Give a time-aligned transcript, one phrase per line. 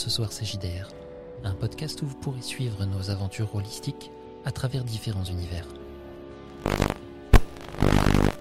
[0.00, 0.88] Ce Soir CJDR,
[1.44, 4.10] un podcast où vous pourrez suivre nos aventures holistiques
[4.46, 5.66] à travers différents univers.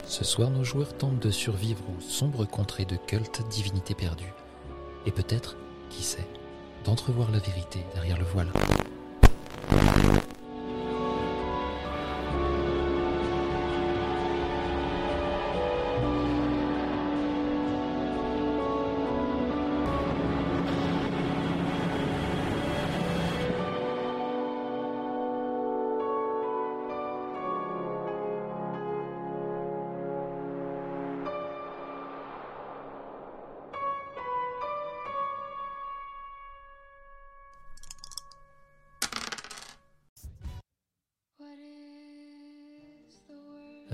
[0.05, 4.31] Ce soir, nos joueurs tentent de survivre aux sombres contrées de cultes divinités perdues.
[5.05, 5.57] Et peut-être,
[5.89, 6.29] qui sait,
[6.85, 8.53] d'entrevoir la vérité derrière le voile.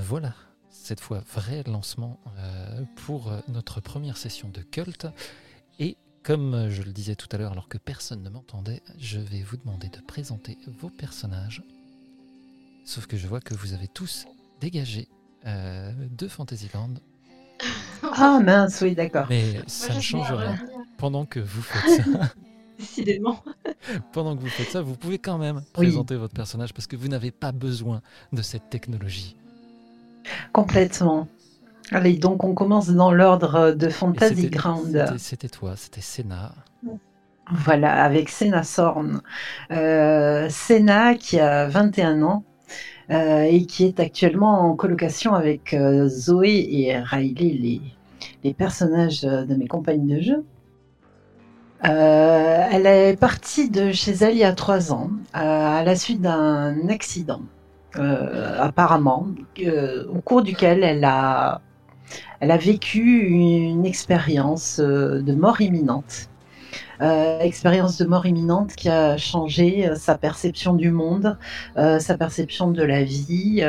[0.08, 0.34] Voilà,
[0.70, 5.08] cette fois vrai lancement euh, pour euh, notre première session de culte.
[5.80, 9.18] Et comme euh, je le disais tout à l'heure alors que personne ne m'entendait, je
[9.20, 11.64] vais vous demander de présenter vos personnages.
[12.86, 14.26] Sauf que je vois que vous avez tous
[14.62, 15.08] dégagé
[15.48, 16.94] euh, de Fantasyland.
[18.18, 19.26] Ah mince, oui, d'accord.
[19.30, 20.56] Mais ça ne change rien.
[20.98, 22.34] Pendant que vous faites ça,
[22.78, 23.44] Décidément.
[24.14, 25.88] pendant que vous faites ça, vous pouvez quand même Oui.
[25.88, 29.36] présenter votre personnage parce que vous n'avez pas besoin de cette technologie.
[30.56, 31.28] Complètement.
[31.92, 35.06] Allez, donc on commence dans l'ordre de Fantasy c'était- Ground.
[35.18, 36.54] c'était- toi, c'était Senna.
[37.52, 39.22] Voilà, avec Senna Sorn.
[39.72, 42.46] Euh, Senna qui a 21 ans
[43.12, 47.82] euh, et qui est actuellement en colocation avec euh, Zoé et Riley, les,
[48.46, 50.46] les personnages de mes compagnes de jeu.
[51.84, 55.40] Euh, elle est partie de chez elle il y a trois ans euh,
[55.80, 57.42] à la suite d'un accident,
[57.98, 59.28] apparemment,
[59.60, 61.62] euh, au cours duquel elle a,
[62.42, 66.30] vécu une expérience euh, de mort imminente.
[67.02, 71.38] Euh, expérience de mort imminente qui a changé sa perception du monde,
[71.76, 73.60] sa perception de la vie.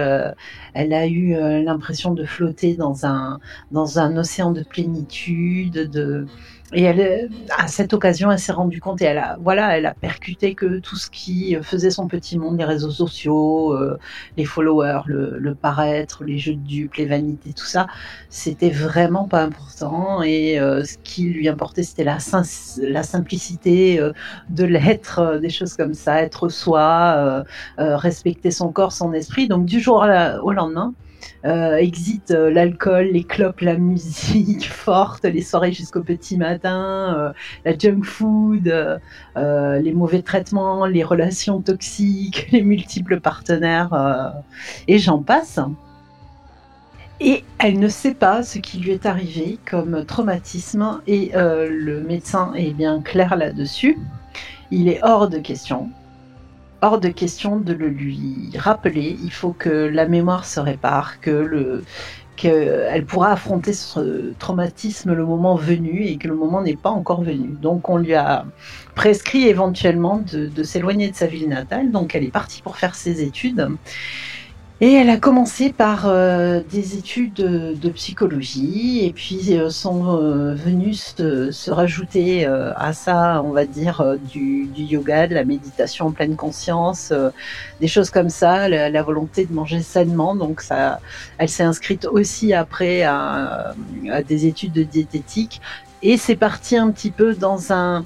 [0.75, 1.35] Elle a eu
[1.65, 3.41] l'impression de flotter dans un
[3.73, 6.27] dans un océan de plénitude, de
[6.73, 9.95] et elle, à cette occasion, elle s'est rendue compte et elle a, voilà, elle a
[9.95, 13.99] percuté que tout ce qui faisait son petit monde, les réseaux sociaux, euh,
[14.37, 17.87] les followers, le, le paraître, les jeux de dupes, les vanités, tout ça,
[18.31, 20.23] c'était vraiment pas important.
[20.23, 22.19] Et euh, ce qui lui importait, c'était la,
[22.79, 24.13] la simplicité euh,
[24.49, 27.45] de l'être, euh, des choses comme ça, être soi,
[27.79, 29.49] euh, respecter son corps, son esprit.
[29.49, 30.07] Donc du jour
[30.43, 30.95] au lendemain,
[31.45, 37.33] euh, exit euh, l'alcool, les clopes, la musique forte, les soirées jusqu'au petit matin, euh,
[37.65, 39.01] la junk food,
[39.37, 44.35] les mauvais traitements, les relations toxiques, les multiples partenaires,
[44.89, 45.61] et j'en passe.
[47.21, 52.53] Et elle ne sait pas ce qui lui est arrivé comme traumatisme, et le médecin
[52.55, 53.99] est bien clair là-dessus.
[54.71, 55.91] Il est hors de question
[56.83, 59.17] hors de question de le lui rappeler.
[59.23, 61.85] Il faut que la mémoire se répare, que le
[62.37, 67.23] qu'elle pourra affronter ce traumatisme le moment venu et que le moment n'est pas encore
[67.23, 67.49] venu.
[67.49, 68.45] Donc on lui a
[68.95, 71.91] prescrit éventuellement de s'éloigner de sa ville natale.
[71.91, 73.69] Donc elle est partie pour faire ses études.
[74.83, 80.55] Et elle a commencé par euh, des études de, psychologie et puis euh, sont euh,
[80.55, 85.35] venus se, se rajouter euh, à ça, on va dire, euh, du, du yoga, de
[85.35, 87.31] la méditation en pleine conscience, euh,
[87.81, 90.37] des choses comme ça, la, la volonté de manger sainement.
[90.37, 91.01] Donc ça,
[91.39, 93.75] elle s'est inscrite aussi après à,
[94.11, 95.63] à des études de diététique
[96.03, 98.05] et c'est parti un petit peu dans un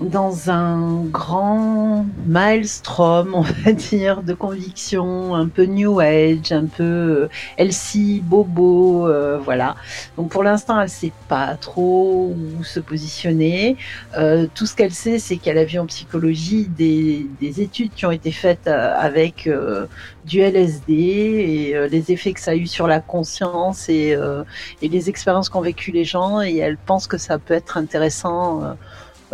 [0.00, 6.82] dans un grand maelstrom, on va dire, de conviction, un peu New Age, un peu
[6.82, 9.76] euh, Elsie, Bobo, euh, voilà.
[10.16, 13.76] Donc pour l'instant, elle sait pas trop où se positionner.
[14.18, 18.04] Euh, tout ce qu'elle sait, c'est qu'elle a vu en psychologie des, des études qui
[18.04, 19.86] ont été faites euh, avec euh,
[20.24, 24.42] du LSD et euh, les effets que ça a eu sur la conscience et, euh,
[24.82, 26.40] et les expériences qu'ont vécu les gens.
[26.42, 28.76] Et elle pense que ça peut être intéressant.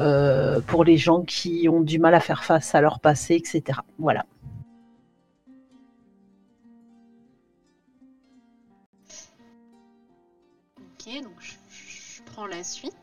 [0.01, 3.81] Euh, pour les gens qui ont du mal à faire face à leur passé, etc.
[3.99, 4.25] Voilà.
[10.79, 12.95] Ok, donc je, je prends la suite.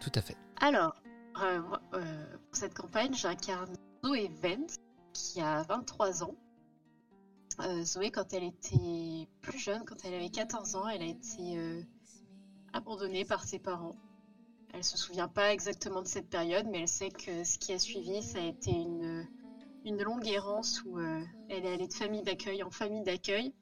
[0.00, 0.36] Tout à fait.
[0.60, 0.94] Alors,
[1.42, 1.60] euh,
[1.94, 3.72] euh, pour cette campagne, j'incarne
[4.04, 4.76] Zoé Vance,
[5.12, 6.34] qui a 23 ans.
[7.60, 11.58] Euh, Zoé, quand elle était plus jeune, quand elle avait 14 ans, elle a été
[11.58, 11.82] euh,
[12.72, 13.96] abandonnée par ses parents.
[14.74, 17.78] Elle se souvient pas exactement de cette période, mais elle sait que ce qui a
[17.78, 19.26] suivi, ça a été une,
[19.84, 23.54] une longue errance où euh, elle est allée de famille d'accueil en famille d'accueil,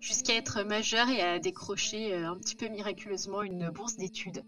[0.00, 4.44] jusqu'à être majeure et à décrocher euh, un petit peu miraculeusement une bourse d'études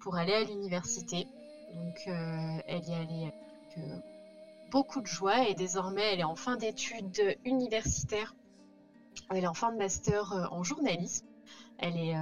[0.00, 1.26] pour aller à l'université.
[1.74, 3.32] Donc elle y allait
[3.76, 4.02] avec
[4.70, 8.34] beaucoup de joie et désormais elle est en fin d'études universitaires.
[9.30, 11.26] Elle est en fin de master en journalisme.
[11.78, 12.14] Elle est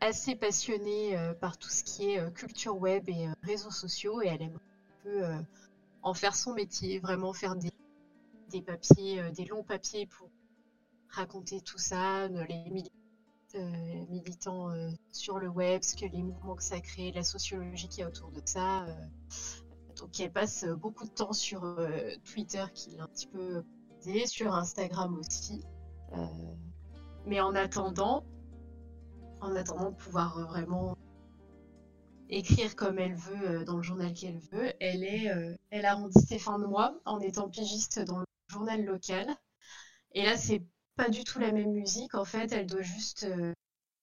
[0.00, 4.56] assez passionnée par tout ce qui est culture web et réseaux sociaux et elle aime
[4.56, 5.22] un peu
[6.02, 7.72] en faire son métier, vraiment faire des,
[8.48, 10.30] des papiers, des longs papiers pour
[11.10, 12.64] raconter tout ça, les
[13.56, 17.88] euh, militants euh, sur le web, ce que les mouvements que ça crée, la sociologie
[17.88, 18.84] qui est autour de ça.
[18.84, 18.94] Euh.
[19.98, 21.76] donc elle passe beaucoup de temps sur
[22.24, 23.64] Twitter qui est un petit peu
[24.26, 25.64] sur Instagram aussi.
[27.26, 28.24] mais en attendant,
[29.40, 30.96] en attendant de pouvoir vraiment
[32.28, 35.30] écrire comme elle veut dans le journal qu'elle veut, elle est,
[35.70, 39.26] elle arrondit ses fins de mois en étant pigiste dans le journal local.
[40.12, 40.62] Et là, c'est
[40.96, 42.14] pas du tout la même musique.
[42.14, 43.54] En fait, elle doit juste euh,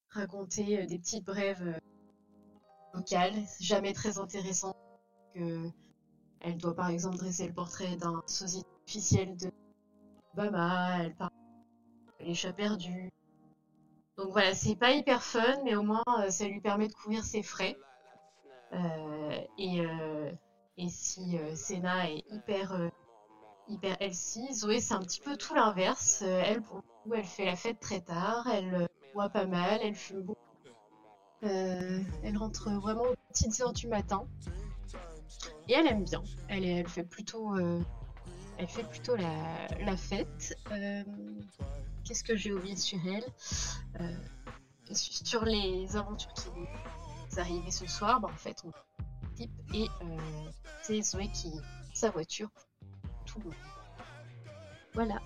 [0.10, 1.80] raconter euh, des petites brèves euh,
[2.94, 4.76] locales, jamais très intéressantes.
[5.36, 9.52] Elle doit par exemple dresser le portrait d'un sosie officiel de
[10.34, 11.04] Obama.
[11.04, 11.32] Elle parle
[12.20, 13.12] de les chats perdus.
[14.18, 17.44] Donc voilà, c'est pas hyper fun, mais au moins ça lui permet de couvrir ses
[17.44, 17.78] frais.
[19.58, 19.82] et,
[20.78, 22.90] et si Senna est hyper
[23.70, 24.54] hyper healthy.
[24.54, 26.22] Zoé, c'est un petit peu tout l'inverse.
[26.26, 29.46] Euh, elle, pour le coup, elle fait la fête très tard, elle euh, boit pas
[29.46, 30.40] mal, elle fume beaucoup.
[31.44, 34.26] Euh, elle rentre vraiment aux petites heures du matin.
[35.68, 36.24] Et elle aime bien.
[36.48, 37.56] Elle, elle fait plutôt,
[38.58, 40.58] elle fait plutôt la, fête.
[42.08, 43.26] Qu'est-ce que j'ai oublié sur elle
[44.94, 46.68] Sur les aventures qui vont
[47.38, 48.72] arriver ce soir, bah, en fait, on
[49.36, 49.88] type et
[50.82, 51.52] c'est Zoé qui
[51.94, 52.50] sa voiture
[54.94, 55.20] voilà.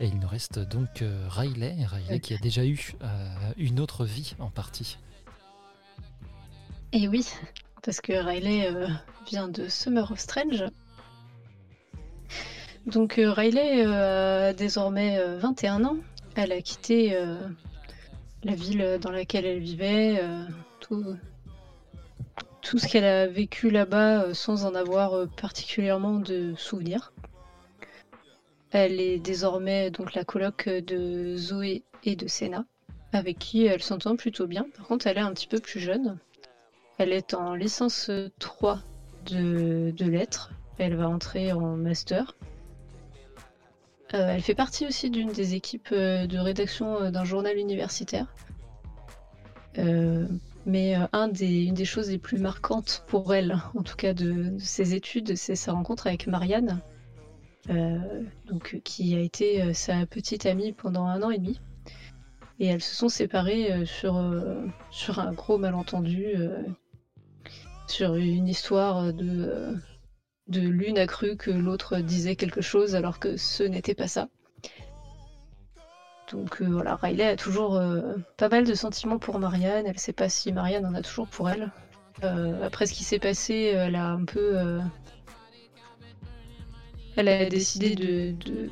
[0.00, 4.04] Et il nous reste donc euh, Riley, Riley qui a déjà eu euh, une autre
[4.04, 4.98] vie en partie.
[6.92, 7.26] Et oui,
[7.82, 8.88] parce que Riley euh,
[9.26, 10.64] vient de Summer of Strange.
[12.86, 15.96] Donc Riley a désormais 21 ans.
[16.34, 17.16] Elle a quitté
[18.44, 20.20] la ville dans laquelle elle vivait,
[22.62, 27.12] tout, ce qu'elle a vécu là-bas euh, sans en avoir euh, particulièrement de souvenirs.
[28.70, 32.64] Elle est désormais donc la coloc de Zoé et de Senna,
[33.12, 34.66] avec qui elle s'entend plutôt bien.
[34.76, 36.18] Par contre, elle est un petit peu plus jeune.
[36.98, 38.80] Elle est en licence 3
[39.26, 40.52] de, lettres.
[40.78, 42.34] Elle va entrer en master.
[44.14, 48.26] Euh, elle fait partie aussi d'une des équipes de rédaction d'un journal universitaire.
[50.64, 51.06] Mais euh,
[51.40, 55.56] une des choses les plus marquantes pour elle, en tout cas de, ses études, c'est
[55.56, 56.80] sa rencontre avec Marianne,
[57.70, 57.98] euh,
[58.84, 61.60] qui a été euh, sa petite amie pendant un an et demi.
[62.60, 66.26] Et elles se sont séparées sur un gros malentendu,
[67.88, 69.74] sur une histoire de,
[70.48, 74.28] de l'une a cru que l'autre disait quelque chose alors que ce n'était pas ça.
[76.32, 79.86] Donc euh, voilà, Riley a toujours euh, pas mal de sentiments pour Marianne.
[79.86, 81.70] Elle sait pas si Marianne en a toujours pour elle.
[82.24, 84.80] Euh, après ce qui s'est passé, elle a un peu.
[87.16, 88.68] Elle a décidé de.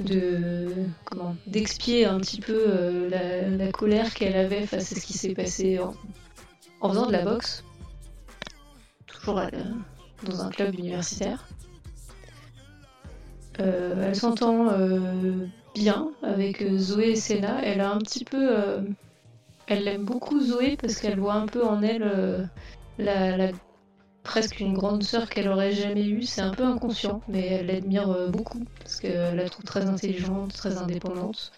[0.00, 0.68] de,
[1.06, 5.78] comment d'expier un petit peu la, colère qu'elle avait face à ce qui s'est passé
[5.78, 5.94] en,
[6.82, 7.64] en, faisant de la boxe.
[9.06, 9.40] Toujours
[10.24, 11.46] dans un club universitaire.
[13.58, 14.70] elle s'entend
[15.76, 17.62] bien avec euh, Zoé et Senna.
[17.62, 18.48] Elle a un petit peu.
[18.50, 18.80] Euh,
[19.66, 22.44] elle aime beaucoup Zoé parce qu'elle voit un peu en elle euh,
[22.98, 23.50] la,
[24.22, 26.22] presque une grande sœur qu'elle aurait jamais eue.
[26.22, 30.78] C'est un peu inconscient, mais elle l'admire beaucoup parce qu'elle la trouve très intelligente, très
[30.78, 31.52] indépendante.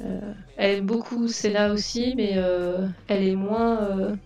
[0.00, 2.38] elle aime beaucoup Senna aussi, mais
[3.08, 4.16] elle est moins,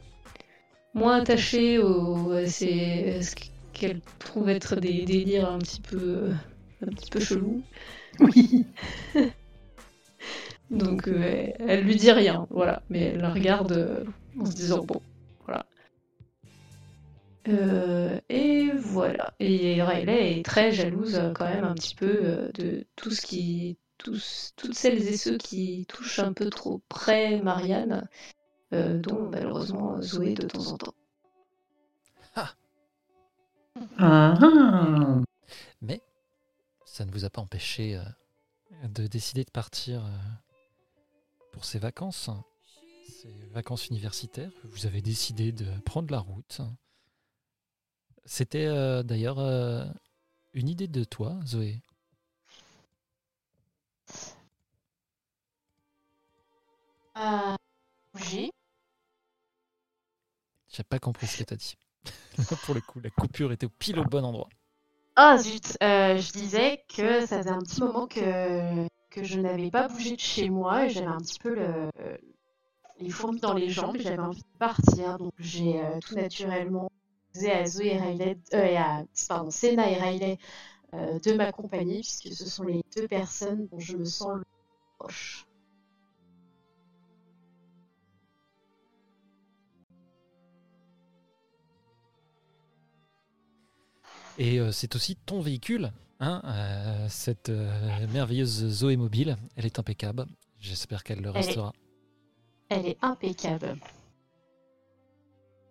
[0.96, 3.34] moins attachée au, à, ce
[3.72, 6.30] qu'elle trouve être des délires un petit peu,
[6.82, 7.62] un petit peu chelous.
[8.18, 8.64] Oui.
[10.70, 14.04] Donc euh, elle lui dit rien, voilà, mais elle la regarde euh,
[14.40, 15.00] en se disant bon,
[15.44, 15.66] voilà.
[17.48, 19.34] Euh, et voilà.
[19.38, 24.54] Et Riley est très jalouse quand même un petit peu de tout ce qui, tous,
[24.56, 28.08] toutes celles et ceux qui touchent un peu trop près Marianne,
[28.98, 30.94] dont malheureusement Zoé de temps en temps.
[32.34, 32.54] Ah.
[33.98, 35.22] Ah.
[35.82, 36.02] Mais
[36.84, 40.10] ça ne vous a pas empêché euh, de décider de partir euh,
[41.52, 42.30] pour ces vacances,
[43.08, 44.50] ces vacances universitaires.
[44.64, 46.60] Vous avez décidé de prendre la route.
[48.24, 49.38] C'était euh, d'ailleurs
[50.52, 51.80] une idée de toi, Zoé.
[57.16, 57.56] Euh,
[60.76, 61.74] J'ai pas compris ce que t'as dit.
[62.64, 64.48] Pour le coup, la coupure était pile au bon endroit.
[65.16, 69.70] Ah zut, euh, je disais que ça faisait un petit moment que, que je n'avais
[69.70, 71.90] pas bougé de chez moi et j'avais un petit peu le,
[72.98, 75.16] les fourmis dans les jambes et j'avais envie de partir.
[75.16, 76.90] Donc j'ai euh, tout naturellement
[77.32, 80.38] posé à Zoé et Riley, euh, et à, pardon, Senna et Riley
[80.92, 84.98] euh, de m'accompagner puisque ce sont les deux personnes dont je me sens le plus
[84.98, 85.45] proche.
[94.38, 99.36] Et euh, c'est aussi ton véhicule, hein, euh, cette euh, merveilleuse Zoé mobile.
[99.56, 100.26] Elle est impeccable.
[100.60, 101.72] J'espère qu'elle le Elle est- restera.
[102.68, 103.76] Elle est impeccable.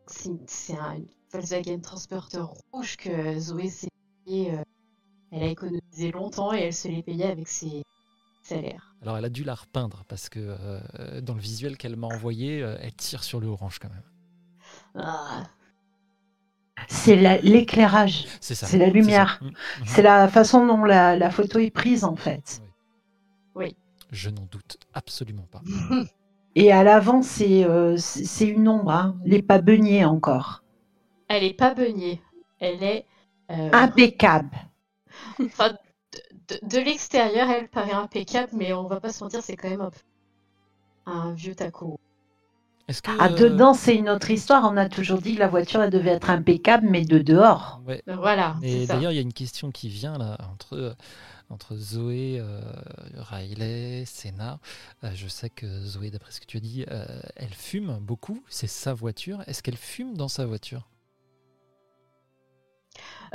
[0.07, 0.99] C'est c'est un
[1.31, 3.89] Volkswagen Transporter rouge que Zoé s'est
[4.25, 4.53] payé.
[4.53, 4.63] euh,
[5.31, 7.83] elle a économisé longtemps et elle se l'est payée avec ses
[8.43, 8.95] salaires.
[9.01, 12.61] Alors, elle a dû la repeindre parce que euh, dans le visuel qu'elle m'a envoyé,
[12.61, 14.03] euh, elle tire sur le orange quand même.
[14.95, 15.43] Ah,
[16.87, 18.55] C'est la- l'éclairage, C'est.
[18.55, 19.39] C'est la lumière.
[19.39, 19.45] ça.
[19.45, 19.53] Mm, mhm.
[19.85, 22.61] c'est la façon dont la, la photo est prise en fait.
[24.11, 25.61] Je n'en doute absolument pas.
[26.55, 29.17] Et à l'avant, c'est euh, c'est c'est une ombre, hein.
[29.25, 30.63] elle n'est pas baignée encore.
[31.27, 32.21] Elle est pas baignée.
[32.59, 33.05] Elle est.
[33.51, 34.51] euh, Impeccable.
[35.43, 35.77] enfin, de,
[36.55, 39.89] de- de l'extérieur, elle paraît impeccable, mais on va pas se mentir, c'est quand même
[41.07, 41.99] un vieux taco.
[42.87, 43.11] Est-ce que.
[43.19, 44.69] Ah, euh, dedans, c'est une autre histoire.
[44.71, 47.81] On a toujours dit que la voiture, elle devait être impeccable, mais de dehors.
[47.87, 48.03] ouais.
[48.07, 50.93] Voilà, Et d'ailleurs, il y a une question qui vient là entre, euh,
[51.49, 52.61] entre Zoé, euh,
[53.17, 54.59] Riley, Senna.
[55.03, 58.43] Euh, je sais que Zoé, d'après ce que tu as dit, euh, elle fume beaucoup.
[58.49, 59.41] C'est sa voiture.
[59.47, 60.87] Est-ce qu'elle fume dans sa voiture?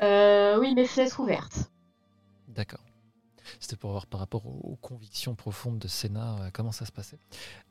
[0.02, 1.70] Euh, oui, mais fenêtre ouverte.
[2.48, 2.80] D'accord.
[3.58, 7.18] C'était pour voir par rapport aux, convictions profondes de Senna euh, comment ça se passait.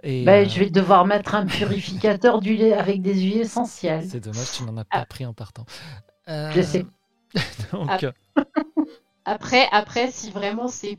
[0.04, 4.08] Et, Ben, euh, Je vais devoir mettre un purificateur d'huile avec des huiles essentielles.
[4.10, 5.06] C'est dommage, tu n'en as pas Ah.
[5.06, 5.66] pris en partant.
[6.28, 6.86] Euh, Je sais.
[7.72, 8.00] donc, Ah.
[8.04, 8.12] euh,
[9.26, 10.98] Après, après, si vraiment c'est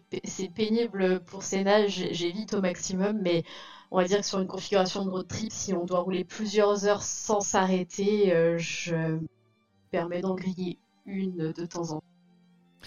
[0.54, 3.42] pénible pour Senna, j- j'évite au maximum, mais
[3.90, 6.86] on va dire que sur une configuration de road trip, si on doit rouler plusieurs
[6.86, 9.26] heures sans s'arrêter, euh, je me
[9.90, 12.04] permets d'en griller une de temps en temps.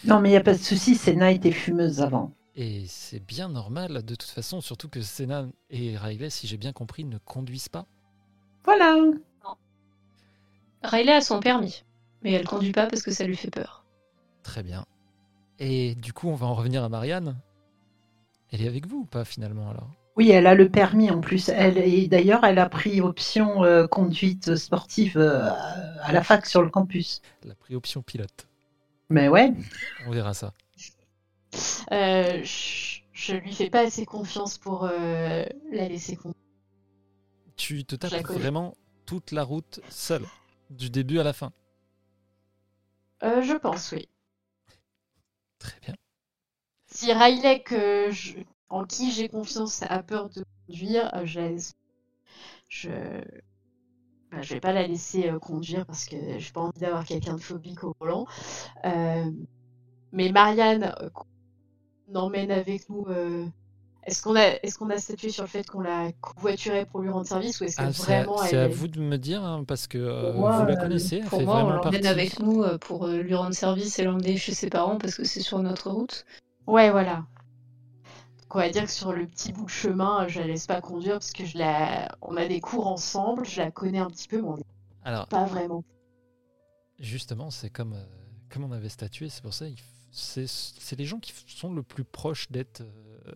[0.06, 2.32] Non, mais il n'y a pas de souci, Senna était fumeuse avant.
[2.56, 6.72] et c'est bien normal de toute façon, surtout que Senna et Riley, si j'ai bien
[6.74, 7.86] compris, ne conduisent pas.
[8.66, 8.96] Voilà.
[10.84, 11.84] Riley a son permis,
[12.22, 13.86] mais elle conduit pas parce que ça lui fait peur.
[14.44, 14.86] Très bien.
[15.60, 17.38] Et du coup, on va en revenir à Marianne.
[18.52, 19.90] Elle est avec vous ou pas finalement alors?
[20.16, 21.50] Oui, elle a le permis en plus.
[21.50, 25.50] Elle, et d'ailleurs, elle a pris option euh, conduite sportive euh,
[26.02, 27.22] à la fac sur le campus.
[27.44, 28.48] Elle a pris option pilote.
[29.10, 29.54] Mais ouais,
[30.08, 30.54] On verra ça.
[31.92, 36.34] Euh, je, je lui fais pas assez confiance pour euh, la laisser conduire.
[37.56, 40.26] Tu te tapes vraiment toute la route seule,
[40.70, 41.52] du début à la fin.
[43.24, 44.08] Euh, je pense, oui.
[45.60, 45.96] Très bien.
[46.88, 48.38] Si Riley, que je-
[48.70, 51.58] en qui j'ai confiance, a peur de conduire, euh, je.
[52.68, 52.90] Je.
[54.34, 57.36] Bah, je vais pas la laisser euh, conduire parce que j'ai pas envie d'avoir quelqu'un
[57.36, 58.26] de phobique au volant.
[58.86, 59.26] Euh,
[60.12, 63.06] Mais Marianne, euh, qu'on emmène avec nous.
[63.10, 63.46] euh,
[64.06, 67.10] Est-ce qu'on a, est-ce qu'on a statué sur le fait qu'on la covoiturait pour lui
[67.10, 69.00] rendre service ou est-ce que Ah, c'est à, vraiment c'est elle à est- vous de
[69.00, 71.70] me dire, hein, parce que euh, Moi, vous la connaissez, elle Pour fait moi, on
[71.70, 75.40] l'emmène avec nous pour lui rendre service et l'emmener chez ses parents parce que c'est
[75.42, 76.26] sur notre route.
[76.68, 77.26] Ouais, voilà.
[78.54, 80.80] Donc, on va dire que sur le petit bout de chemin, je la laisse pas
[80.80, 82.16] conduire parce que je la...
[82.22, 84.58] on a des cours ensemble, je la connais un petit peu, mais on
[85.04, 85.84] Alors, pas vraiment.
[87.00, 88.06] justement, c'est comme, euh,
[88.50, 89.66] comme on avait statué, c'est pour ça,
[90.12, 93.34] c'est c'est les gens qui sont le plus proches d'être euh,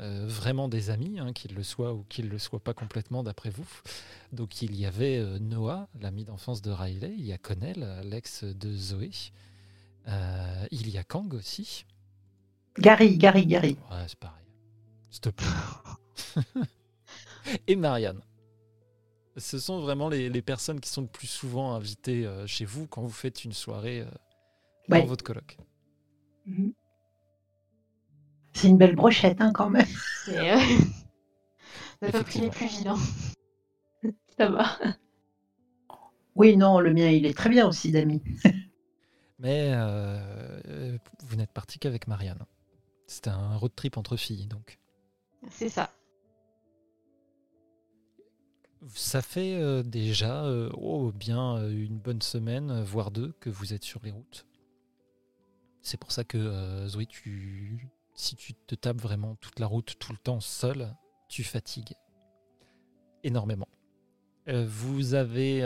[0.00, 3.50] euh, vraiment des amis, hein, qu'ils le soient ou qu'ils le soient pas complètement d'après
[3.50, 3.68] vous.
[4.32, 8.44] Donc il y avait euh, Noah, l'ami d'enfance de Riley, il y a Connell, l'ex
[8.44, 9.10] de Zoé,
[10.08, 11.84] Euh, il y a Kang aussi.
[12.78, 13.78] Gary, Gary, Gary.
[13.90, 14.49] Ouais, c'est pareil.
[15.10, 15.46] S'il te plaît.
[17.66, 18.20] Et Marianne.
[19.36, 22.86] Ce sont vraiment les, les personnes qui sont le plus souvent invitées euh, chez vous
[22.86, 24.10] quand vous faites une soirée euh,
[24.88, 25.06] dans Ouais.
[25.06, 25.56] votre coloc.
[28.52, 29.86] C'est une belle brochette hein, quand même.
[30.28, 30.58] Euh,
[32.02, 32.96] On n'a pas pris les plus vilains.
[34.38, 34.78] Ça va.
[36.34, 38.22] Oui, non, le mien, il est très bien aussi, d'amis.
[39.38, 42.44] Mais euh, euh, vous n'êtes parti qu'avec Marianne.
[43.06, 44.78] C'était un road trip entre filles, donc.
[45.48, 45.90] C'est ça.
[48.94, 53.74] Ça fait euh, déjà euh, oh, bien euh, une bonne semaine, voire deux, que vous
[53.74, 54.46] êtes sur les routes.
[55.82, 60.12] C'est pour ça que Zoé, tu, si tu te tapes vraiment toute la route tout
[60.12, 60.94] le temps seul,
[61.28, 61.94] tu fatigues
[63.24, 63.68] énormément.
[64.46, 65.62] Vous avez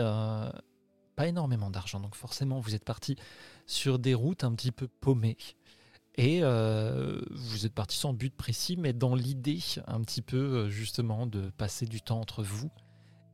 [1.17, 3.17] pas énormément d'argent, donc forcément vous êtes parti
[3.65, 5.37] sur des routes un petit peu paumées.
[6.17, 11.27] Et euh, vous êtes parti sans but précis, mais dans l'idée un petit peu justement
[11.27, 12.71] de passer du temps entre vous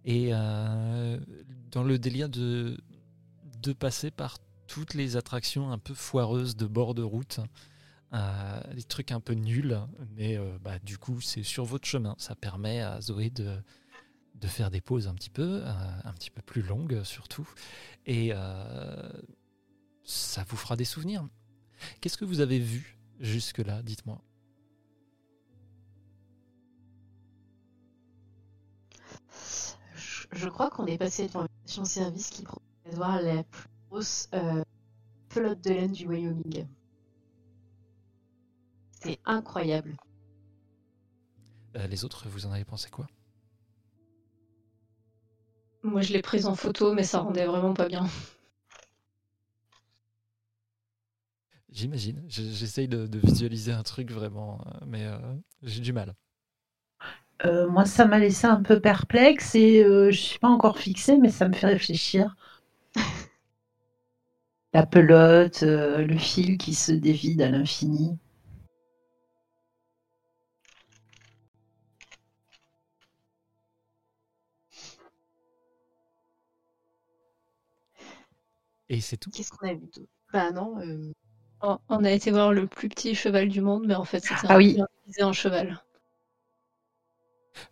[0.04, 2.76] et dans le délire de,
[3.62, 7.40] de passer par toutes les attractions un peu foireuses de bord de route.
[8.74, 9.80] des trucs un peu nuls,
[10.16, 12.16] mais bah, du coup c'est sur votre chemin.
[12.18, 13.62] Ça permet à Zoé de,
[14.42, 15.74] de faire des pauses un petit peu, euh,
[16.04, 17.48] un petit peu plus longues surtout,
[18.06, 19.12] et euh,
[20.04, 21.28] ça vous fera des souvenirs.
[22.00, 24.22] Qu'est-ce que vous avez vu jusque-là, dites-moi
[30.34, 34.64] je, crois qu'on est passé devant une station-service qui propose voir la plus grosse euh,
[35.30, 36.66] pelote de laine du Wyoming.
[39.04, 39.98] C'est incroyable.
[41.74, 43.08] les autres, vous en avez pensé quoi
[45.84, 48.08] moi, je l'ai prise en photo, mais ça rendait vraiment pas bien.
[51.72, 52.22] J'imagine.
[52.28, 55.18] J'essaye de, visualiser un truc vraiment, euh, mais euh,
[55.64, 56.14] j'ai du mal.
[57.46, 61.30] Euh, moi, ça m'a laissé un peu perplexe et je suis pas encore fixée, mais
[61.30, 62.36] ça me fait réfléchir.
[64.74, 68.18] La pelote, le fil qui se dévide à l'infini.
[78.88, 79.30] Et c'est tout?
[79.32, 80.76] Qu'est-ce qu'on a vu tout Bah non.
[81.64, 84.48] Euh, on a été voir le plus petit cheval du monde, mais en fait c'était
[84.48, 84.78] ah un oui.
[85.22, 85.82] en cheval.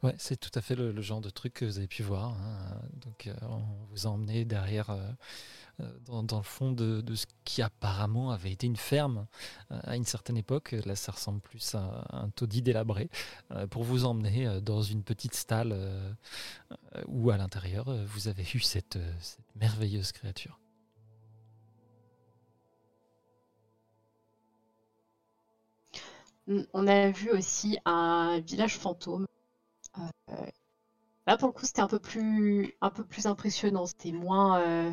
[0.03, 2.29] Ouais, c'est tout à fait le, genre de truc que vous avez pu voir.
[2.29, 2.81] Hein.
[3.01, 8.31] Donc, euh, on vous a emmené derrière, euh, dans, le fond de, ce qui apparemment
[8.31, 9.25] avait été une ferme
[9.69, 10.75] à une certaine époque.
[10.85, 13.09] Là, ça ressemble plus à un taudis délabré,
[13.71, 15.75] pour vous emmener dans une petite stalle
[17.07, 18.99] où, à l'intérieur, vous avez eu cette
[19.55, 20.59] merveilleuse créature.
[26.73, 29.27] On a vu aussi un village fantôme.
[29.97, 30.33] Euh,
[31.27, 33.85] là, pour le coup, c'était un peu plus, un peu plus impressionnant.
[33.85, 34.91] C'était moins euh,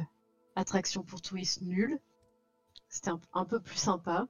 [0.54, 1.98] attraction pour touristes nul.
[2.88, 4.26] C'était un, peu plus sympa.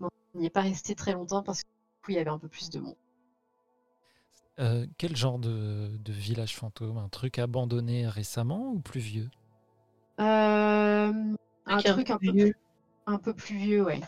[0.00, 1.62] on n'y est pas resté très longtemps parce
[2.04, 2.96] qu'il y avait un peu plus de monde.
[4.58, 6.98] Euh, quel genre de, village fantôme?
[6.98, 9.30] Un truc abandonné récemment ou plus vieux?
[10.18, 11.36] Un
[11.82, 12.54] truc un peu, plus,
[13.06, 14.00] un peu plus vieux, ouais.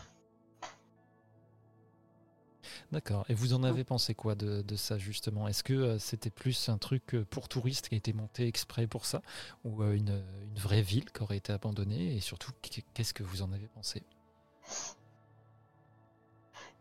[2.91, 3.25] D'accord.
[3.29, 5.47] Et vous en avez pensé quoi de, ça justement?
[5.47, 8.87] Est-ce que euh, c'était plus un truc euh, pour touristes qui a été monté exprès
[8.87, 9.21] pour ça?
[9.63, 10.23] Ou euh, une,
[10.55, 12.15] vraie ville qui aurait été abandonnée?
[12.15, 12.51] Et surtout,
[12.93, 14.03] qu'est-ce que vous en avez pensé?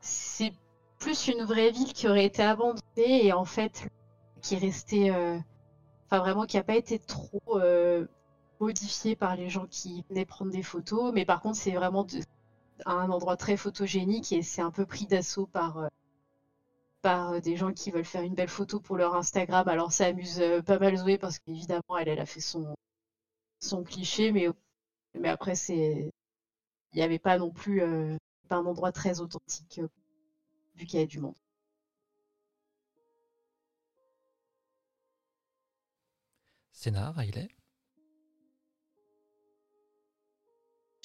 [0.00, 0.52] C'est
[0.98, 3.88] plus une vraie ville qui aurait été abandonnée et en fait
[4.42, 7.58] qui restait, enfin vraiment qui n'a pas été trop
[8.60, 11.12] modifiée par les gens qui venaient prendre des photos.
[11.14, 12.04] Mais par contre, c'est vraiment
[12.86, 15.88] un endroit très photogénique et c'est un peu pris d'assaut par,
[17.04, 19.68] par euh, des gens qui veulent faire une belle photo pour leur Instagram.
[19.68, 22.74] Alors ça amuse euh, pas mal Zoé parce qu'évidemment elle, a fait son,
[23.84, 24.48] cliché, mais,
[25.28, 26.10] après c'est
[26.92, 28.16] il n'y avait pas non plus euh,
[28.50, 29.80] un endroit très authentique
[30.76, 31.34] vu qu'il y avait du monde.
[37.26, 37.63] Il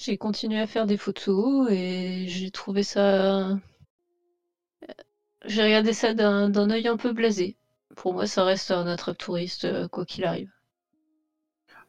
[0.00, 3.56] J'ai continué à faire des photos et j'ai trouvé ça
[5.44, 7.56] j'ai regardé ça d'un œil un peu blasé.
[7.96, 10.50] Pour moi, ça reste un attrape touriste, euh, quoi qu'il arrive.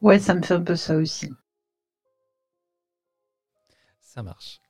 [0.00, 1.30] Ouais, ça me fait un peu ça aussi.
[4.00, 4.60] Ça marche.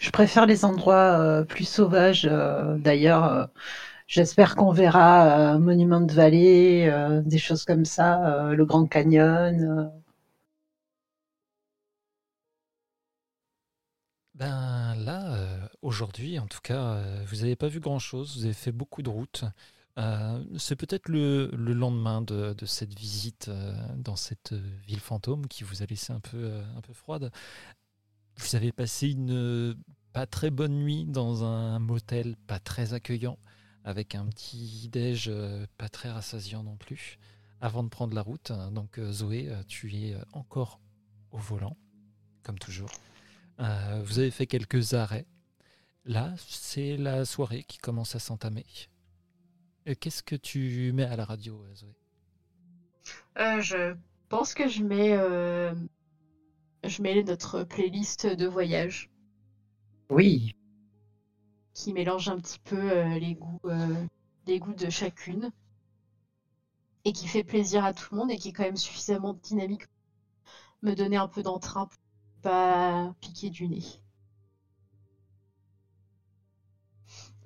[0.00, 2.28] Je préfère les endroits euh, plus sauvages.
[2.30, 3.48] Euh, d'ailleurs,
[4.06, 6.92] j'espère qu'on verra un monument de vallée,
[7.24, 9.90] des choses comme ça, le Grand Canyon.
[14.40, 18.54] Ben là, euh, aujourd'hui, en tout cas, euh, vous n'avez pas vu grand-chose, vous avez
[18.54, 19.44] fait beaucoup de routes.
[19.98, 23.50] Euh, c'est peut-être le, lendemain de, cette visite
[23.96, 27.30] dans cette ville fantôme qui vous a laissé un peu, un peu froide.
[28.38, 29.76] Vous avez passé une
[30.14, 33.38] pas très bonne nuit dans un motel pas très accueillant,
[33.84, 35.30] avec un petit déj
[35.76, 37.18] pas très rassasiant non plus,
[37.60, 38.52] avant de prendre la route.
[38.72, 40.80] Donc Zoé, tu es encore
[41.30, 41.76] au volant,
[42.42, 42.88] comme toujours.
[43.60, 45.26] Euh, vous avez fait quelques arrêts.
[46.04, 48.66] Là, c'est la soirée qui commence à s'entamer.
[49.88, 51.94] Euh, qu'est-ce que tu mets à la radio, euh, Zoé?
[53.36, 53.96] Je
[54.28, 55.16] pense que je mets,
[56.84, 59.10] je mets notre playlist de voyage.
[60.10, 60.54] Oui.
[61.74, 63.60] Qui mélange un petit peu les goûts,
[64.46, 65.50] les goûts de chacune.
[67.04, 69.86] et qui fait plaisir à tout le monde et qui est quand même suffisamment dynamique
[69.86, 71.98] pour me donner un peu d'entrain pour
[72.42, 73.82] pas piquer du nez.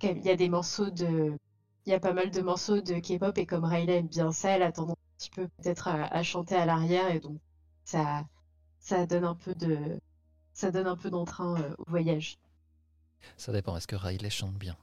[0.02, 1.38] Il y a des morceaux de.
[1.86, 4.50] Il y a pas mal de morceaux de K-pop et comme Riley aime bien ça,
[4.50, 7.38] elle a tendance un petit peu peut-être à, chanter à l'arrière et donc
[7.84, 8.24] ça,
[8.78, 9.78] ça donne un peu de.
[10.52, 12.38] Ça donne un peu d'entrain euh, au voyage.
[13.36, 13.76] Ça dépend.
[13.76, 14.76] Est-ce que Riley chante bien?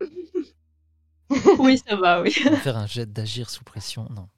[1.58, 2.30] Oui, ça va, oui.
[2.30, 4.28] Faire un jet d'agir sous pression, non.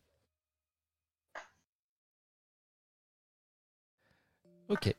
[4.69, 4.95] Ok.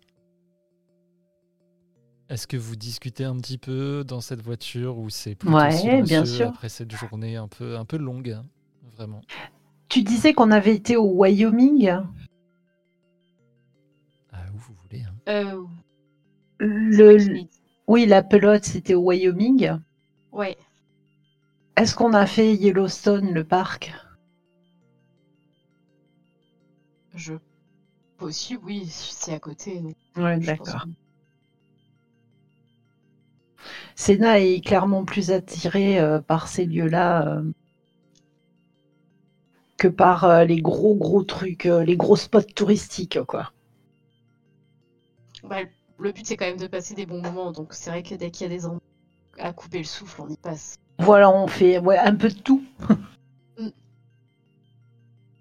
[2.29, 6.25] Est-ce que vous discutez un petit peu dans cette voiture ou c'est plutôt ouais, bien
[6.25, 6.49] sûr.
[6.49, 8.45] après cette journée un peu, un peu longue, hein,
[8.95, 9.21] vraiment?
[9.89, 11.89] Tu disais qu'on avait été au Wyoming?
[14.31, 15.03] Ah, où vous voulez.
[15.03, 15.15] Hein.
[15.27, 15.63] Euh,
[16.59, 17.17] le,
[17.87, 19.79] oui, la pelote, c'était au Wyoming.
[20.31, 20.55] Ouais.
[21.75, 23.91] Est-ce qu'on a fait Yellowstone, le parc?
[27.15, 27.33] Je.
[28.19, 29.81] Possible, oui, c'est à côté.
[30.17, 30.85] Ouais, d'accord.
[33.95, 37.43] Senna est clairement plus attiré euh, par ces lieux-là euh,
[39.77, 43.53] que par euh, les gros gros trucs, les gros spots touristiques, quoi.
[45.43, 45.61] Bah,
[45.97, 48.31] le but c'est quand même de passer des bons moments, donc c'est vrai que dès
[48.31, 48.81] qu'il y a des endroits
[49.37, 50.75] à couper le souffle, on y passe.
[50.99, 52.63] Voilà, on fait ouais, un peu de tout.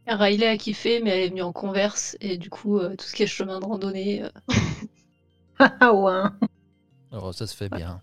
[0.08, 3.22] Riley a kiffé, mais elle est venue en converse, et du coup, tout ce qui
[3.22, 4.24] est chemin de randonnée.
[5.58, 6.48] Ah ouais.
[7.10, 8.02] Alors ça se fait bien.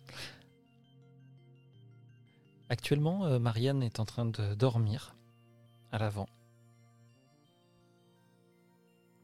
[2.69, 5.15] Actuellement, euh, Marianne est en train de dormir
[5.91, 6.27] à l'avant.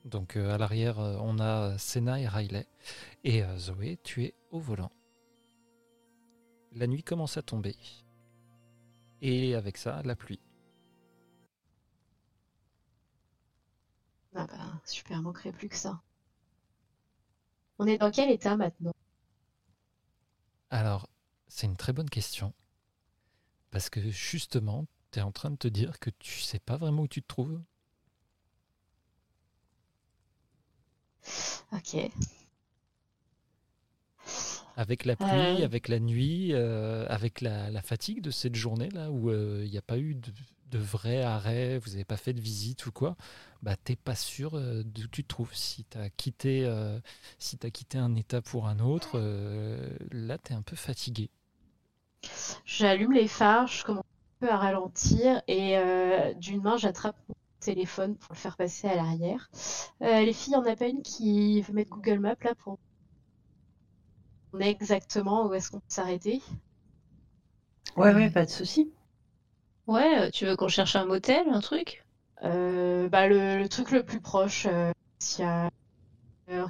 [0.05, 2.67] Donc euh, à l'arrière, euh, on a Senna et Riley.
[3.23, 4.91] Et Zoé, tu es au volant.
[6.73, 7.75] La nuit commence à tomber.
[9.21, 10.39] Et avec ça, la pluie.
[14.35, 16.01] Ah bah, super, manquerait plus que ça.
[17.79, 18.93] On est dans quel état maintenant?
[20.69, 21.09] Alors,
[21.47, 22.53] c'est une très bonne question.
[23.71, 27.03] Parce que justement, tu es en train de te dire que tu sais pas vraiment
[27.03, 27.61] où tu te trouves.
[31.73, 32.11] Ok.
[34.77, 35.65] Avec la pluie, euh.
[35.65, 39.81] avec la nuit, euh, avec la, fatigue de cette journée-là, où euh, il n'y a
[39.81, 40.31] pas eu de,
[40.77, 43.15] vrai arrêt, vous n'avez pas fait de visite ou quoi,
[43.61, 45.53] bah t'es pas sûr d'où tu te trouves.
[45.53, 46.69] Si tu as, quitté,
[47.39, 49.19] si as quitté un état pour un autre,
[50.11, 51.29] là tu es un peu fatigué.
[52.65, 57.35] J'allume les phares, je commence un peu à ralentir et euh, d'une main j'attrape mon
[57.59, 59.49] téléphone pour le faire passer à l'arrière.
[60.01, 62.55] Euh, les filles, il n'y en a pas une qui veut mettre Google Maps là
[62.55, 62.77] pour
[64.53, 66.41] on est exactement où est-ce qu'on peut s'arrêter?
[67.95, 68.91] Ouais, ouais, pas de souci.
[69.87, 72.03] Ouais, euh, tu veux qu'on cherche un motel, un truc?
[72.41, 74.67] Bah, le, truc le plus proche,
[75.19, 75.69] s'il y a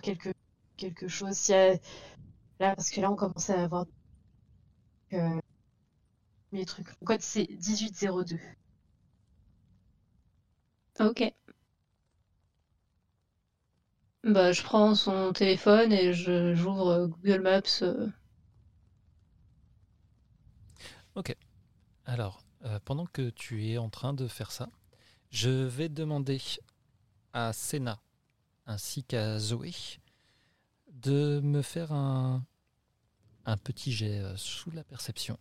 [0.01, 0.29] quelque,
[0.77, 1.73] quelque chose, s'il y a...
[2.59, 3.85] Là, parce que là, on commence à avoir
[5.13, 5.39] euh,
[6.53, 6.87] les trucs.
[7.01, 8.39] Le code c'est 1802.
[10.99, 11.33] Ok.
[14.23, 17.81] Bah, je prends son téléphone et je j'ouvre euh, Google Maps.
[17.83, 18.07] Euh.
[21.15, 21.35] Ok.
[22.05, 22.43] Alors,
[22.85, 24.69] pendant que tu es en train de faire ça,
[25.31, 26.41] je vais demander
[27.33, 27.99] à Senna
[28.65, 29.73] ainsi qu'à Zoé
[30.91, 32.45] de me faire un,
[33.45, 35.37] un petit jet euh, sous la perception.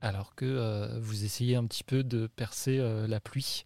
[0.00, 3.64] Alors que euh, vous essayez un petit peu de percer euh, la pluie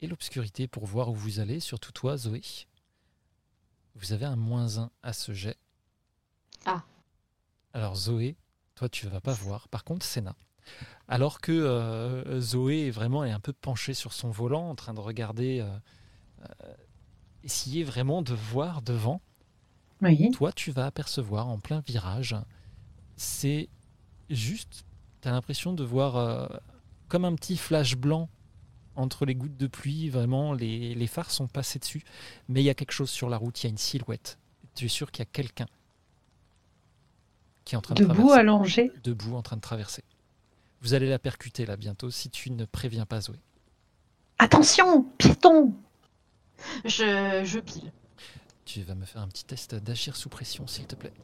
[0.00, 2.42] et l'obscurité pour voir où vous allez, surtout toi, Zoé.
[3.94, 5.56] Vous avez un moins 1 à ce jet.
[6.66, 6.82] Ah.
[7.72, 8.36] Alors Zoé,
[8.74, 9.68] toi tu ne vas pas voir.
[9.68, 10.36] Par contre, Senna.
[11.08, 15.00] Alors que Zoé est vraiment est un peu penchée sur son volant, en train de
[15.00, 15.64] regarder,
[17.44, 19.20] essayer vraiment de voir devant.
[20.32, 22.36] Toi, tu vas apercevoir en plein virage,
[23.16, 23.68] c'est
[24.30, 24.84] juste,
[25.20, 26.46] tu as l'impression de voir euh,
[27.08, 28.28] comme un petit flash blanc
[28.96, 32.02] entre les gouttes de pluie, vraiment, les, les phares sont passés dessus,
[32.48, 34.38] mais il y a quelque chose sur la route, il y a une silhouette.
[34.74, 35.66] Tu es sûr qu'il y a quelqu'un
[37.64, 40.04] qui est en train de Debout, allongé Debout, en train de traverser.
[40.84, 43.40] Vous allez la percuter là bientôt si tu ne préviens pas Zoé.
[44.38, 45.72] Attention, piéton
[46.84, 47.90] Je, je pile.
[48.66, 51.14] Tu vas me faire un petit test d'agir sous pression, s'il te plaît.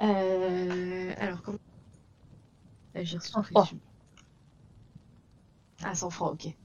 [0.00, 1.58] Euh, alors, comment
[2.94, 3.78] Agir sous pression?
[5.82, 6.56] Ah, sans froid, ok.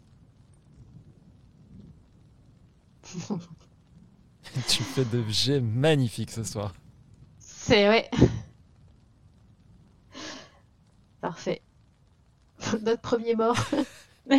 [4.70, 6.74] tu fais de jets magnifiques ce soir.
[7.40, 8.10] C'est ouais.
[11.22, 11.62] Parfait.
[12.82, 13.58] notre premier mort.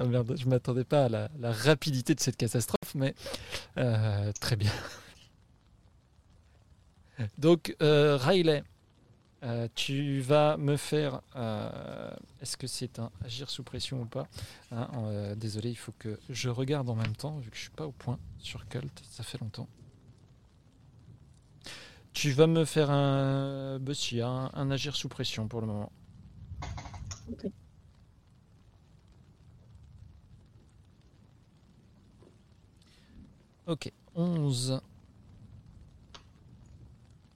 [0.00, 3.16] Ah merde, je m'attendais pas à la, rapidité de cette catastrophe, mais
[3.78, 4.70] euh, très bien.
[7.38, 8.62] Donc, euh, Riley,
[9.42, 11.20] euh, tu vas me faire.
[12.40, 14.28] Est-ce que c'est un agir sous pression ou pas?
[14.70, 17.86] Hein, Désolé, il faut que je regarde en même temps, vu que je suis pas
[17.86, 19.66] au point sur Cult, ça fait longtemps.
[22.20, 23.78] Tu vas me faire un.
[23.78, 25.92] Bah si, un, un agir sous pression pour le moment.
[27.30, 27.46] Ok.
[33.68, 34.80] Ok, 11.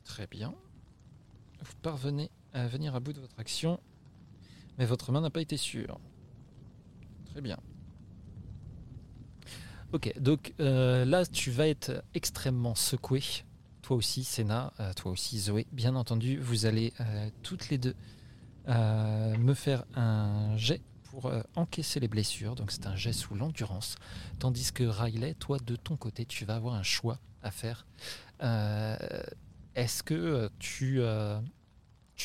[0.03, 0.53] Très bien.
[1.61, 3.79] Vous parvenez à venir à bout de votre action,
[4.79, 6.01] mais votre main n'a pas été sûre.
[7.27, 7.61] Très bien.
[9.93, 13.23] Ok, donc euh, là, tu vas être extrêmement secoué.
[13.83, 15.67] Toi aussi, Sénat, euh, toi aussi, Zoé.
[15.73, 17.97] Bien entendu, vous allez euh, toutes les deux
[18.69, 22.55] euh, me faire un jet pour encaisser les blessures.
[22.55, 23.97] Donc c'est un jet sous l'endurance.
[24.39, 27.85] Tandis que Riley, toi, de ton côté, tu vas avoir un choix à faire.
[29.75, 31.03] Est-ce que tu,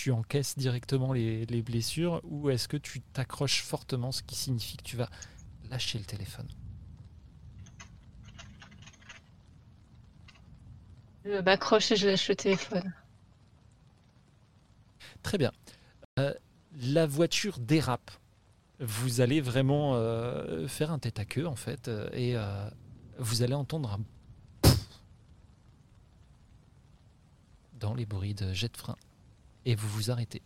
[0.09, 4.95] encaisses directement les blessures ou est-ce que tu t'accroches fortement, ce qui signifie que tu
[4.95, 5.09] vas
[5.69, 6.47] lâcher le téléphone?
[11.27, 12.93] Je m'accroche et je lâche le téléphone.
[15.23, 15.51] Très bien.
[16.19, 16.33] Euh,
[16.79, 18.11] la voiture dérape.
[18.79, 22.35] Vous allez vraiment euh, faire un tête à queue en fait, euh, et
[23.17, 23.99] vous allez entendre un
[27.79, 28.95] dans les bruits de jet de frein,
[29.65, 30.41] et vous vous arrêtez.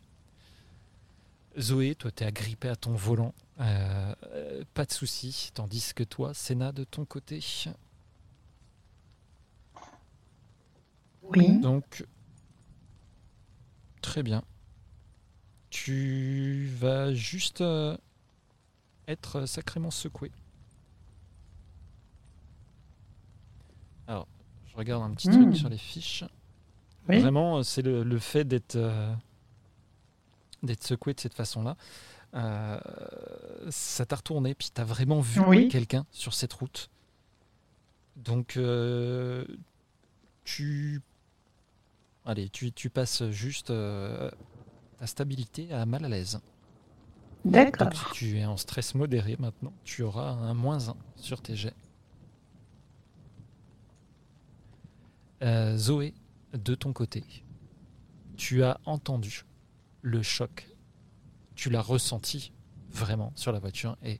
[1.59, 6.85] Zoé, toi t'es agrippée à ton volant, pas de souci, tandis que toi, Sénat, de
[6.85, 7.39] ton côté,
[11.39, 11.59] Oui.
[11.59, 12.05] Donc,
[14.01, 14.43] très bien.
[15.69, 17.95] Tu vas juste euh,
[19.07, 20.31] être sacrément secoué.
[24.07, 24.27] Alors,
[24.67, 25.41] je regarde un petit Hmm.
[25.43, 26.23] truc sur les fiches.
[27.07, 27.19] Oui.
[27.19, 29.13] Vraiment, euh, c'est le, le fait d'être euh,
[30.63, 31.75] d'être secoué de cette façon-là.
[32.33, 32.79] Euh,
[33.69, 35.67] ça t'a retourné, puis t'as vraiment vu Oui.
[35.69, 36.89] quelqu'un sur cette route.
[38.15, 39.45] Donc, euh,
[40.43, 41.01] tu
[42.25, 44.29] Allez, tu, tu passes juste euh,
[44.97, 46.39] ta stabilité à mal à l'aise.
[47.43, 47.87] D'accord.
[47.87, 51.55] Donc si tu es en stress modéré maintenant, tu auras un moins 1 sur tes
[51.55, 51.73] jets.
[55.41, 56.13] Euh, Zoé,
[56.53, 57.23] de ton côté,
[58.37, 59.43] tu as entendu
[60.03, 60.67] le choc.
[61.55, 62.51] Tu l'as ressenti
[62.91, 64.19] vraiment sur la voiture et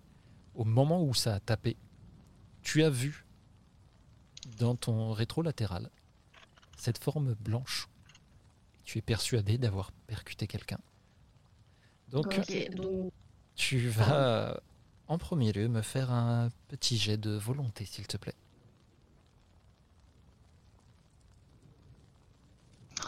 [0.56, 1.78] au moment où ça a tapé,
[2.64, 3.26] tu as vu
[4.58, 5.90] dans ton rétro latéral
[6.78, 7.88] cette forme blanche.
[8.92, 10.80] Tu es persuadé d'avoir percuté quelqu'un.
[12.10, 12.36] Donc,
[12.76, 13.14] donc
[13.56, 14.60] tu vas
[15.08, 18.36] en premier lieu me faire un petit jet de volonté, s'il te plaît.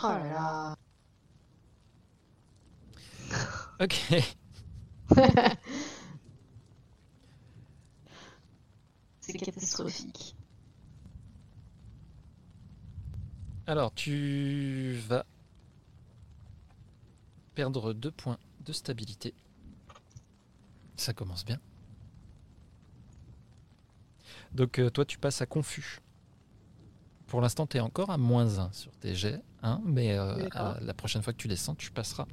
[0.02, 0.78] Oh là là.
[3.82, 4.06] Ok.
[9.20, 10.38] C'est catastrophique.
[13.68, 15.26] Alors, tu vas
[17.54, 19.34] perdre deux points de stabilité.
[20.96, 21.60] Ça commence bien.
[24.54, 26.00] Donc, euh, toi, tu passes à confus.
[27.28, 30.80] Pour l'instant, tu es encore à moins 1 sur tes jets, hein, mais euh, à
[30.80, 32.28] la prochaine fois que tu descends, tu passeras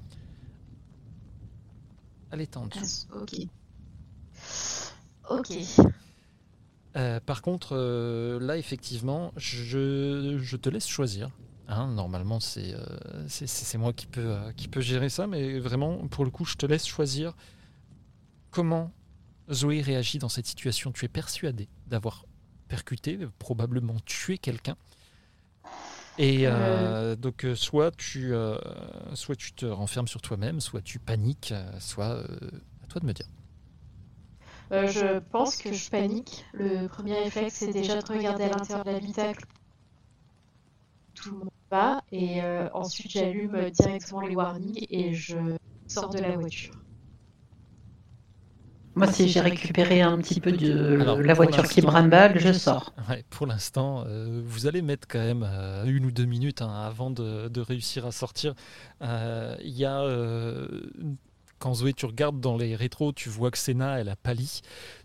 [2.30, 3.06] à l'état en dessous.
[3.12, 3.35] Ah, ok.
[5.30, 5.52] Ok.
[6.96, 11.30] Euh, par contre, euh, là, effectivement, je, je te laisse choisir.
[11.72, 16.24] Hein, normalement, c'est euh, c'est- moi qui peux, euh, qui gérer ça, mais vraiment, pour
[16.24, 17.37] le coup, je te laisse choisir
[18.50, 18.92] comment
[19.52, 20.90] Zoé réagit dans cette situation.
[20.90, 22.24] Tu es persuadé d'avoir
[22.66, 24.76] percuté, probablement tué quelqu'un.
[26.18, 28.33] Et euh, donc, soit, tu,
[29.14, 32.18] soit tu te renfermes sur toi-même, soit tu paniques, soit
[32.83, 33.26] à toi de me dire.
[34.70, 36.44] Je pense que je panique.
[36.52, 39.44] Le premier réflexe, c'est déjà de regarder à l'intérieur de l'habitacle.
[41.22, 42.02] Tout le monde va.
[42.12, 45.37] Et euh, ensuite, j'allume directement les warnings et je
[45.87, 46.74] sors de la voiture.
[48.96, 52.92] Moi, si j'ai récupéré un petit peu de Alors, la voiture qui brimballe, je sors.
[53.09, 56.72] Ouais, pour l'instant, euh, vous allez mettre quand même euh, une ou deux minutes hein,
[56.72, 58.54] avant de, de réussir à sortir.
[59.02, 60.66] Euh, Il y a euh,
[61.60, 64.62] quand Zoé, tu regardes dans les rétros, tu vois que Senna, elle a pâli.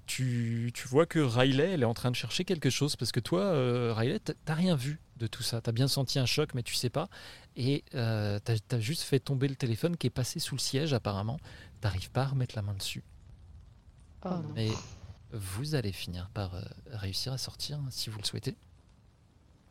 [0.08, 3.20] Tu, tu vois que Riley, elle est en train de chercher quelque chose parce que
[3.20, 5.62] toi, euh, Riley, t'as rien vu de tout ça.
[5.62, 7.08] T'as bien senti un choc, mais tu sais pas.
[7.56, 10.94] Et euh, t'as as juste fait tomber le téléphone qui est passé sous le siège,
[10.94, 11.40] apparemment.
[11.82, 13.04] T'arrives pas à remettre la main dessus.
[14.26, 14.44] Oh non.
[14.56, 14.70] Mais
[15.32, 18.56] vous allez finir par euh, réussir à sortir hein, si vous le souhaitez.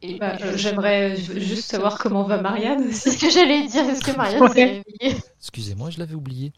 [0.03, 3.85] Et Bah, euh, J'aimerais juste savoir comment va Marianne C'est ce que j'allais dire.
[3.89, 4.83] Est-ce que Marianne s'est Ouais.
[5.01, 5.23] réveillée?
[5.39, 6.53] Excusez-moi, je l'avais oublié.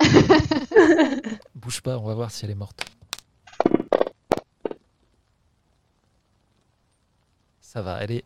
[1.54, 2.84] Bouge pas, on va voir si elle est morte.
[7.60, 8.24] Ça va, elle est,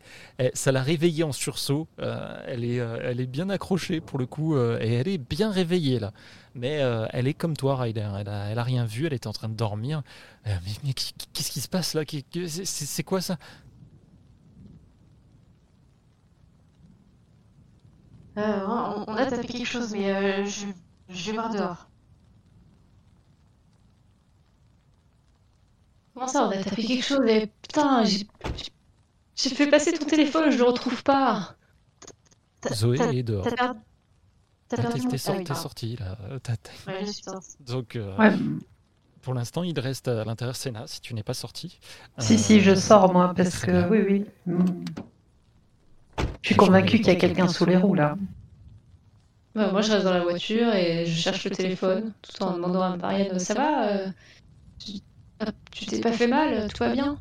[0.55, 1.87] ça l'a réveillée en sursaut.
[1.99, 5.17] euh, elle, est, euh, elle est bien accrochée pour le coup euh, et elle est
[5.17, 6.13] bien réveillée là.
[6.55, 8.09] Mais elle est comme toi, Ryder.
[8.19, 10.03] Elle a, elle a rien vu, elle était en train de dormir.
[10.45, 12.03] Mais qu'est-ce qui se passe là?
[12.45, 13.37] C'est- quoi ça?
[18.35, 20.67] On, on a tapé quelque chose, mais je,
[21.13, 21.87] je vais voir dehors.
[26.13, 28.27] Comment ça, on a tapé quelque chose et putain, j'ai
[29.35, 31.55] j'ai fait passer ton téléphone, je le retrouve pas.
[32.71, 33.43] Zoé est dehors.
[33.45, 33.55] T'es
[34.79, 36.17] Ah sorti, là.
[36.29, 36.39] Euh,
[36.87, 37.03] Ouais.
[37.59, 38.31] Donc, euh, Ouais.
[39.21, 41.79] pour l'instant, il reste à l'intérieur Sénat si tu n'es pas sorti.
[42.19, 43.89] Si, Euh, si, je sors moi, parce que bien.
[43.89, 44.55] oui, oui.
[46.41, 48.15] Je suis convaincue qu'il y a quelqu'un sous les roues là.
[49.55, 52.81] Bah, moi, je reste dans la voiture et je cherche le téléphone tout en demandant
[52.81, 54.07] à Marianne Ça va euh,
[54.79, 57.17] tu- t'es pas fait mal Tout va bien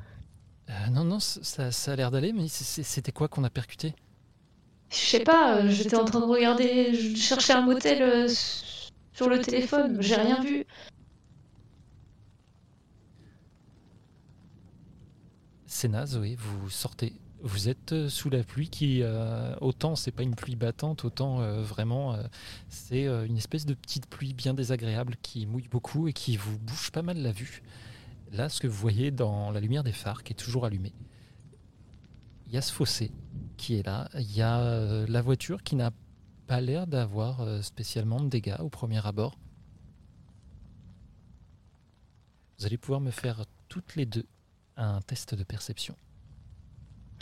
[0.71, 3.95] Euh, non, non, ça, ça a l'air d'aller, mais c'était quoi qu'on a percuté?
[4.91, 8.29] Je sais pas, euh, j'étais en train de regarder, je cherchais un motel euh,
[9.15, 10.65] sur le téléphone, j'ai rien vu.
[15.67, 17.13] Sénat, Zoé, vous sortez.
[17.45, 21.41] Vous êtes euh, sous la pluie qui, euh, autant c'est pas une pluie battante, autant
[21.41, 22.17] euh, vraiment
[22.69, 26.93] c'est une espèce de petite pluie bien désagréable qui mouille beaucoup et qui vous bouge
[26.93, 27.63] pas mal la vue.
[28.31, 30.95] Là, ce que vous voyez dans la lumière des phares qui est toujours allumée,
[32.47, 33.11] il y a ce fossé
[33.57, 34.09] qui est là.
[34.15, 35.91] Il y a la voiture qui n'a
[36.47, 39.37] pas l'air d'avoir spécialement de dégâts au premier abord.
[42.59, 44.27] Vous allez pouvoir me faire toutes les deux
[44.77, 45.97] un test de perception.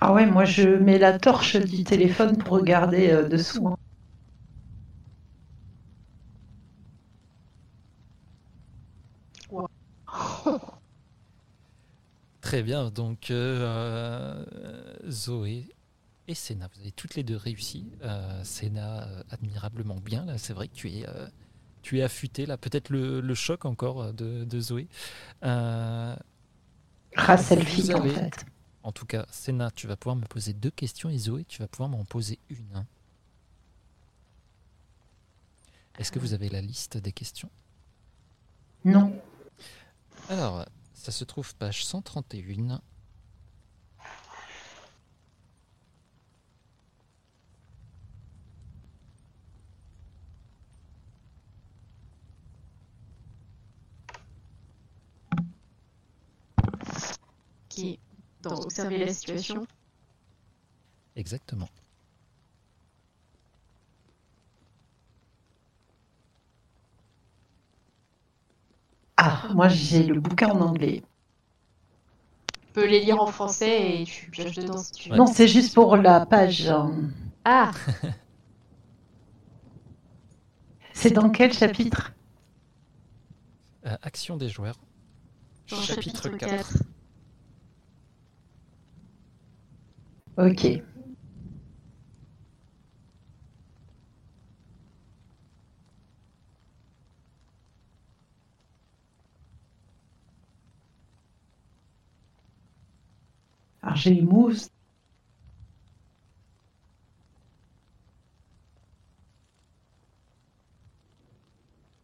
[0.00, 3.68] Ah ouais, moi je mets la torche du téléphone pour regarder euh, dessous.
[3.68, 3.76] hein.
[12.40, 14.44] Très bien, donc euh,
[15.08, 15.68] Zoé
[16.28, 17.92] et Sénat, vous avez toutes les deux réussi.
[18.02, 21.28] Euh, Sénat euh, admirablement bien, là, c'est vrai que tu es, euh,
[21.82, 24.88] tu es affûté, là, peut-être le, le choc encore euh, de, de Zoé.
[25.44, 26.16] Euh,
[27.16, 27.36] Ah,
[27.94, 28.44] en avez- fait.
[28.82, 31.68] En tout cas, Sénat, tu vas pouvoir me poser deux questions et Zoé, tu vas
[31.68, 32.74] pouvoir m'en poser une.
[32.74, 32.86] hein.
[35.98, 37.50] Est-ce que vous avez la liste des questions?
[38.84, 39.20] Non.
[40.30, 40.64] Alors,
[40.94, 42.80] ça se trouve page 131.
[57.68, 57.98] Qui est
[58.42, 59.66] dans observer la situation.
[61.16, 61.68] Exactement.
[69.16, 71.02] Ah, moi j'ai le bouquin en anglais.
[72.62, 75.16] Tu peux les lire en français et tu pioches dedans si tu veux.
[75.16, 76.72] Non, c'est juste pour la page.
[77.44, 77.72] Ah
[80.94, 82.12] C'est dans quel chapitre?
[83.86, 84.76] Euh, action des joueurs.
[85.70, 86.38] Dans chapitre 4.
[86.38, 86.82] 4.
[90.36, 90.82] Ok.
[103.82, 104.68] Alors j'ai moves.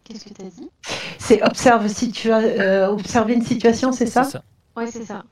[0.05, 0.71] Qu'est-ce que t'as dit?
[1.19, 4.45] C'est observe situa euh, observer une situation, c'est ça, C'est ça.
[4.77, 5.25] Ouais, c'est ça.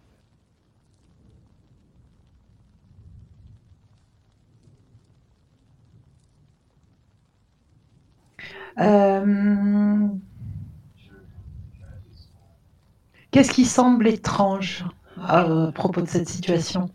[8.78, 10.08] Euh,
[13.34, 14.84] Qu'est-ce qui semble étrange
[15.20, 16.88] à propos de cette situation?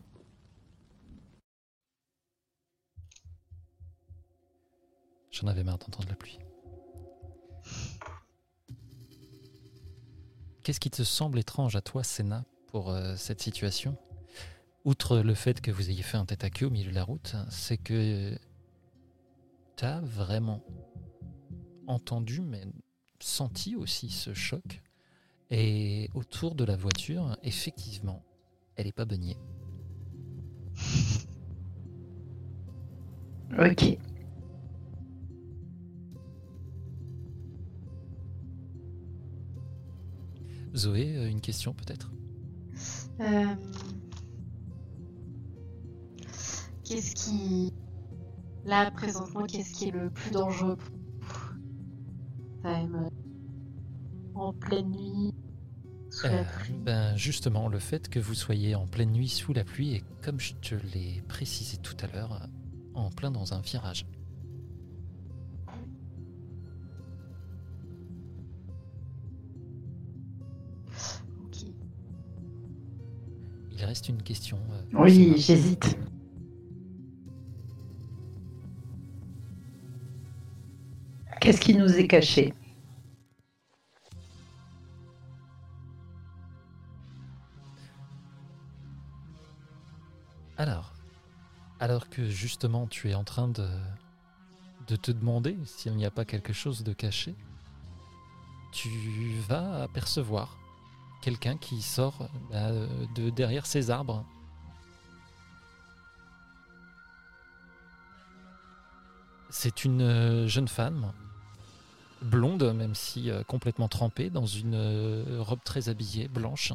[5.31, 6.39] J'en avais marre d'entendre la pluie.
[10.63, 13.97] Qu'est-ce qui te semble étrange à toi, Sénat, pour euh, cette situation?
[14.85, 17.03] Outre le fait que vous ayez fait un tête à queue au milieu de la
[17.03, 18.33] route, c'est que
[19.75, 20.63] tu as vraiment
[21.89, 22.63] entendu, mais
[23.19, 24.81] senti aussi ce choc.
[25.51, 28.23] Et autour de la voiture, effectivement,
[28.75, 29.37] elle n'est pas baignée.
[33.57, 33.97] Ok.
[40.75, 42.11] Zoé, euh, une question peut-être?
[43.21, 43.55] Euh,
[46.83, 47.73] Qu'est-ce qui.
[48.65, 50.98] Là, présentement, qu'est-ce qui est le plus dangereux pour
[52.65, 53.09] euh,
[54.35, 55.33] En pleine nuit,
[56.09, 56.75] sous la Euh, pluie.
[56.83, 60.39] ben Justement, le fait que vous soyez en pleine nuit sous la pluie et comme
[60.39, 62.47] je te l'ai précisé tout à l'heure,
[62.93, 64.05] en plein dans un virage.
[71.45, 71.65] Ok.
[73.71, 74.57] Il reste une question.
[74.71, 75.97] euh, Oui, j'hésite.
[81.49, 82.53] Qu'est-ce qui nous est caché
[90.57, 90.93] Alors,
[91.79, 93.67] alors que justement tu es en train de,
[94.89, 97.33] de te demander s'il n'y a pas quelque chose de caché,
[98.71, 98.89] tu
[99.47, 100.55] vas apercevoir
[101.23, 102.69] quelqu'un qui sort bah,
[103.15, 104.23] de derrière ces arbres.
[109.49, 111.11] C'est une euh, jeune femme,
[112.21, 116.73] blonde, même si euh, complètement trempée, dans une euh, robe très habillée, blanche.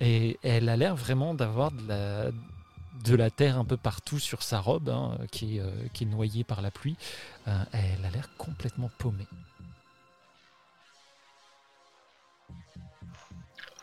[0.00, 2.30] Et elle a l'air vraiment d'avoir de la,
[3.04, 6.06] de la terre un peu partout sur sa robe, hein, qui, est, euh, qui est
[6.06, 6.96] noyée par la pluie.
[7.48, 9.26] Euh, elle a l'air complètement paumée.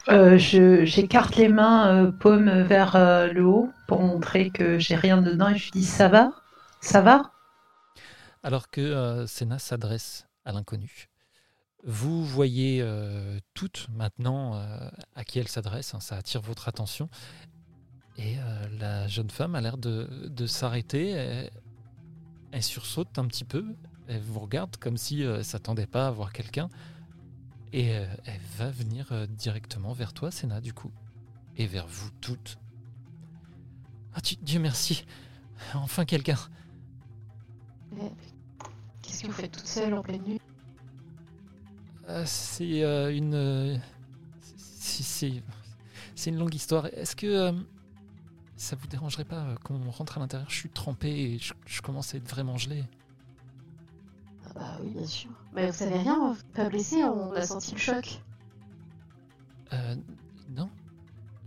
[0.08, 2.96] Euh, J'écarte les mains, paume vers
[3.34, 6.32] le haut, pour montrer que j'ai rien dedans, et je dis ça va?
[6.80, 7.32] Ça va?
[8.44, 11.10] Alors que Senna s'adresse à l'inconnu.
[11.84, 17.10] Vous voyez euh, toutes maintenant euh, à qui elle s'adresse, hein, ça attire votre attention.
[18.18, 21.10] Et euh, la jeune femme a l'air de, de s'arrêter.
[22.52, 23.76] Elle, sursaute un petit peu.
[24.08, 26.70] Elle vous regarde comme si euh, elle s'attendait pas à voir quelqu'un.
[27.74, 30.92] Et elle va venir directement vers toi, Senna, du coup.
[31.58, 32.58] Et vers vous toutes.
[34.14, 35.06] Ah, tu- Dieu merci.
[35.74, 36.38] Enfin quelqu'un.
[39.26, 40.40] Que vous faites toute seule en pleine nuit
[42.08, 43.34] Euh, c'est euh, une.
[43.34, 43.78] euh,
[44.80, 45.42] c'est-
[46.28, 46.86] une longue histoire.
[46.88, 47.54] Est-ce que
[48.56, 50.50] ça vous dérangerait pas qu'on rentre à l'intérieur?
[50.50, 52.84] Je suis trempé et je, je commence à être vraiment gelé.
[54.48, 55.30] Ah bah oui, bien sûr.
[55.54, 58.22] Mais vous savez rien, vous pas blessé, on a senti le choc.
[59.74, 59.96] Euh,
[60.50, 60.70] non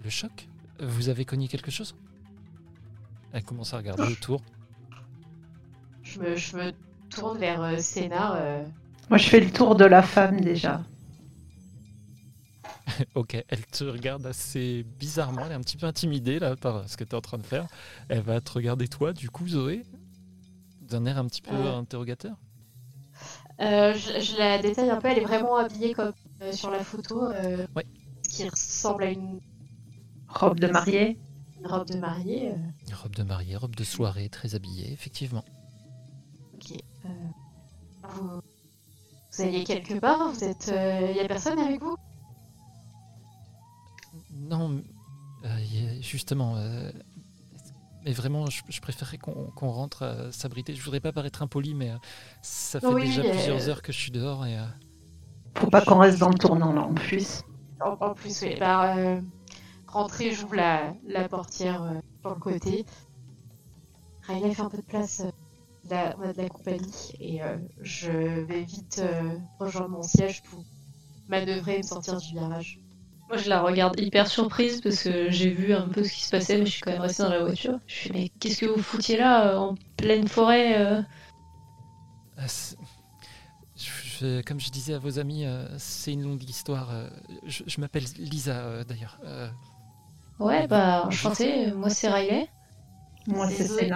[0.03, 0.49] Le choc?
[0.81, 1.95] Vous avez cogné quelque chose?
[3.33, 4.43] Elle commence à regarder autour.
[6.03, 6.73] Je me, je me
[7.11, 8.37] tourne vers euh, Sénat.
[8.37, 8.65] euh,
[9.11, 10.83] Moi, je fais le tour de la femme déjà.
[13.15, 15.43] ok, elle te regarde assez bizarrement.
[15.47, 17.43] Elle est un petit peu intimidée là par ce que tu es en train de
[17.45, 17.67] faire.
[18.09, 19.85] Elle va te regarder toi, du coup, Zoé,
[20.83, 21.79] d'un air un petit peu Euh.
[21.79, 22.37] interrogateur.
[23.61, 26.79] Euh, je, je la détaille un peu, elle est vraiment habillée comme euh, sur la
[26.85, 27.85] photo, euh, Ouais.
[28.29, 29.41] qui ressemble à une,
[30.29, 31.19] Robe de mariée
[31.61, 32.53] une robe de mariée.
[32.53, 35.45] euh, Robe de mariée, robe de soirée, très habillée, effectivement.
[37.09, 37.13] Euh,
[38.11, 38.41] vous,
[39.33, 41.97] vous alliez quelque part Vous êtes, il y a personne avec vous?
[44.31, 44.83] Non,
[45.45, 46.57] euh, justement.
[46.57, 46.91] euh,
[48.05, 50.75] mais vraiment, je, je préférerais qu'on rentre euh, s'abriter.
[50.75, 51.97] Je voudrais pas paraître impoli, mais euh,
[52.43, 54.57] ça fait Oui, déjà euh, plusieurs heures que je suis dehors et.
[54.59, 54.63] euh,
[55.59, 57.43] Faut pas qu'on reste dans le tournant là en plus.
[57.81, 58.57] en, en plus, oui.
[58.59, 59.21] Bah, euh,
[59.87, 62.87] rentrez, j'ouvre la, la portière euh, sur le côté.
[64.29, 65.23] Riley fait un peu de place.
[65.89, 70.03] De la- on a de la compagnie et euh, je vais vite euh, rejoindre mon
[70.03, 70.63] siège pour
[71.29, 72.79] manœuvrer et me sortir du virage.
[73.29, 76.31] Moi, je la regarde hyper surprise parce que j'ai vu un peu ce qui se
[76.31, 77.79] passait, mais je suis quand même restée dans la voiture.
[77.87, 81.03] Je fais, mais qu'est-ce que vous foutiez là, euh, en pleine forêt euh
[82.39, 82.47] euh,
[83.77, 85.45] je- je- comme je disais à vos amis,
[85.79, 86.91] c'est une longue histoire.
[87.45, 89.19] je je m'appelle Lisa, d'ailleurs.
[90.39, 92.49] Ouais, bah, enchanté, moi c'est Riley.
[93.27, 93.91] Moi, c'est Désolée.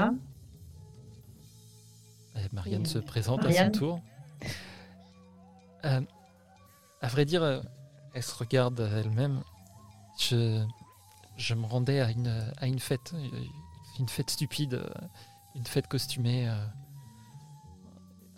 [2.44, 3.70] Et Marianne Et, se présente Marianne.
[3.70, 4.00] à son tour.
[5.84, 6.00] Euh,
[7.00, 7.60] à vrai dire, euh,
[8.14, 9.42] elle se regarde elle-même.
[10.18, 10.64] Je,
[11.36, 13.44] je me rendais à une, à une fête, euh,
[13.98, 14.88] une fête stupide, euh,
[15.54, 16.50] une fête costumée.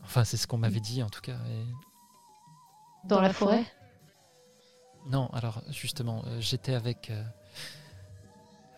[0.03, 1.37] Enfin, c'est ce qu'on m'avait dit en tout cas.
[1.49, 1.67] et-
[3.09, 3.65] Dans la forêt?
[5.07, 7.23] Non, alors justement, j'étais avec, euh,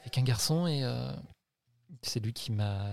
[0.01, 1.12] avec un garçon et euh,
[2.03, 2.85] c'est lui qui m'a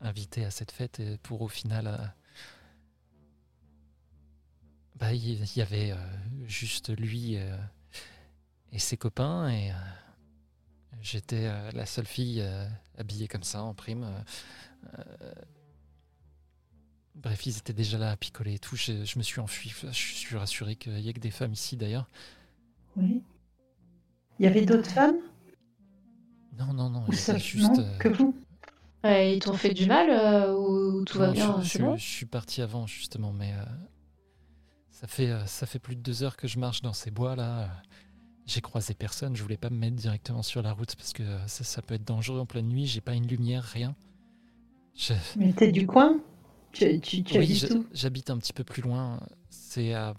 [0.00, 2.06] invité à cette fête et pour au final euh,
[4.96, 5.96] Bah, il y, avait euh,
[6.46, 7.56] juste lui euh,
[8.72, 9.72] et ses copains et
[11.00, 12.44] j'étais la seule fille
[12.98, 14.06] habillée comme ça en prime.
[17.14, 18.76] bref, ils étaient déjà là à picoler et tout.
[18.76, 19.72] Je, je me suis enfui.
[19.82, 22.08] Je suis rassuré qu'il y ait que des femmes ici d'ailleurs.
[22.96, 23.22] Oui.
[24.38, 25.18] Il y avait d'autres femmes?
[26.58, 27.04] Non, non, non.
[27.08, 27.98] Il y avait juste.
[27.98, 28.34] Que vous?
[29.04, 32.04] Ils t'ont fait du mal euh, ou tout va bien je, c'est je- bon je
[32.06, 33.64] suis parti avant justement, mais euh,
[34.90, 37.36] ça fait euh, ça fait plus de deux heures que je marche dans ces bois
[37.36, 37.70] là.
[38.46, 39.36] J'ai croisé personne.
[39.36, 42.04] Je voulais pas me mettre directement sur la route parce que ça, ça peut être
[42.06, 42.84] dangereux en pleine nuit.
[42.86, 43.94] J'ai pas une lumière, rien.
[44.96, 46.18] Je- Mais t'es du coin?
[46.72, 47.86] Tu, tu, tu oui, habites je- où?
[47.92, 49.20] j'habite un petit peu plus loin.
[49.50, 50.14] C'est à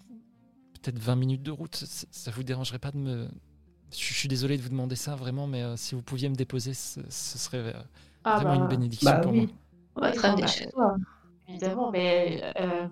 [0.82, 1.76] peut-être 20 minutes de route.
[1.76, 3.28] Ça, ça vous dérangerait pas de me.
[3.92, 6.36] Je, je suis désolé de vous demander ça vraiment, mais euh, si vous pouviez me
[6.36, 7.74] déposer, ce, ce serait euh,
[8.24, 9.48] Ah vraiment bah, une bénédiction Bah pour oui.
[9.96, 10.12] moi.
[10.40, 10.96] Bah, chez toi.
[11.48, 12.88] Évidemment, mais euh,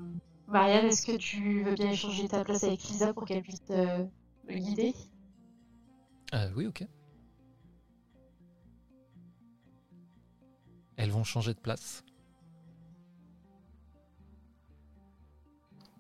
[0.48, 3.74] Marianne, est-ce que tu veux bien échanger ta place avec Lisa pour qu'elle puisse te
[3.74, 4.94] me guider?
[6.34, 6.84] Euh, oui, ok.
[10.98, 12.04] Elles vont changer de place.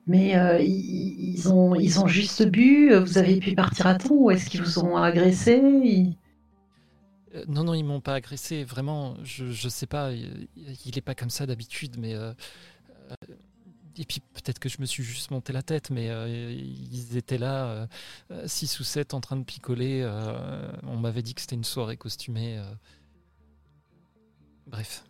[0.08, 4.10] Mais euh, ils, ils ont, ils ont juste bu, vous avez pu partir à temps
[4.16, 5.62] ou est-ce qu'ils vous ont agressé?
[5.84, 6.19] Ils- Euh,
[7.48, 8.64] non, non, ils m'ont pas agressé.
[8.64, 10.12] Vraiment, je, je sais pas.
[10.14, 12.14] Il, est pas comme ça d'habitude, mais.
[12.16, 12.34] euh,
[13.12, 13.36] euh,
[13.98, 17.38] et puis peut-être que je me suis juste monté la tête, mais euh, ils étaient
[17.38, 17.88] là,
[18.48, 20.02] 6 ou 7 en train de picoler.
[20.04, 22.58] euh, on m'avait dit que c'était une soirée costumée.
[22.60, 22.64] euh.
[24.68, 25.04] Bref.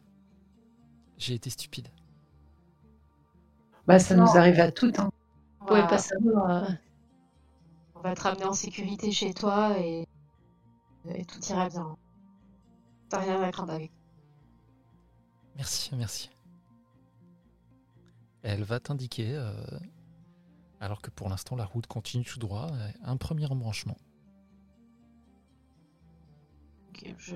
[1.18, 1.90] J'ai été stupide.
[3.88, 4.24] Bah, ça Non.
[4.24, 5.00] nous arrive à toutes.
[5.00, 5.10] hein.
[5.62, 6.50] on Vous pouvez va, pas savoir.
[6.66, 6.70] euh,
[7.94, 10.04] on va te ramener en sécurité chez toi et,
[11.14, 11.98] et tout ira bien.
[13.10, 13.92] T'as rien à craindre avec.
[15.56, 16.30] Merci, merci.
[18.44, 19.52] Elle va t'indiquer, euh,
[20.80, 23.98] alors que pour l'instant la route continue tout droit, euh, un premier embranchement.
[26.90, 27.36] Ok, je,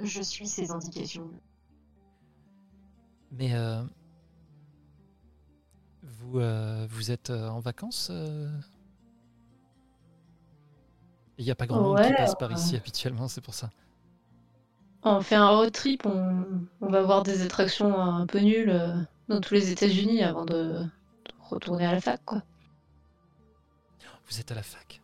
[0.00, 1.28] je suis ces indications.
[3.32, 3.82] Mais euh,
[6.02, 8.12] vous, euh, vous êtes en vacances
[11.38, 13.70] Il n'y a pas grand monde qui passe par euh, ici habituellement, c'est pour ça.
[15.06, 18.96] On fait un road trip, on, on va voir des attractions un peu nulles euh,
[19.28, 20.88] dans tous les États-Unis avant de, de
[21.40, 22.42] retourner à la fac, quoi.
[24.26, 25.02] Vous êtes à la fac.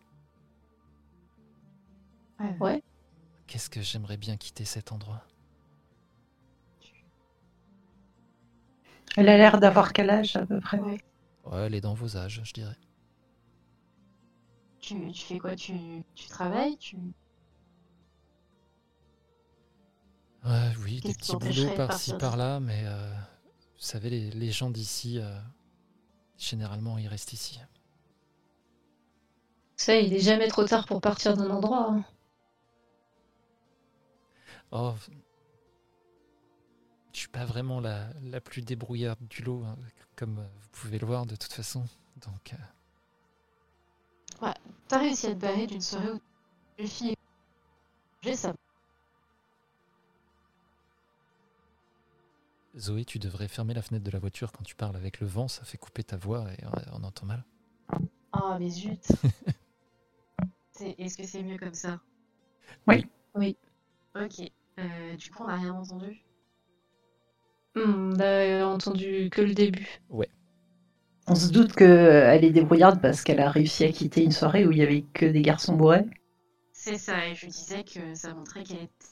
[2.59, 2.83] Ouais.
[3.47, 5.23] Qu'est-ce que j'aimerais bien quitter cet endroit?
[9.17, 10.79] Elle a l'air d'avoir quel âge à peu près?
[10.79, 10.99] Ouais.
[11.45, 12.79] Ouais, elle est dans vos âges, je dirais.
[14.79, 15.55] Tu, tu fais quoi?
[15.55, 15.75] Tu,
[16.15, 16.79] tu travailles?
[16.79, 16.97] Tu...
[20.45, 25.19] Ouais, oui, des petits boulots par-ci par-là, mais euh, vous savez, les, les gens d'ici,
[25.19, 25.39] euh,
[26.39, 27.61] généralement, ils restent ici.
[29.77, 31.91] Ça, il est jamais trop tard pour partir d'un endroit.
[31.91, 32.05] hein.
[34.73, 34.95] Oh,
[37.13, 39.77] je suis pas vraiment la, la plus débrouillarde du lot, hein,
[40.17, 41.85] comme vous pouvez le voir de toute façon.
[42.27, 42.57] Donc, euh,
[44.89, 46.21] T'as réussi à te barrer d'une soirée où
[46.79, 47.15] les filles
[48.23, 48.53] j'ai ça.
[52.79, 55.49] Zoé, tu devrais fermer la fenêtre de la voiture quand tu parles avec le vent,
[55.49, 57.45] ça fait couper ta voix et euh, on entend mal.
[58.33, 59.05] Ah mais zut.
[60.99, 62.01] Est-ce que c'est mieux comme ça?
[62.87, 63.05] Oui.
[63.35, 63.57] Oui.
[64.15, 64.51] Ok.
[64.79, 66.25] Euh, du coup on n'a rien entendu?
[67.75, 70.01] Hmm, on a entendu que le début.
[71.27, 74.73] On se doute qu'elle est débrouillarde parce qu'elle a réussi à quitter une soirée où
[74.73, 76.07] il y avait que des garçons bourrés.
[76.73, 79.07] C'est ça, et je disais que ça montrait qu'elle était...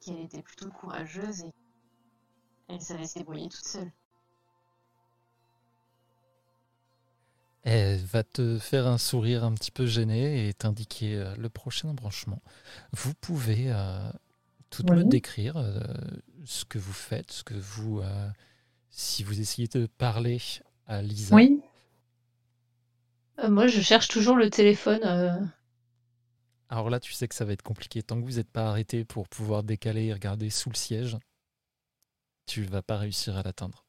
[0.00, 1.52] qu'elle était plutôt courageuse et
[2.68, 3.90] elle savait se débrouiller toute seule.
[7.64, 11.88] Elle va te faire un sourire un petit peu gêné et t'indiquer euh, le prochain
[11.88, 12.40] embranchement.
[12.92, 14.08] Vous pouvez euh,
[14.70, 15.04] tout me Oui.
[15.04, 15.80] décrire euh,
[16.44, 18.28] ce que vous faites, ce que vous, euh,
[18.90, 20.40] si vous essayez de parler
[20.86, 21.34] à Lisa.
[21.34, 21.60] Oui.
[23.38, 25.00] Euh, moi, je cherche toujours le téléphone.
[25.04, 25.38] euh,
[26.68, 28.02] Alors là, tu sais que ça va être compliqué.
[28.02, 31.16] Tant que vous n'êtes pas arrêté pour pouvoir décaler et regarder sous le siège,
[32.46, 33.84] tu vas pas réussir à l'atteindre.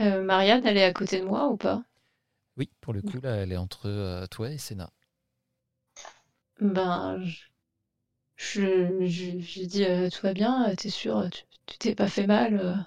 [0.00, 1.84] euh, Marianne, elle est à côté de moi ou pas?
[2.56, 4.92] Oui, pour le coup, là, elle est entre euh, toi et Sénat.
[6.60, 7.44] Ben, je,
[8.36, 11.28] je, je, je dis euh, tout va bien, t'es sûr,
[11.66, 12.86] tu t'es pas fait mal,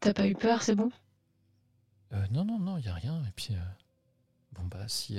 [0.00, 0.90] t'as pas eu peur, c'est bon?
[2.12, 3.22] Euh, non, non, non, il n'y a rien.
[3.26, 3.54] Et puis,
[4.52, 5.18] bon, bah, si.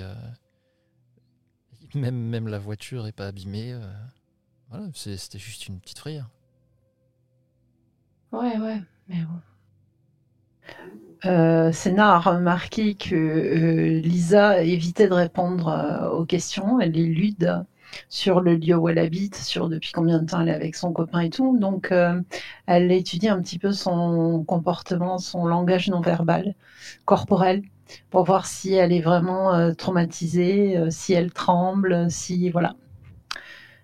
[1.93, 3.77] même, même la voiture est pas abîmée,
[4.69, 6.29] voilà, c'était juste une petite frayeur.
[8.31, 9.39] Ouais, ouais, mais bon.
[11.25, 16.79] euh, a remarqué que euh, Lisa évitait de répondre euh, aux questions.
[16.79, 17.65] Elle élude
[18.07, 20.93] sur le lieu où elle habite, sur depuis combien de temps elle est avec son
[20.93, 21.57] copain et tout.
[21.59, 21.91] Donc,
[22.67, 26.53] elle étudie un petit peu son comportement, son langage non verbal,
[27.05, 27.63] corporel,
[28.11, 32.75] pour voir si elle est vraiment traumatisée, si elle tremble, si voilà.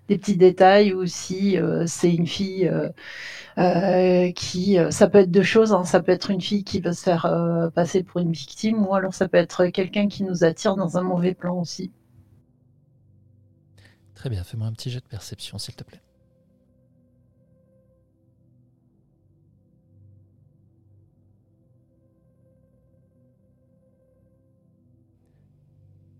[0.08, 2.90] Des petits détails ou si euh, c'est une fille euh,
[3.58, 5.84] euh, qui, ça peut être deux choses, hein.
[5.84, 9.14] ça peut être une fille qui veut se faire passer pour une victime, ou alors
[9.14, 11.92] ça peut être quelqu'un qui nous attire dans un mauvais plan aussi.
[14.14, 16.02] Très bien, fais-moi un petit jet de perception, s'il te plaît.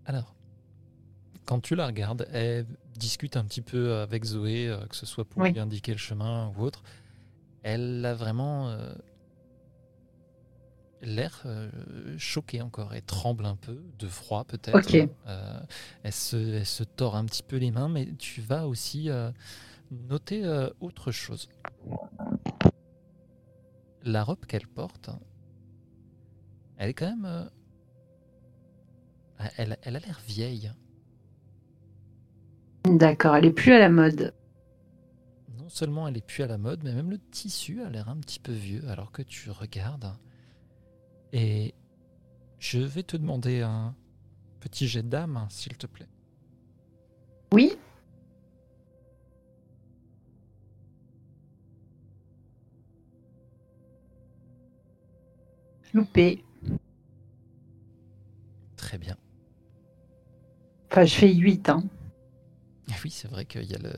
[0.06, 0.34] Alors,
[1.44, 2.66] quand tu la regardes, elle
[2.98, 5.52] discute un petit peu avec Zoé, euh, que ce soit pour Oui.
[5.52, 6.82] lui indiquer le chemin ou autre.
[7.62, 8.94] Elle a vraiment euh,
[11.02, 11.70] l'air euh,
[12.18, 12.94] choquée encore.
[12.94, 14.94] Elle tremble un peu, de froid peut-être.
[15.26, 15.60] Euh,
[16.02, 19.08] elle, se, elle se tord un petit peu les mains, mais tu vas aussi
[19.90, 20.46] noter
[20.80, 21.48] autre chose.
[24.04, 25.10] La robe qu'elle porte,
[26.76, 27.50] elle est quand même...
[29.56, 30.70] elle, elle a l'air vieille.
[32.86, 34.32] D'accord, elle est plus à la mode.
[35.58, 38.16] Non seulement elle est plus à la mode, mais même le tissu a l'air un
[38.16, 40.14] petit peu vieux alors que tu regardes.
[41.32, 41.74] Et
[42.60, 43.94] je vais te demander un
[44.60, 46.08] petit jet d'âme, s'il te plaît.
[47.52, 47.76] Oui
[55.92, 56.44] Loupé.
[58.76, 59.16] Très bien.
[60.90, 61.82] Enfin, je fais 8, hein.
[62.90, 63.92] Ah Oui, c'est vrai qu'il y a le,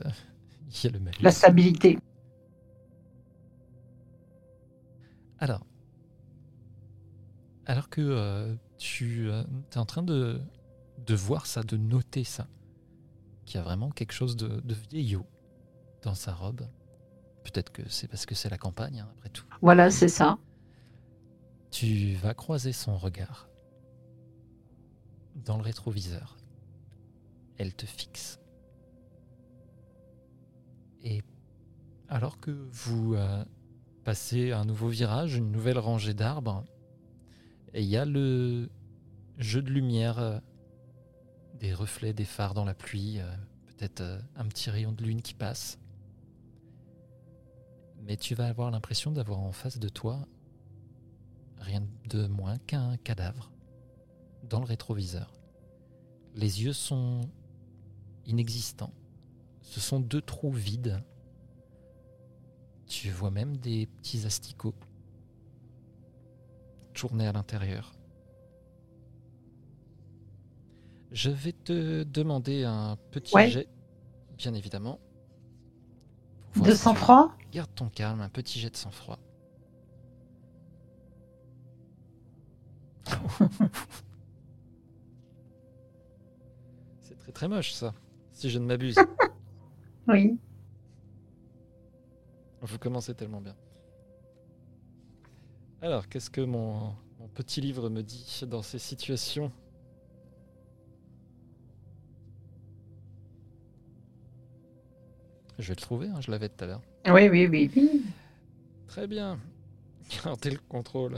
[0.67, 1.21] il y a le malus.
[1.21, 1.97] La stabilité.
[5.39, 5.65] Alors,
[7.65, 10.41] alors que euh, tu es en train de,
[11.05, 12.47] de voir ça, de noter ça,
[13.45, 15.25] qu'il y a vraiment quelque chose de, de vieillot
[16.01, 16.67] dans sa robe.
[17.43, 19.45] Peut-être que c'est parce que c'est la campagne, hein, après tout.
[19.61, 20.37] Voilà, c'est ça.
[21.71, 23.47] Tu vas croiser son regard
[25.35, 26.37] dans le rétroviseur.
[27.57, 28.39] Elle te fixe.
[31.03, 31.21] Et
[32.07, 33.43] alors que vous euh,
[34.03, 36.63] passez un nouveau virage, une nouvelle rangée d'arbres,
[37.73, 38.69] et il y a le
[39.37, 40.39] jeu de lumière, euh,
[41.59, 43.31] des reflets des phares dans la pluie, euh,
[43.67, 44.03] peut-être
[44.35, 45.79] un petit rayon de lune qui passe.
[48.01, 50.27] Mais tu vas avoir l'impression d'avoir en face de toi
[51.59, 53.51] rien de moins qu'un cadavre
[54.49, 55.33] dans le rétroviseur.
[56.35, 57.21] Les yeux sont
[58.25, 58.93] inexistants.
[59.69, 60.99] Ce sont deux trous vides.
[62.87, 64.73] Tu vois même des petits asticots
[66.95, 67.93] tournés à l'intérieur.
[71.11, 73.47] Je vais te demander un petit Ouais.
[73.51, 73.67] jet,
[74.39, 74.99] bien évidemment.
[76.55, 79.19] De sang-froid Garde ton calme, un petit jet de sang-froid.
[87.01, 87.93] C'est très très moche ça,
[88.33, 88.95] si je ne m'abuse.
[90.09, 90.37] Oui.
[92.61, 93.55] Vous commencez tellement bien.
[95.81, 99.51] Alors, qu'est-ce que mon, mon petit livre me dit dans ces situations?
[105.57, 106.81] Je vais le trouver, hein, je l'avais tout à l'heure.
[107.07, 108.03] Oui, oui, oui, oui.
[108.87, 109.39] Très bien.
[110.23, 111.17] Gardez le contrôle.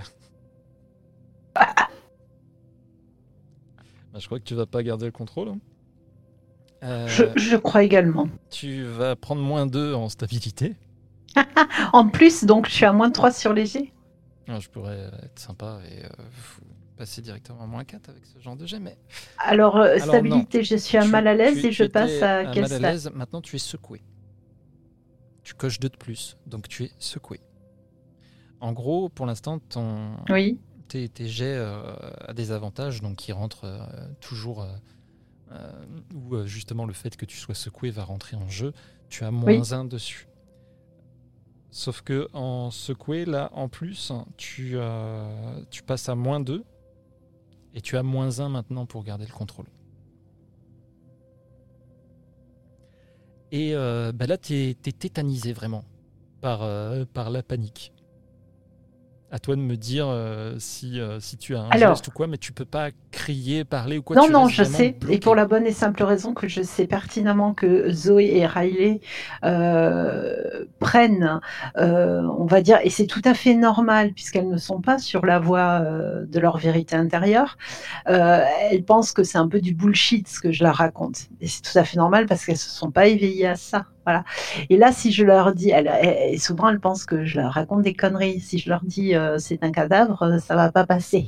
[4.11, 5.49] Bah, je crois que tu vas pas garder le contrôle.
[5.49, 5.59] hein.
[6.83, 8.27] Euh, Je, je crois également.
[8.49, 10.75] Tu vas prendre moins 2 en stabilité.
[11.93, 13.93] En plus, donc, je suis à moins 3 sur léger.
[14.47, 16.09] Ah, je pourrais être sympa et euh,
[16.97, 18.97] passer directement à moins 4 avec ce genre de jet, mais
[19.37, 22.21] Alors, euh, Alors, stabilité, je suis à tu- mal à l'aise et je tu passe
[22.21, 24.01] à quel mal à stade l'aise, maintenant tu es secoué.
[25.43, 27.39] Tu coches 2 de plus, donc tu es secoué.
[28.59, 30.59] En gros, pour l'instant, ton, Oui.
[30.87, 31.57] tes, tes jets
[32.27, 33.67] à des avantages, donc qui rentrent
[34.19, 34.65] toujours,
[35.51, 35.71] euh,
[36.13, 38.73] ou euh, justement le fait que tu sois secoué va rentrer en jeu,
[39.09, 40.27] tu as moins 1 dessus.
[41.71, 46.65] Sauf que en secoué, là, en plus, tu, euh, tu passes à moins 2,
[47.73, 49.67] et tu as moins 1 maintenant pour garder le contrôle.
[53.53, 55.85] Et euh, bah là, tu es, tétanisé vraiment
[56.41, 57.93] par, euh, par la panique.
[59.33, 62.11] À toi de me dire euh, si, euh, si tu as un Alors- geste ou
[62.11, 64.15] quoi, mais tu peux pas crier, parler ou quoi.
[64.17, 64.97] Non, tu non, je sais.
[65.09, 68.99] Et pour la bonne et simple raison que je sais pertinemment que Zoé et Riley
[69.45, 71.39] euh, prennent,
[71.77, 75.39] on va dire, et c'est tout à fait normal puisqu'elles ne sont pas sur la
[75.39, 77.57] voie de leur vérité intérieure,
[78.05, 81.27] elles pensent que c'est un peu du bullshit ce que je leur raconte.
[81.39, 83.85] Et c'est tout à fait normal parce qu'elles se sont pas éveillées à ça.
[84.05, 84.23] Voilà.
[84.69, 87.93] Et là, si je leur dis, elles- souvent elles pensent que je leur raconte des
[87.93, 88.39] conneries.
[88.39, 91.27] Si je leur dis euh, c'est un cadavre, euh, ça va pas passer.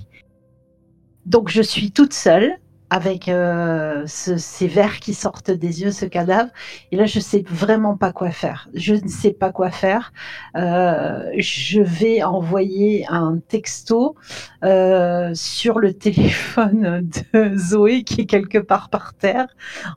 [1.25, 2.57] Donc je suis toute seule
[2.93, 6.51] avec euh, ce- ces vers qui sortent des yeux, ce cadavre.
[6.91, 8.69] Et là, je sais vraiment pas quoi faire.
[8.75, 10.13] Je ne sais pas quoi faire.
[10.55, 14.15] Euh, je vais envoyer un texto
[14.63, 19.47] euh, sur le téléphone de Zoé qui est quelque part par terre,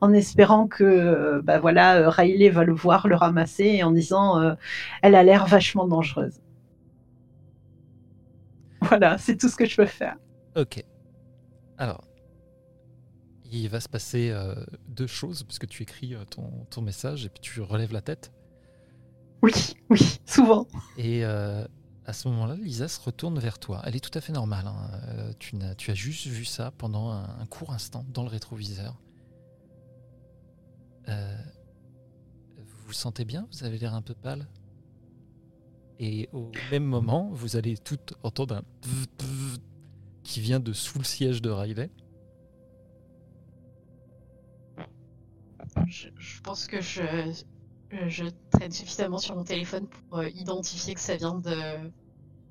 [0.01, 4.55] en espérant que, bah voilà, Riley va le voir, le ramasser, et en disant,
[5.03, 6.39] elle a l'air vachement dangereuse.
[8.81, 10.15] Voilà, c'est tout ce que je peux faire.
[10.55, 10.83] Ok.
[11.77, 12.06] Alors,
[13.51, 14.55] il va se passer euh,
[14.87, 18.31] deux choses, puisque tu écris euh, ton, ton message et puis tu relèves la tête.
[19.41, 19.51] Oui,
[19.89, 20.67] oui, souvent.
[20.97, 21.65] Et euh,
[22.05, 23.81] à ce moment-là, Lisa se retourne vers toi.
[23.85, 24.65] Elle est tout à fait normale.
[24.67, 25.31] hein.
[25.39, 28.99] Tu, n'as- tu as juste vu ça pendant un, un court instant dans le rétroviseur.
[31.07, 31.13] Vous
[32.87, 33.47] vous sentez bien?
[33.51, 34.47] Vous avez l'air un peu pâle?
[35.99, 38.63] Et au même moment, vous allez tout entendre un
[40.23, 41.89] qui vient de sous le siège de Riley.
[45.89, 47.01] Je, je pense que je,
[48.07, 51.91] je traîne suffisamment sur mon téléphone pour euh, identifier que ça vient de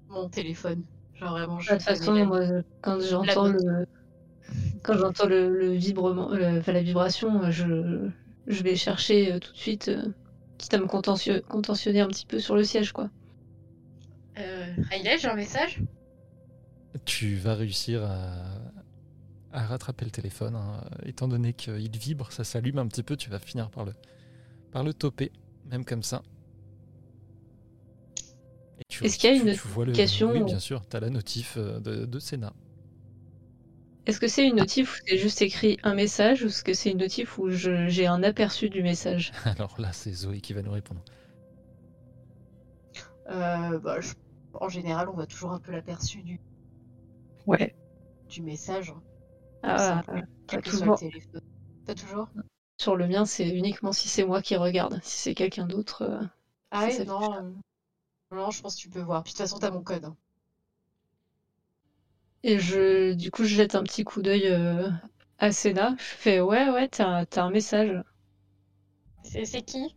[0.09, 0.85] mon téléphone.
[1.15, 2.41] Genre vraiment, je De toute façon, la- moi,
[2.83, 3.87] quand j'entends le,
[4.83, 8.09] quand j'entends le, le vibrement, le- enfin, la vibration, je,
[8.47, 10.03] je vais chercher euh, tout de suite, euh,
[10.59, 13.11] quitte à me contentio- contentionner un petit peu sur le siège, quoi.
[14.39, 15.83] Euh, Riley, j'ai un message?
[17.05, 18.73] Tu vas réussir à,
[19.57, 20.55] à rattraper le téléphone.
[20.57, 20.83] hein.
[21.05, 23.93] Étant donné qu'il vibre, ça s'allume un petit peu, tu vas finir par le,
[24.73, 25.33] par le toper,
[25.71, 26.23] même comme ça.
[28.79, 31.01] Et tu- Est-ce qu'il y a tu- une le- notification Oui, bien sûr, tu as
[31.01, 32.53] la notif euh, de, de Sénat.
[34.07, 36.91] Est-ce que c'est une notif où c'est juste écrit un message ou est-ce que c'est
[36.93, 39.33] une notif où j'ai un aperçu du message?
[39.45, 41.03] Alors là, c'est Zoé qui va nous répondre.
[43.31, 44.15] Euh, bah, je-
[44.55, 46.41] En général, on voit toujours un peu l'aperçu du,
[47.47, 47.75] Ouais.
[48.29, 48.93] du message.
[49.67, 50.99] Ah, peu- quel que toujours.
[50.99, 51.41] soit le téléphone.
[51.97, 52.29] Toujours
[52.79, 54.99] sur le mien, c'est uniquement si c'est moi qui regarde.
[55.03, 56.23] Si c'est quelqu'un d'autre, euh,
[56.71, 57.35] Ah ouais, non.
[57.35, 57.51] euh,
[58.33, 59.25] Non, je pense que tu peux voir.
[59.25, 60.05] Puis de toute façon, t'as mon code.
[60.07, 60.17] hein.
[62.43, 64.89] Et je, du coup, je jette un petit coup d'œil euh,
[65.39, 65.95] à Senna.
[65.99, 68.03] Je fais ouais, ouais, t'as, t'as un message.
[69.23, 69.95] C'est c'est qui?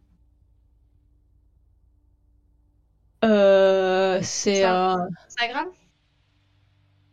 [3.26, 5.10] Euh, c'est un.
[5.28, 5.72] Instagram?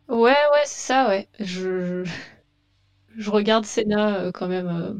[0.09, 0.17] Ouais,
[0.53, 1.27] ouais, c'est ça, ouais.
[1.39, 2.03] Je,
[3.17, 4.67] je regarde Senna euh, quand même.
[4.67, 4.93] euh.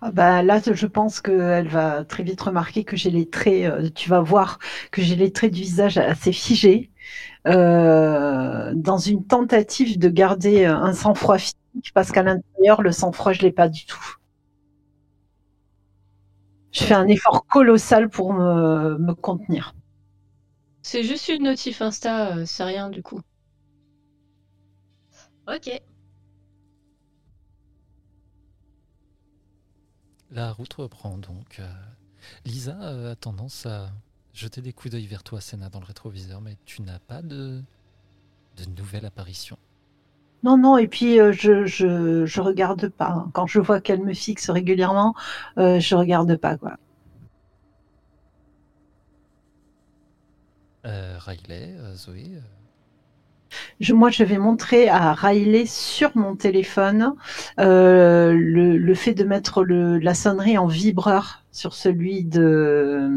[0.00, 3.88] Ah bah là, je pense qu'elle va très vite remarquer que j'ai les traits, euh,
[3.94, 4.58] tu vas voir
[4.90, 6.90] que j'ai les traits du visage assez figés,
[7.48, 13.42] euh, dans une tentative de garder un sang-froid physique, parce qu'à l'intérieur, le sang-froid, je
[13.42, 14.16] l'ai pas du tout.
[16.72, 19.74] Je fais un effort colossal pour me, me contenir.
[20.82, 23.20] C'est juste une notif Insta, c'est rien du coup.
[25.46, 25.82] Ok.
[30.34, 31.60] La route reprend donc.
[31.60, 31.72] euh,
[32.44, 32.76] Lisa
[33.12, 33.90] a tendance à
[34.34, 37.62] jeter des coups d'œil vers toi, Sénat, dans le rétroviseur, mais tu n'as pas de,
[38.56, 39.56] de nouvelle apparition.
[40.44, 43.10] Non, non, et puis euh, je, je, je regarde pas.
[43.10, 43.30] hein.
[43.32, 45.14] Quand je vois qu'elle me fixe régulièrement,
[45.58, 46.76] euh, je regarde pas, quoi.
[50.86, 52.38] Euh, Riley, Zoé,
[53.80, 57.14] Je, moi, je vais montrer à Riley sur mon téléphone
[57.60, 63.08] euh, le, fait de mettre la sonnerie en vibreur sur celui de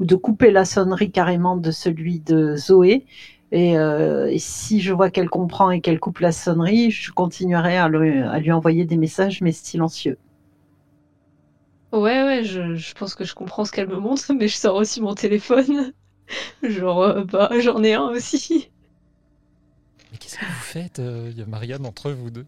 [0.00, 3.04] ou de couper la sonnerie carrément de celui de Zoé.
[3.52, 7.88] Et, euh, si je vois qu'elle comprend et qu'elle coupe la sonnerie, je continuerai à,
[7.88, 10.18] lui- envoyer des messages, mais silencieux.
[11.92, 14.76] Ouais, ouais, je, je pense que je comprends ce qu'elle me montre, mais je sors
[14.76, 15.92] aussi mon téléphone.
[16.62, 18.67] Genre, euh, bah, j'en ai un aussi.
[20.28, 22.44] Qu'est-ce que vous faites euh, Il y a Marianne entre vous deux?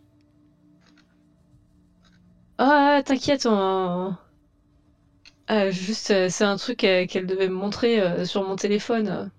[2.59, 4.17] Ah, t'inquiète, on...
[5.49, 9.31] Ah, juste, euh, c'est un truc euh, qu'elle devait me montrer euh, sur mon téléphone.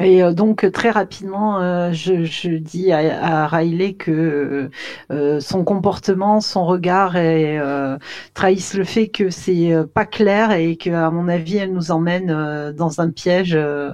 [0.00, 4.70] Et euh, donc très rapidement, euh, je, je dis à, à Riley que
[5.10, 7.98] euh, son comportement, son regard euh,
[8.34, 11.90] trahissent le fait que c'est euh, pas clair et que à mon avis, elle nous
[11.90, 13.92] emmène euh, dans un piège euh,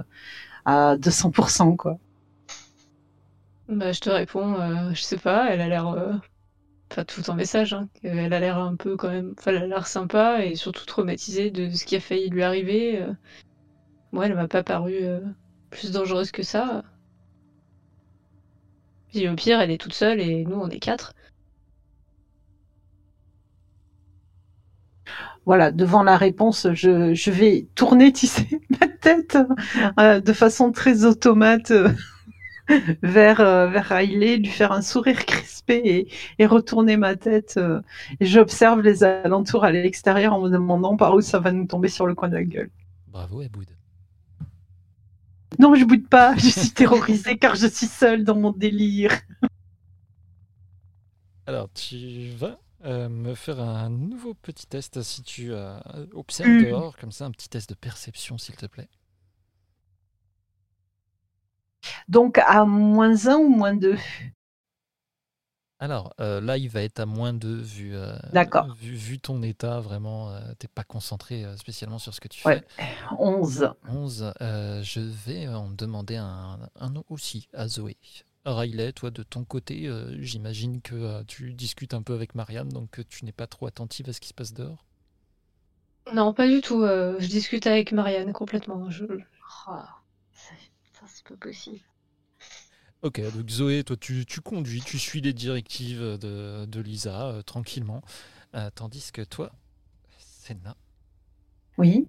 [0.65, 1.75] à 200%.
[1.77, 1.97] Quoi.
[3.67, 5.87] Bah, je te réponds, euh, je sais pas, elle a l'air.
[5.89, 6.13] euh,
[6.91, 9.33] Enfin, tout en message, hein, elle a l'air un peu quand même.
[9.39, 13.01] Enfin, elle a l'air sympa et surtout traumatisée de ce qui a failli lui arriver.
[13.01, 13.13] euh.
[14.11, 15.21] Moi, elle m'a pas paru euh,
[15.69, 16.83] plus dangereuse que ça.
[19.07, 21.15] Puis au pire, elle est toute seule et nous, on est quatre.
[25.45, 28.47] Voilà, devant la réponse, je, je vais tourner, sais,
[28.81, 29.37] ma tête
[29.99, 31.71] euh, de façon très automate
[33.03, 36.07] vers, euh, vers Riley, lui faire un sourire crispé et,
[36.39, 37.55] et retourner ma tête.
[37.57, 37.81] euh,
[38.19, 41.87] et j'observe les alentours à l'extérieur en me demandant par où ça va nous tomber
[41.89, 42.69] sur le coin de la gueule.
[43.07, 43.75] Bravo, Eboud.
[45.59, 49.11] Non, je boude pas, je suis terrorisée car je suis seule dans mon délire.
[51.47, 55.51] Alors, tu vas euh, me faire un nouveau petit test si tu
[56.13, 56.55] observes Mm.
[56.55, 58.89] dehors, comme ça, un petit test de perception, s'il te plaît.
[62.07, 63.97] Donc à moins un ou moins deux?
[65.79, 68.67] Alors, euh, là, il va être à moins 2 vu, euh, D'accord.
[68.77, 72.41] vu, vu ton état, vraiment, euh, t'es pas concentré euh, spécialement sur ce que tu
[72.45, 72.61] Ouais.
[72.61, 72.65] fais.
[73.19, 73.73] 11.
[73.87, 76.59] 11, euh, je vais en demander un,
[77.09, 77.97] aussi à Zoé.
[78.45, 82.69] Riley, toi de ton côté, euh, j'imagine que euh, tu discutes un peu avec Marianne,
[82.69, 84.85] donc tu n'es pas trop attentive à ce qui se passe dehors?
[86.13, 86.81] Non, pas du tout.
[86.81, 88.89] euh, je discute avec Marianne complètement.
[88.89, 89.05] Je...
[89.05, 89.87] Oh, ça,
[91.27, 91.79] pas possible.
[93.01, 97.41] Ok, donc Zoé, toi tu, tu conduis, tu suis les directives de, de Lisa euh,
[97.41, 98.01] tranquillement,
[98.55, 99.51] Euh, tandis que toi,
[100.19, 100.75] Senna,
[101.77, 102.07] Oui.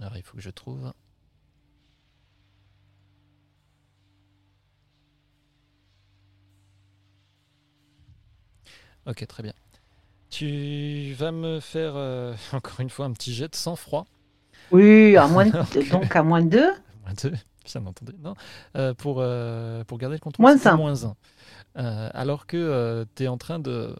[0.00, 0.92] alors il faut que je trouve.
[9.06, 9.52] Ok, très bien.
[10.30, 14.06] Tu vas me faire euh, encore une fois un petit jet de sang-froid.
[14.70, 16.72] Oui, à moins de- donc à moins de deux.
[17.04, 17.34] Moins deux,
[17.72, 18.12] bien entendu.
[18.22, 18.34] Non,
[18.76, 20.44] euh, pour, euh, pour garder le contrôle.
[20.44, 20.76] Moins c'est un.
[20.76, 21.16] Moins un.
[21.76, 23.94] Euh, alors que tu es en train de.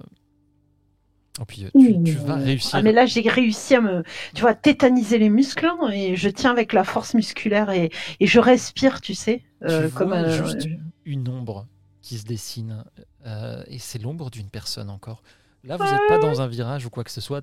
[1.41, 2.77] Oh, puis euh, tu, tu vas réussir.
[2.77, 4.05] Ah, mais là, j'ai réussi à me,
[4.37, 7.91] tu vois, tétaniser les muscles hein, et je tiens avec la force musculaire et,
[8.21, 10.69] et je respire, tu sais, euh, Tu comme vois juste
[11.05, 11.67] une ombre
[12.03, 12.85] qui se dessine.
[13.27, 15.25] euh, et c'est l'ombre d'une personne encore.
[15.65, 17.43] Là, vous n'êtes pas dans un virage ou quoi que ce soit.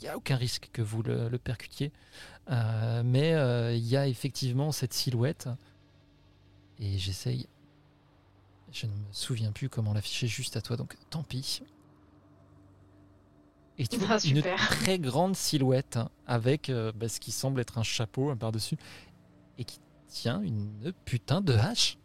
[0.00, 1.92] Il n'y a aucun risque que vous le, le percutiez.
[2.50, 5.48] Euh, mais euh, il y a effectivement cette silhouette.
[6.78, 7.48] Et j'essaye.
[8.70, 11.62] Je ne me souviens plus comment l'afficher juste à toi, donc tant pis.
[13.78, 14.56] Et tu vois Ah, une super.
[14.68, 18.76] très grande silhouette hein, avec euh, bah, ce qui semble être un chapeau hein, par-dessus
[19.56, 21.98] et qui tient une putain de hache.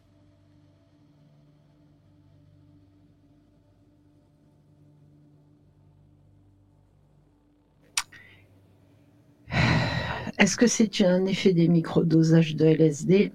[10.38, 13.32] Est-ce que c'est un effet des microdosages de LSD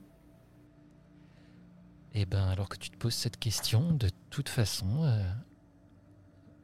[2.15, 5.23] Eh ben, alors que tu te poses cette question, de toute façon, euh,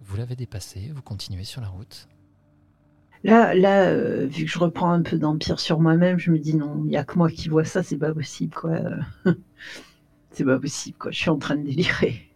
[0.01, 2.09] vous l'avez dépassé, vous continuez sur la route.
[3.22, 6.55] Là, là, euh, vu que je reprends un peu d'empire sur moi-même, je me dis
[6.57, 8.78] non, il y a que moi qui vois ça, c'est pas possible, quoi.
[10.30, 11.11] c'est pas possible, quoi.
[11.11, 12.28] Je suis en train de délirer.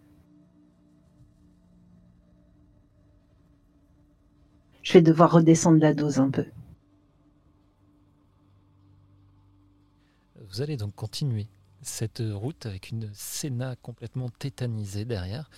[4.82, 6.46] Je vais devoir redescendre la dose un peu.
[10.50, 11.46] Vous allez donc continuer
[11.82, 15.50] cette route avec une Senna complètement tétanisée derrière,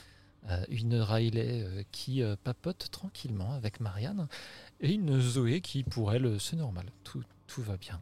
[0.48, 4.26] euh, une Riley euh, qui euh, papote tranquillement avec Marianne,
[4.80, 8.00] et une Zoé qui, pour elle, c'est normal, tout, tout va bien.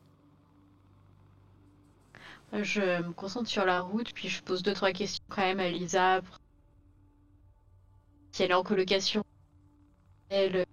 [2.53, 5.69] Je me concentre sur la route, puis je pose deux trois questions quand même à
[5.69, 6.23] Lisa.
[8.33, 9.23] Si elle est en colocation.
[10.31, 10.65] Elle,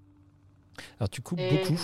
[0.99, 1.79] Alors tu coupes Et- beaucoup,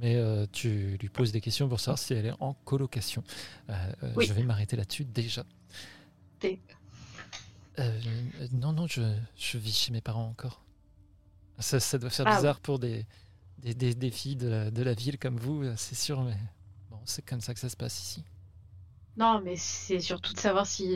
[0.00, 3.22] mais euh, tu lui poses des questions pour savoir si elle est en colocation.
[3.70, 4.26] Euh, euh, Oui.
[4.26, 5.44] Je vais m'arrêter là-dessus déjà.
[7.78, 8.00] Euh,
[8.52, 9.02] non, non, je,
[9.36, 10.62] je vis chez mes parents encore.
[11.58, 13.06] Ça, ça doit faire Ah, bizarre pour des,
[13.58, 16.36] des, des- des filles de la, de la ville comme vous, c'est sûr, mais
[16.90, 18.24] bon, c'est comme ça que ça se passe ici.
[19.16, 20.94] Non, mais c'est surtout de savoir si.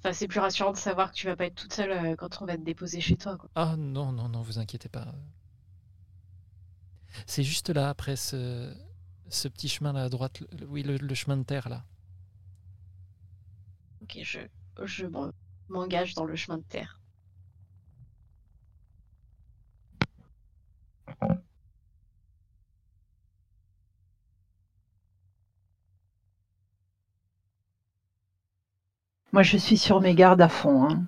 [0.00, 2.46] Enfin, c'est plus rassurant de savoir que tu vas pas être toute seule quand on
[2.46, 3.36] va te déposer chez toi.
[3.36, 3.50] Quoi.
[3.54, 5.12] Ah non, non, non, vous inquiétez pas.
[7.26, 8.74] C'est juste là, après ce,
[9.48, 11.84] petit chemin là à droite, oui, le, chemin de terre là.
[14.02, 14.40] Ok, je,
[14.84, 15.06] je
[15.68, 17.00] m'engage dans le chemin de terre.
[29.32, 30.88] Moi, je suis sur mes gardes à fond.
[30.88, 31.06] Hein.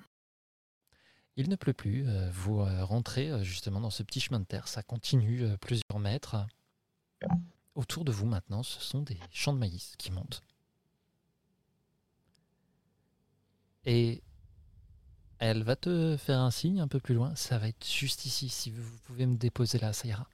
[1.41, 2.07] Il ne pleut plus.
[2.07, 4.67] euh, Vous euh, rentrez euh, justement dans ce petit chemin de terre.
[4.67, 6.35] Ça continue plusieurs mètres.
[7.73, 10.43] Autour de vous maintenant, ce sont des champs de maïs qui montent.
[13.87, 14.21] Et
[15.39, 17.35] elle va te faire un signe un peu plus loin.
[17.35, 18.47] Ça va être juste ici.
[18.47, 20.27] Si vous pouvez me déposer là, ça ira.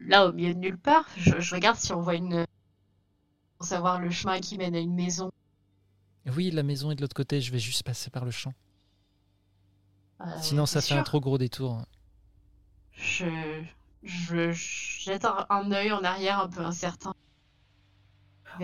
[0.00, 2.44] Là, au milieu de nulle part, je regarde si on voit une.
[3.56, 5.30] Pour savoir le chemin qui mène à une maison.
[6.26, 7.40] Oui, la maison est de l'autre côté.
[7.40, 8.54] Je vais juste passer par le champ.
[10.20, 11.86] Euh, Sinon, ça fait un trop gros détour.
[12.96, 13.26] Je,
[14.02, 17.12] je, je jette un, un œil en arrière un peu incertain.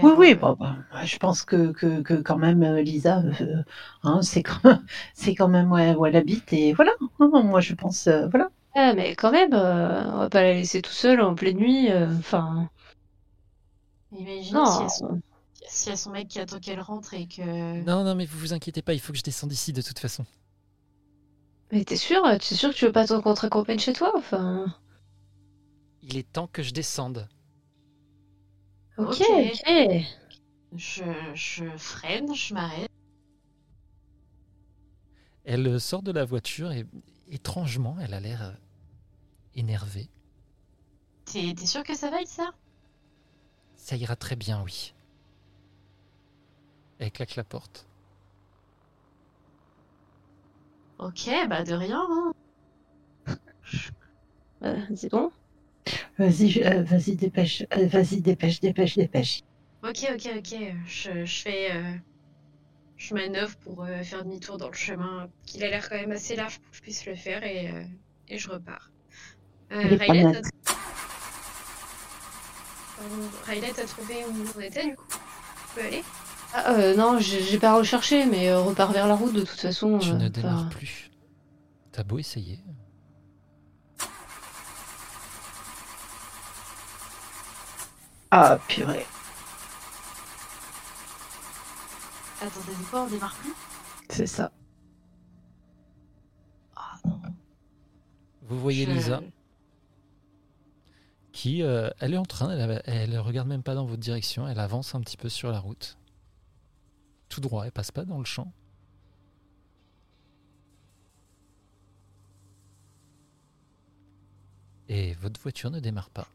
[0.02, 3.62] Oui, Vers, oui, bon, bah, je pense que, que, que quand même, euh, Lisa, euh,
[4.02, 4.60] hein, c'est quand,
[5.14, 6.52] c'est quand même ouais, où elle habite.
[6.52, 8.50] Et voilà, hein, moi, je pense, euh, voilà.
[8.74, 11.90] Ah, mais quand même, euh, on va pas la laisser tout seule en pleine nuit.
[11.90, 12.70] euh, Enfin,
[14.12, 14.88] Imagine si non.
[15.00, 15.22] elle,
[15.78, 17.84] son, si elle son mec qui attend qu'elle rentre et que.
[17.86, 18.92] Non, non, mais vous vous inquiétez pas.
[18.94, 20.26] Il faut que je descende ici de toute façon.
[21.72, 22.22] Mais t'es sûr?
[22.40, 24.12] T'es sûr que tu veux pas ton contre campagne chez toi?
[24.14, 24.66] Enfin,
[26.02, 27.28] Il est temps que je descende.
[28.98, 29.22] ok, Ok.
[29.54, 30.18] ok.
[30.76, 31.04] Je,
[31.34, 32.90] je freine, je m'arrête.
[35.44, 36.86] Elle sort de la voiture et
[37.28, 38.52] étrangement, elle a l'air euh,
[39.54, 40.10] énervée.
[41.26, 42.50] T'es t'es sûr que ça va, ça
[43.76, 44.92] Ça ira très bien, oui.
[46.98, 47.86] Elle claque la porte.
[50.98, 52.06] Ok, bah de rien.
[52.10, 52.32] Hein.
[54.64, 55.32] Euh, dis donc.
[56.18, 59.42] Vas-y, je- euh, vas-y, dépêche, euh, vas-y, dépêche, dépêche, dépêche.
[59.84, 60.56] Ok, ok, ok.
[60.88, 61.70] Je, je fais.
[61.76, 61.92] euh,
[62.96, 66.34] je manœuvre pour euh, faire demi-tour dans le chemin, qu'il a l'air quand même assez
[66.34, 67.84] large pour que je puisse le faire, et, euh,
[68.26, 68.90] et je repars.
[69.70, 69.96] Euh,
[73.46, 75.04] Riley, t'as trouvé où on était du coup?
[75.08, 76.02] Tu peux aller?
[76.54, 79.98] Ah, euh, non, j'ai pas recherché, mais euh, repars vers la route de toute façon.
[79.98, 81.10] Tu euh, ne démarres plus.
[81.92, 82.58] T'as beau essayer.
[88.30, 89.06] Ah, purée.
[92.42, 93.52] Dit quoi On démarre plus?
[94.10, 94.52] C'est ça.
[96.76, 97.20] Ah non.
[98.42, 99.20] Vous voyez Je- Lisa
[101.32, 104.58] qui, euh, elle est en train, elle, elle regarde même pas dans votre direction, elle
[104.58, 105.96] avance un petit peu sur la route.
[107.28, 108.52] Tout droit, elle passe pas dans le champ.
[114.88, 116.28] Et votre voiture ne démarre pas.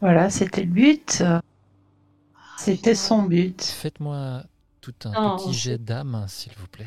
[0.00, 1.22] Voilà, c'était le but.
[2.58, 3.62] C'était son but.
[3.62, 4.44] Faites-moi
[4.80, 6.86] tout un Non, petit jet d'âme, s'il vous plaît.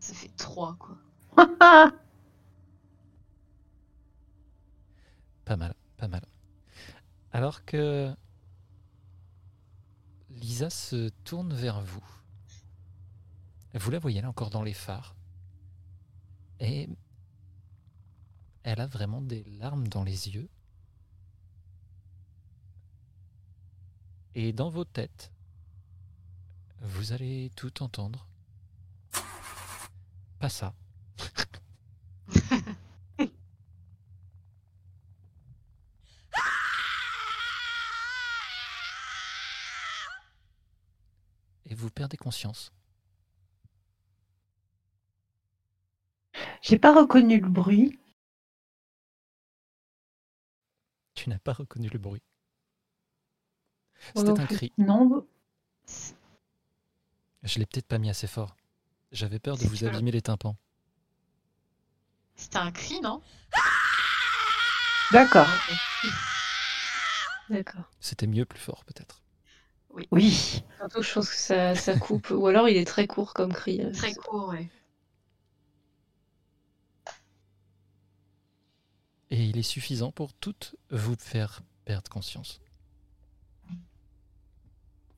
[0.00, 0.96] Ça fait 3 quoi.
[5.46, 6.26] Pas mal, pas mal.
[7.32, 8.12] Alors que
[10.30, 12.04] Lisa se tourne vers vous.
[13.74, 15.14] Vous la voyez, est encore dans les phares.
[16.58, 16.88] Et
[18.64, 20.48] elle a vraiment des larmes dans les yeux.
[24.34, 25.30] Et dans vos têtes,
[26.80, 28.26] vous allez tout entendre.
[30.40, 30.74] Pas ça.
[42.06, 42.72] Perdez conscience.
[46.62, 47.98] J'ai pas reconnu le bruit.
[51.14, 52.22] Tu n'as pas reconnu le bruit.
[54.14, 54.72] C'était un cri.
[54.78, 55.26] Non,
[57.42, 58.54] Je l'ai peut-être pas mis assez fort.
[59.10, 60.56] J'avais peur de vous que- abîmer les tympans.
[62.36, 63.20] C'était un cri, non?
[65.10, 65.48] D'accord.
[67.50, 67.90] D'accord.
[67.98, 69.22] C'était mieux plus fort peut-être.
[70.10, 70.62] Oui.
[70.78, 72.30] Surtout, je pense que ça, ça coupe.
[72.30, 73.80] Ou alors, il est très court comme cri.
[73.92, 74.68] Très court, ouais.
[79.30, 82.60] Et il est suffisant pour toutes vous faire perdre conscience.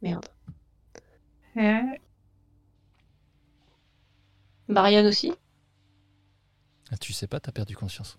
[0.01, 0.27] Merde.
[1.57, 1.81] Euh,
[4.69, 5.33] Marianne aussi?
[6.91, 8.17] Ah, tu sais pas, t'as perdu conscience.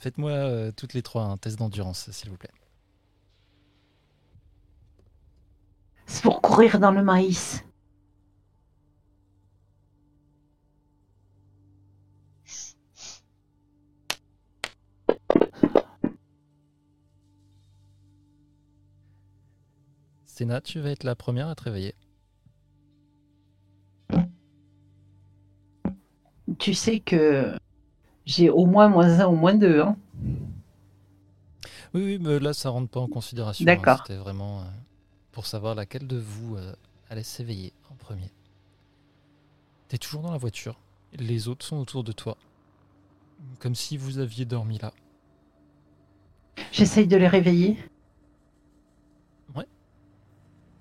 [0.00, 2.50] Faites-moi euh, toutes les trois un test d'endurance, s'il vous plaît.
[6.06, 7.62] C'est pour courir dans le maïs.
[20.24, 21.94] Sénat, tu vas être la première à te réveiller.
[26.58, 27.56] tu sais que
[28.26, 29.80] j'ai au moins moins un ou moins deux.
[29.80, 29.96] Hein.
[31.92, 33.62] Oui, oui, mais là, ça rentre pas en considération.
[33.64, 33.66] hein.
[33.66, 34.04] D'accord.
[34.06, 34.64] C'était vraiment euh,
[35.32, 36.72] pour savoir laquelle de vous euh,
[37.08, 38.30] allait s'éveiller en premier.
[39.88, 40.78] T'es toujours dans la voiture.
[41.12, 42.36] Les autres sont autour de toi.
[43.58, 44.92] Comme si vous aviez dormi là.
[46.70, 47.76] J'essaye de les réveiller.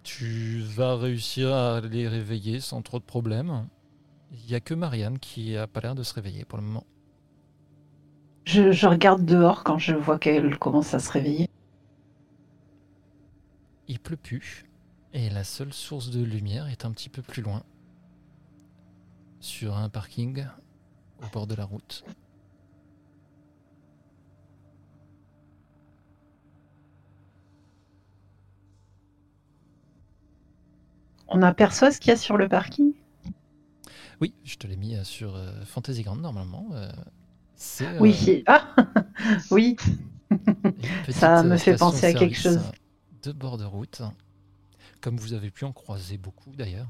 [0.03, 3.67] Tu vas réussir à les réveiller sans trop de problèmes.
[4.31, 6.85] Il n'y a que Marianne qui a pas l'air de se réveiller pour le moment.
[8.45, 11.47] Je, je regarde dehors quand je vois qu'elle commence à se réveiller.
[13.87, 14.65] Il pleut plus.
[15.13, 17.63] Et la seule source de lumière est un petit peu plus loin.
[19.39, 20.45] Sur un parking
[21.23, 22.03] au bord de la route.
[31.27, 32.93] On aperçoit ce qu'il y a sur le parking?
[34.19, 36.69] Oui, je te l'ai mis euh, sur euh, Fantasy Ground normalement.
[37.82, 38.43] Euh, Oui.
[38.47, 38.76] Ah
[39.51, 39.76] Oui.
[41.10, 42.57] Ça me euh, fait penser à quelque chose.
[42.57, 42.72] euh,
[43.24, 44.01] De bord de route.
[45.01, 46.89] Comme vous avez pu en croiser beaucoup d'ailleurs.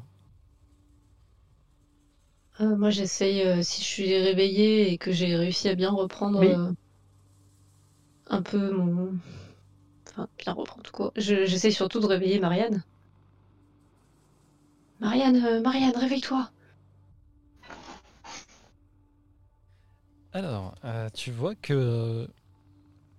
[2.62, 6.40] Euh, moi, j'essaye, euh, si je suis réveillée et que j'ai réussi à bien reprendre
[6.40, 6.48] Oui.
[6.48, 6.72] euh,
[8.28, 9.20] un peu mon...
[10.10, 11.12] Enfin, bien reprendre quoi.
[11.18, 12.84] Je- J'essaye surtout de réveiller Marianne.
[15.02, 16.50] Marianne, euh, Marianne, réveille-toi.
[20.32, 22.28] Alors, euh, tu vois que euh,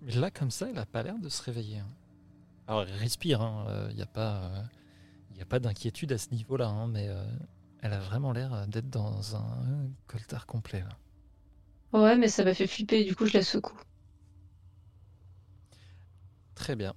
[0.02, 1.78] là, comme ça, elle a pas l'air de se réveiller.
[1.78, 1.88] hein.
[2.68, 3.42] Alors, elle respire,
[3.90, 4.50] il n'y a pas,
[5.36, 7.24] y a pas d'inquiétude à ce niveau-là, hein, mais euh,
[7.80, 10.80] elle a vraiment l'air euh, d'être dans un coltard complet.
[10.82, 10.98] là.
[11.92, 13.78] Ouais, mais ça m'a fait flipper, du coup, je la secoue.
[16.54, 16.94] Très bien.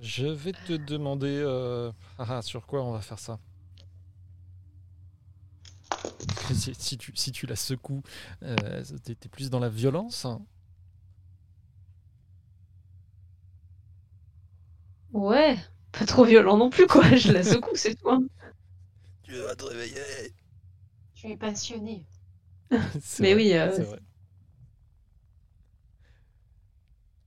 [0.00, 1.92] Je vais te demander euh,
[2.42, 3.40] sur quoi on va faire ça?
[6.52, 8.02] Si, si tu, si tu la secoues,
[8.42, 10.26] euh, t'es plus dans la violence?
[15.12, 15.56] Ouais,
[15.92, 17.02] pas trop violent non plus, quoi.
[17.16, 18.10] Je la secoue, c'est tout.
[18.10, 18.22] hein.
[19.22, 20.34] Tu vas te réveiller.
[21.14, 22.06] Tu es passionné.
[23.18, 23.98] Mais vrai, oui, euh, c'est vrai.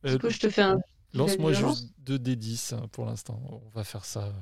[0.05, 0.80] Du Euh, coup, je te fais un...
[1.13, 3.41] Lance-moi juste 2 d 10 hein, pour l'instant.
[3.51, 4.34] On va faire ça.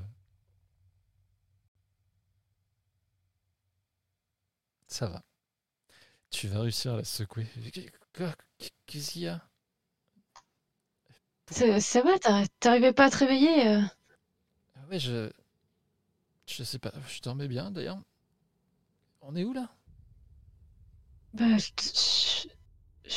[4.96, 5.22] Ça va.
[6.30, 7.48] Tu vas réussir à la secouer.
[8.86, 9.42] Qu'est-ce qu'il y a?
[11.50, 13.82] Ça, ça va, t'arri- t'arrivais pas à te réveiller euh
[14.76, 15.32] Ah Ouais, je.
[16.48, 16.92] Je sais pas.
[17.08, 18.00] Je dormais bien d'ailleurs.
[19.22, 19.70] On est où là?
[21.34, 22.48] Bah, je, je,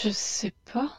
[0.09, 0.99] je sais pas.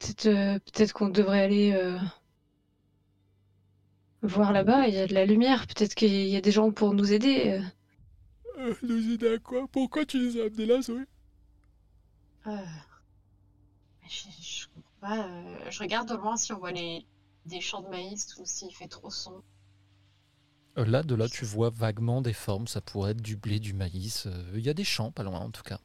[0.00, 1.96] Peut-être euh, peut-être qu'on devrait aller euh,
[4.22, 6.94] voir là-bas, il y a de la lumière, peut-être qu'il y a des gens pour
[6.94, 7.60] nous aider.
[8.58, 8.74] euh.
[8.82, 9.66] Nous aider à quoi?
[9.72, 11.02] Pourquoi tu les as amenés là, Zoé?
[12.46, 12.56] Euh,
[14.08, 15.26] Je, je comprends pas.
[15.26, 17.06] euh, je regarde de loin si on voit les
[17.46, 19.42] des champs de maïs ou s'il fait trop sombre.
[20.78, 22.66] Euh, Là, de là, tu vois vaguement des formes.
[22.66, 24.26] Ça pourrait être du blé, du maïs.
[24.26, 25.80] euh, Il y a des champs pas loin en tout cas.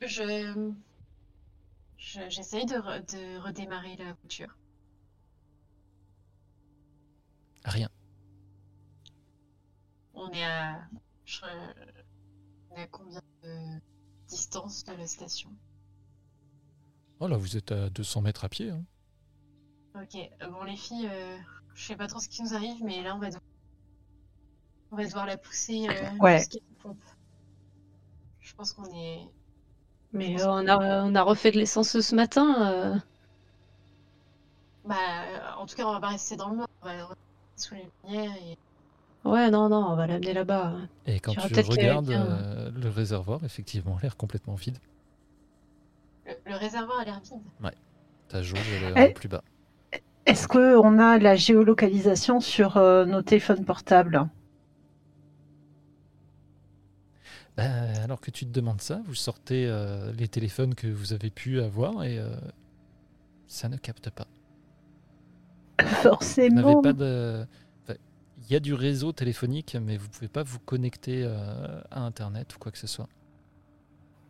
[0.00, 0.64] Je
[1.98, 4.56] je- j'essaye de, re- de redémarrer la voiture.
[7.64, 7.88] Rien.
[10.14, 10.80] On est à
[11.24, 11.40] je,
[12.70, 13.80] on est à combien de
[14.28, 15.50] distance de la station?
[17.20, 18.70] Oh là, vous êtes à 200 mètres à pied.
[18.70, 18.82] hein.
[19.94, 21.36] Ok, euh, bon les filles, euh,
[21.74, 23.42] je sais pas trop ce qui nous arrive, mais là on va devoir,
[24.92, 26.38] on va devoir la pousser euh, Ouais.
[26.38, 27.02] jusqu'à la pompe.
[28.40, 29.20] Je pense qu'on est.
[30.12, 32.72] Mais euh, on a, on a refait de l'essence ce matin.
[32.72, 32.98] euh.
[34.84, 37.14] Bah, en tout cas, on va pas rester dans le noir, on va rester
[37.60, 38.56] sous les lumières et.
[39.28, 40.74] Ouais, non, non, on va l'amener là-bas.
[41.06, 44.78] Et quand tu regardes euh, le réservoir, effectivement, a l'air complètement vide.
[46.26, 47.72] Le, le réservoir a l'air vide.
[48.28, 49.12] Ta jauge elle est Eh.
[49.12, 49.42] plus bas.
[50.24, 54.26] Est-ce qu'on a la géolocalisation sur euh, nos téléphones portables?
[57.56, 57.64] Bah,
[58.02, 61.60] alors que tu te demandes ça, vous sortez euh, les téléphones que vous avez pu
[61.60, 62.30] avoir et euh,
[63.48, 64.26] ça ne capte pas.
[66.48, 66.82] Vous n'avez Forcément.
[66.82, 67.46] pas de.
[67.82, 67.98] enfin,
[68.38, 72.54] Il y a du réseau téléphonique, mais vous pouvez pas vous connecter euh, à Internet
[72.54, 73.08] ou quoi que ce soit.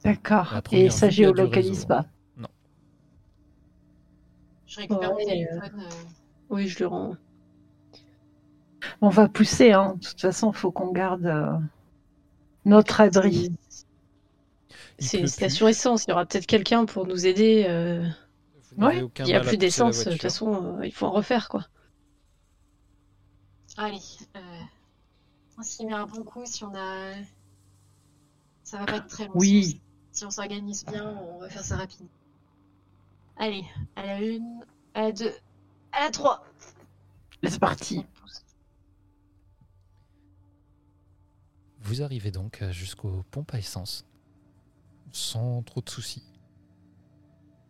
[0.04, 0.60] D'accord.
[0.72, 1.86] Et ça du géolocalise réseau.
[1.86, 2.06] pas.
[4.66, 5.80] Je récupère Ouais, mon euh, téléphone.
[5.80, 5.90] euh,
[6.48, 7.16] Oui, je le rends.
[9.00, 9.72] On va pousser.
[9.72, 9.96] Hein.
[10.00, 11.52] De toute façon, il faut qu'on garde euh,
[12.64, 13.52] notre abri.
[14.98, 17.64] C'est une station essence, il y aura peut-être quelqu'un pour nous aider.
[18.76, 21.66] Ouais, Il n'y a plus d'essence, de toute façon, euh, il faut en refaire, quoi.
[23.76, 24.00] Allez.
[24.36, 24.40] Euh...
[25.58, 27.12] On s'y met un bon coup si on a.
[28.64, 29.32] Ça va pas être très long.
[29.34, 29.64] Oui.
[29.64, 29.80] Si on,
[30.12, 32.06] si on s'organise bien, on va faire ça rapide.
[33.36, 33.64] Allez,
[33.96, 34.64] à la une,
[34.94, 35.32] à la deux,
[35.92, 36.44] à la trois.
[37.42, 38.06] C'est parti.
[41.80, 44.06] Vous arrivez donc euh, jusqu'aux pompes à essence,
[45.10, 46.22] sans trop de soucis.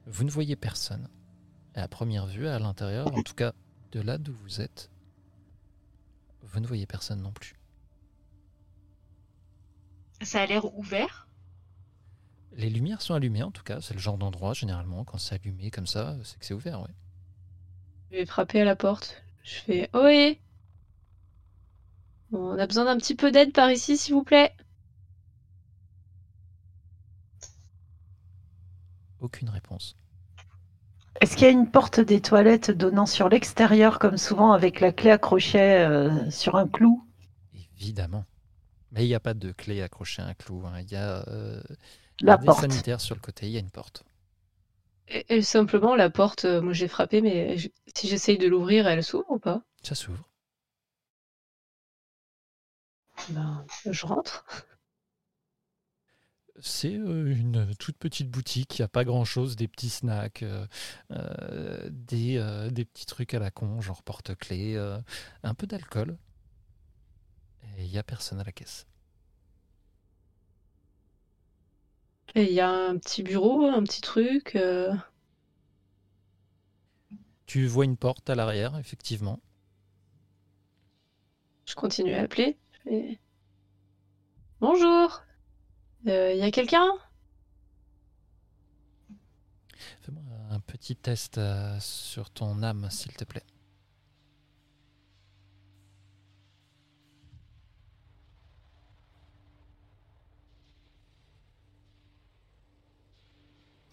[0.07, 1.09] Vous ne voyez personne.
[1.75, 3.53] À première vue, à l'intérieur, en tout cas
[3.93, 4.91] de là d'où vous êtes,
[6.43, 7.55] vous ne voyez personne non plus.
[10.23, 11.29] Ça a l'air ouvert.
[12.53, 15.71] Les lumières sont allumées en tout cas, c'est le genre d'endroit généralement, quand c'est allumé
[15.71, 16.95] comme ça, c'est que c'est ouvert, ouais.
[18.11, 19.23] Je vais frapper à la porte.
[19.45, 20.41] Je fais Ohé
[22.33, 24.55] On a besoin d'un petit peu d'aide par ici, s'il vous plaît.
[29.21, 29.95] Aucune réponse.
[31.23, 34.93] Est-ce qu'il y a une porte des toilettes donnant sur l'extérieur, comme souvent avec la
[34.93, 37.07] clé accrochée euh, sur un clou?
[37.81, 38.25] Évidemment.
[38.93, 40.65] Mais il n'y a pas de clé accrochée à un clou.
[40.67, 40.81] hein.
[40.81, 41.63] Il y a, euh,
[42.23, 42.53] il y La a des porte.
[42.53, 44.05] sanitaires sur le côté, il y a une porte.
[45.09, 48.87] Et, et simplement, la porte, euh, moi j'ai frappé, mais je- si j'essaye de l'ouvrir,
[48.87, 49.61] elle s'ouvre ou pas?
[49.83, 50.25] Ça s'ouvre.
[53.29, 54.45] Ben, je rentre.
[56.63, 60.67] C'est euh, une toute petite boutique, il n'y a pas grand-chose, des petits snacks, euh,
[61.11, 64.99] euh, des, euh, des petits trucs à la con, genre porte-clés, euh,
[65.43, 66.19] un peu d'alcool.
[67.79, 68.87] Et il n'y a personne à la caisse.
[72.35, 74.57] Et il y a un petit bureau, un petit truc.
[77.47, 79.41] Tu vois une porte à l'arrière, effectivement.
[81.67, 82.59] Je continue à appeler.
[84.61, 85.23] Bonjour
[86.05, 86.89] Il y a quelqu'un?
[90.01, 93.45] Fais-moi un petit test euh, sur ton âme, s'il te plaît.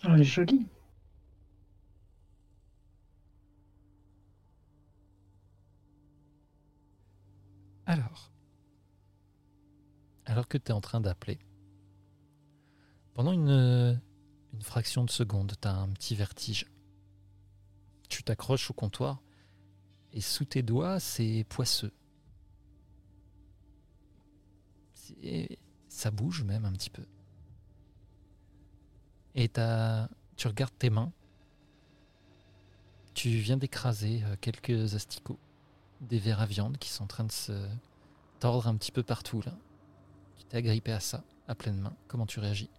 [0.05, 0.65] Oh, joli.
[7.85, 8.31] Alors,
[10.25, 11.39] alors que tu es en train d'appeler,
[13.17, 13.95] pendant une, euh,
[14.53, 16.67] une fraction de seconde, tu as un petit vertige.
[18.09, 19.23] Tu t'accroches au comptoir
[20.13, 21.91] et sous tes doigts, c'est poisseux.
[24.93, 25.57] C'est-
[25.89, 27.05] Ça bouge même un petit peu.
[29.33, 29.49] Et
[30.35, 31.11] tu regardes tes mains.
[33.15, 35.39] Tu viens d'écraser euh, quelques asticots
[36.01, 37.67] des vers à viande qui sont en train de se
[38.39, 39.57] tordre un petit peu partout là.
[40.37, 41.95] Tu t'es agrippé à ça, à pleine main.
[42.07, 42.69] Comment tu réagis?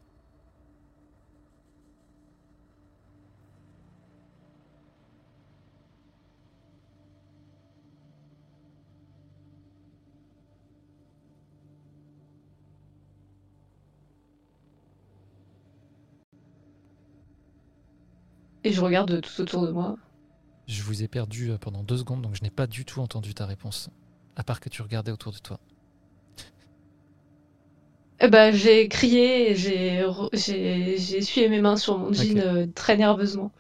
[18.68, 19.96] Et je regarde tout autour de moi.
[20.66, 23.32] Je vous ai perdu euh, pendant deux secondes, donc je n'ai pas du tout entendu
[23.32, 23.88] ta réponse.
[24.36, 25.58] À part que tu regardais autour de toi.
[28.20, 30.04] Eh ben, j'ai crié, j'ai
[30.34, 33.52] j'ai essuyé mes mains sur mon jean euh, très nerveusement.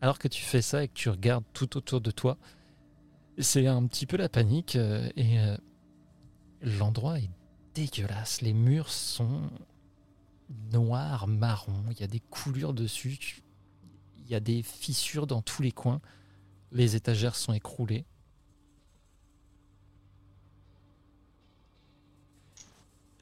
[0.00, 2.36] Alors que tu fais ça et que tu regardes tout autour de toi,
[3.38, 5.56] c'est un petit peu la panique euh, et euh,
[6.60, 7.30] l'endroit est
[7.74, 8.42] dégueulasse.
[8.42, 9.42] Les murs sont
[10.72, 13.41] noirs, marrons, il y a des coulures dessus, tu-
[14.24, 16.00] il y a des fissures dans tous les coins,
[16.70, 18.04] les étagères sont écroulées.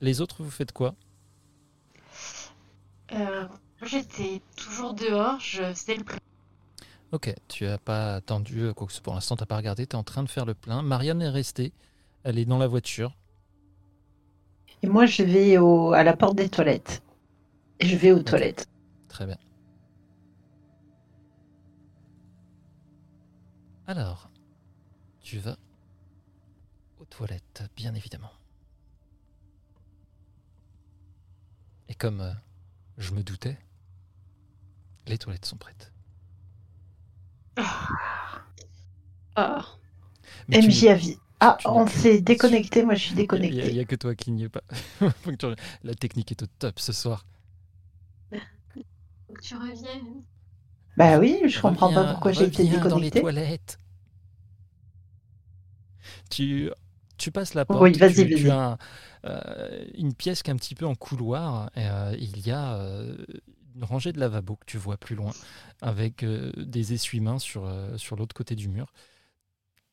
[0.00, 0.94] Les autres, vous faites quoi?
[3.12, 3.46] Euh,
[3.82, 6.18] J'étais toujours dehors, je faisais le plein.
[7.12, 9.04] Ok, tu as pas attendu euh, quoi que ce soit.
[9.04, 10.82] Pour l'instant, t'as pas regardé, tu es en train de faire le plein.
[10.82, 11.72] Marianne est restée,
[12.22, 13.16] elle est dans la voiture.
[14.82, 17.02] Et moi, je vais au, à la porte des toilettes.
[17.80, 18.68] Et je vais aux toilettes.
[19.08, 19.38] Très bien.
[23.90, 24.30] Alors,
[25.20, 25.58] tu vas
[27.00, 28.30] aux toilettes, bien évidemment.
[31.88, 32.32] Et comme euh,
[32.98, 33.58] je me doutais,
[35.08, 35.92] les toilettes sont prêtes.
[39.34, 39.66] Ah,
[40.46, 41.18] Mais tu- MJ a vie.
[41.40, 42.84] Ah, tu n'es on s'est déconnecté.
[42.84, 43.86] Moi, je suis Il n'y a, déconnecté.
[43.86, 44.62] que toi qui n'y es pas.
[45.00, 47.26] Faut que tu- La technique est au top ce soir.
[48.30, 50.22] Faut que tu reviennes.
[50.96, 53.78] Bah oui, je comprends pas pourquoi j'ai été dans les toilettes.
[56.30, 56.70] Tu,
[57.18, 57.82] tu passes la porte.
[57.82, 58.78] Oui, tu, as
[59.24, 61.70] euh, une pièce qui est un petit peu en couloir.
[61.76, 63.16] Et, euh, il y a euh,
[63.74, 65.32] une rangée de lavabo que tu vois plus loin,
[65.82, 68.92] avec des essuie-mains sur, sur l'autre côté du mur.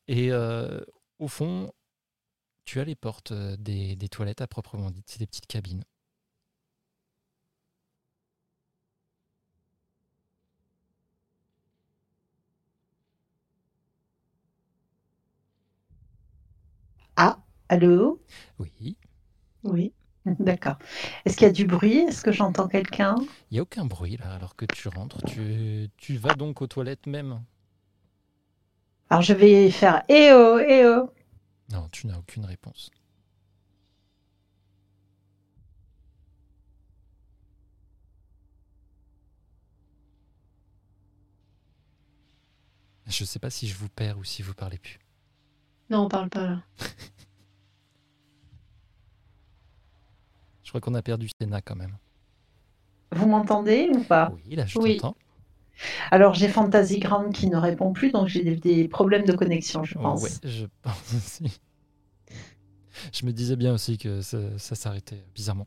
[0.08, 1.72] Et au fond,
[2.64, 5.02] tu as les portes des, des toilettes à proprement dit.
[5.06, 5.84] C'est des petites cabines.
[17.20, 17.36] Ah,
[17.68, 18.22] allô?
[18.60, 18.96] Oui.
[19.64, 19.92] Oui,
[20.24, 20.76] d'accord.
[21.24, 21.98] Est-ce qu'il y a du bruit?
[21.98, 23.16] Est-ce que j'entends quelqu'un?
[23.50, 25.20] Il n'y a aucun bruit là alors que tu rentres.
[25.26, 27.42] Tu, tu vas donc aux toilettes même
[29.10, 31.10] Alors je vais faire Eh oh, eh oh
[31.72, 32.88] Non, tu n'as aucune réponse.
[43.08, 45.00] Je sais pas si je vous perds ou si vous parlez plus.
[45.90, 46.62] Non, on parle pas là.
[50.64, 51.96] Je crois qu'on a perdu Sénat quand même.
[53.12, 54.30] Vous m'entendez ou pas?
[54.32, 54.96] Oui, là je Oui.
[54.98, 55.16] t'entends.
[56.10, 59.84] Alors j'ai Fantasy Ground qui ne répond plus, donc j'ai des, des problèmes de connexion,
[59.84, 60.22] je Oh, pense.
[60.24, 61.60] ouais, je pense aussi.
[63.12, 65.66] Je me disais bien aussi que ça, ça s'arrêtait bizarrement.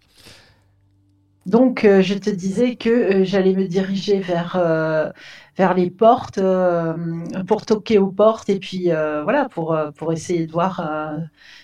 [1.48, 5.12] Donc euh, je te disais que euh, j'allais me diriger vers, euh,
[5.58, 6.40] vers les portes
[7.48, 8.86] pour toquer aux portes et puis
[9.24, 10.82] voilà pour, pour essayer de voir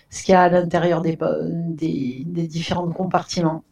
[0.10, 1.18] ce qu'il y a à l'intérieur des,
[1.52, 3.64] des, des différents compartiments.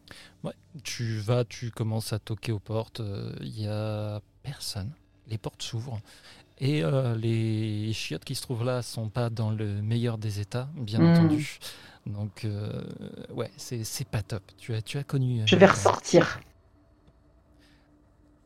[0.84, 3.00] Tu vas, tu commences à toquer aux portes.
[3.40, 4.92] Il y a personne.
[5.26, 6.00] Les portes s'ouvrent.
[6.58, 6.82] Et
[7.18, 11.04] les chiottes qui se trouvent là sont pas dans le meilleur des états, bien Mm.
[11.04, 11.58] entendu.
[12.06, 12.84] Donc, euh,
[13.30, 14.42] ouais, c'est c'est pas top.
[14.56, 15.42] Tu as, tu as connu.
[15.46, 16.40] Je euh, vais ressortir.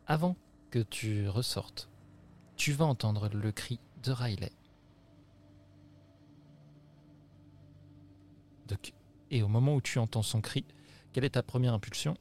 [0.07, 0.37] Avant
[0.71, 1.89] que tu ressortes,
[2.57, 4.53] tu vas entendre le cri de Riley.
[8.67, 8.93] Donc,
[9.31, 10.65] et au moment où tu entends son cri,
[11.13, 12.17] quelle est ta première impulsion?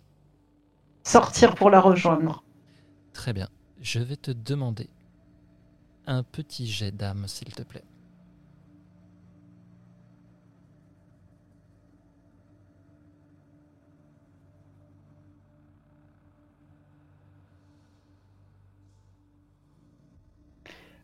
[1.03, 2.43] Sortir pour la rejoindre.
[3.13, 3.47] Très bien.
[3.81, 4.89] Je vais te demander
[6.05, 7.83] un petit jet d'âme, s'il te plaît.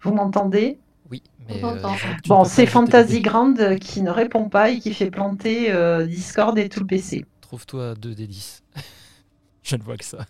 [0.06, 0.78] Vous m'entendez?
[1.10, 3.22] Oui, mais que tu Bon, c'est Fantasy.
[3.22, 6.86] Ground euh, qui ne répond pas et qui fait planter euh, Discord et tout le
[6.86, 7.26] PC.
[7.42, 8.64] Trouve-toi 2 des 10.
[9.64, 10.28] je ne vois que ça.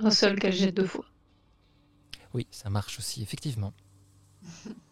[0.00, 1.04] Un seul qu'elle jette deux fois.
[2.34, 3.72] Oui, ça marche aussi, effectivement.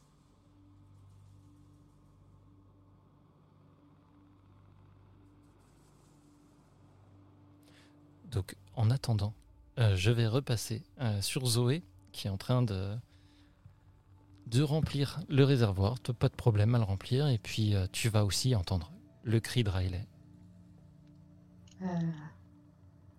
[8.37, 9.33] Donc, en attendant,
[9.79, 11.83] euh, je vais repasser euh, sur Zoé,
[12.13, 12.95] qui est en train de,
[14.47, 15.99] de remplir le réservoir.
[16.01, 17.29] T'as Pas de problème à le remplir.
[17.29, 18.93] Et puis, euh, tu vas aussi entendre
[19.23, 20.07] le cri de Riley.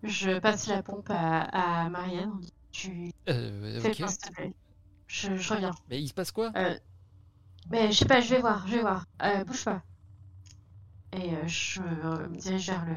[0.04, 2.40] Je passe la pompe à, à Marianne.
[2.70, 3.88] Tu fais ok.
[3.88, 4.54] le point, s'il te plaît?
[5.08, 5.74] Je, je reviens.
[5.90, 6.52] Mais il se passe quoi?
[7.70, 9.04] Mais je sais pas, je vais voir, je vais voir.
[9.48, 9.82] Bouge pas.
[11.12, 12.94] Et je me dirige vers le,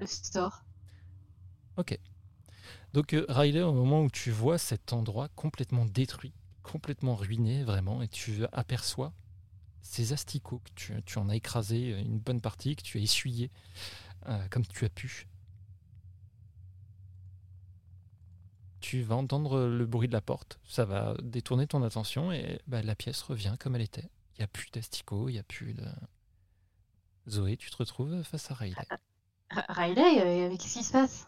[0.00, 0.64] le store.
[2.92, 6.32] Donc euh, Riley, au moment où tu vois cet endroit complètement détruit,
[6.62, 9.12] complètement ruiné vraiment, et tu aperçois
[9.82, 13.50] ces asticots que tu, en as écrasé euh, une bonne partie, que tu as essuyé
[14.28, 15.26] euh, comme tu as pu.
[18.80, 22.82] Tu vas entendre le bruit de la porte, ça va détourner ton attention et bah,
[22.82, 24.08] la pièce revient comme elle était.
[24.36, 25.84] Il n'y a plus d'asticots, il n'y a plus de...
[27.28, 28.74] Zoé, tu te retrouves face à Riley.
[29.52, 31.26] R- Riley, euh, qu'est-ce qui se passe?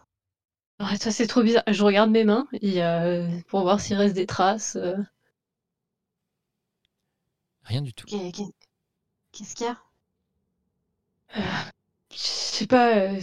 [0.79, 1.63] Ouais, ça c'est trop bizarre.
[1.67, 4.75] Je regarde mes mains et, euh, pour voir s'il reste des traces.
[4.75, 4.95] euh.
[7.63, 8.05] Rien du tout.
[8.07, 8.53] Qu'est- qu'est-
[9.33, 9.77] Qu'est-ce qu'il y a?
[12.11, 12.95] Je sais pas.
[12.97, 13.19] euh,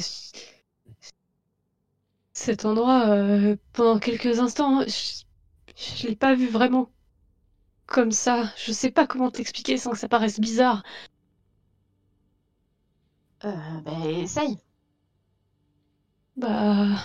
[2.32, 5.22] Cet endroit, euh, pendant quelques instants, je,
[5.77, 6.90] je l'ai pas vu vraiment
[7.86, 8.52] comme ça.
[8.59, 10.82] Je sais pas comment t'expliquer sans que ça paraisse bizarre.
[13.44, 14.59] euh, Ben, essaye.
[16.36, 17.05] Bah.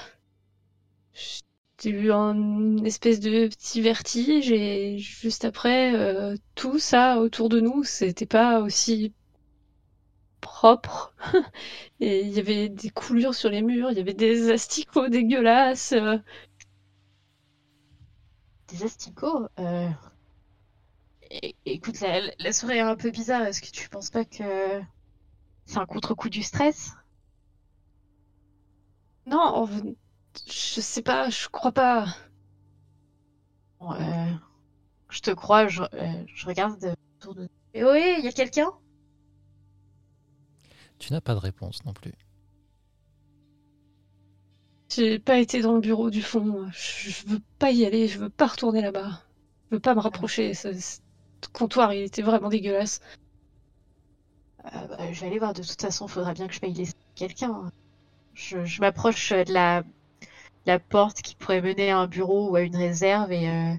[1.82, 7.62] J'ai eu un espèce de petit vertige et juste après, euh, tout ça autour de
[7.62, 9.14] nous, c'était pas aussi
[10.42, 11.14] propre.
[12.00, 15.94] Et il y avait des coulures sur les murs, il y avait des asticots dégueulasses.
[15.94, 16.18] euh.
[18.68, 19.90] Des asticots euh...
[21.30, 23.44] é- Écoute, la, la soirée est un peu bizarre.
[23.44, 24.82] Est-ce que tu penses pas que
[25.68, 26.92] c'est un contre-coup du stress?
[29.28, 29.96] Non, en-
[30.48, 32.08] je sais pas, je crois pas.
[33.80, 34.32] Bon, euh,
[35.10, 37.50] Je te crois, je, euh, je regarde autour de...
[37.74, 38.72] Eh oui, il y a quelqu'un?
[41.00, 42.14] Tu n'as pas de réponse non plus.
[44.90, 46.70] J'ai pas été dans le bureau du fond.
[46.72, 48.08] Je, je veux pas y aller.
[48.08, 49.22] Je veux pas retourner là-bas.
[49.70, 50.54] Je veux pas me rapprocher.
[50.54, 51.00] Ce, ce
[51.54, 53.02] comptoir, il était vraiment dégueulasse.
[54.66, 55.54] Euh, bah, je vais aller voir.
[55.54, 57.72] De toute façon, faudra bien que je paye les quelqu'un.
[58.34, 59.84] Je, je m'approche de la,
[60.66, 63.74] la porte qui pourrait mener à un bureau ou à une réserve et euh,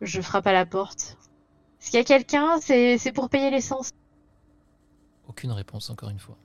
[0.00, 1.16] je frappe à la porte.
[1.80, 3.90] Est-ce qu'il y a quelqu'un C'est pour payer l'essence.
[5.28, 6.36] Aucune réponse, encore une fois.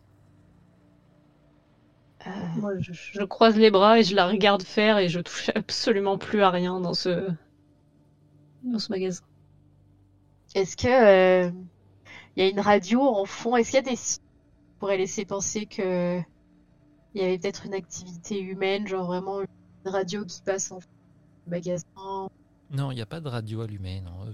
[2.28, 5.52] Euh, Moi, je, je croise les bras et je la regarde faire et je touche
[5.56, 7.30] absolument plus à rien dans ce
[8.64, 9.24] dans ce magasin.
[10.56, 10.88] Est-ce que
[11.48, 11.52] euh,
[12.36, 13.56] il y a une radio en fond?
[13.56, 16.20] Est-ce qu'il y a des signes qui pourraient laisser penser que
[17.14, 19.48] il y avait peut-être une activité humaine, genre vraiment une
[19.90, 20.80] radio qui passe en
[21.48, 21.86] magasin
[22.72, 24.02] Non, il n'y a pas de radio allumée.
[24.02, 24.34] Non.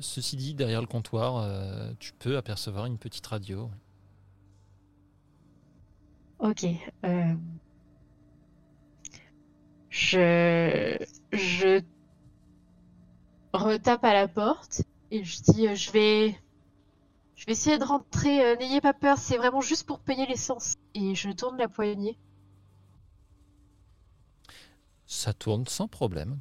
[0.00, 3.70] Ceci dit, derrière le comptoir, euh, tu peux apercevoir une petite radio.
[6.38, 6.64] Ok.
[7.04, 7.34] euh,
[9.90, 10.96] Je
[11.32, 11.82] je
[13.52, 16.30] retape à la porte et je dis euh, je vais
[17.36, 18.44] je vais essayer de rentrer.
[18.44, 20.74] euh, N'ayez pas peur, c'est vraiment juste pour payer l'essence.
[20.94, 22.16] Et je tourne la poignée.
[25.12, 26.38] Ça tourne sans problème.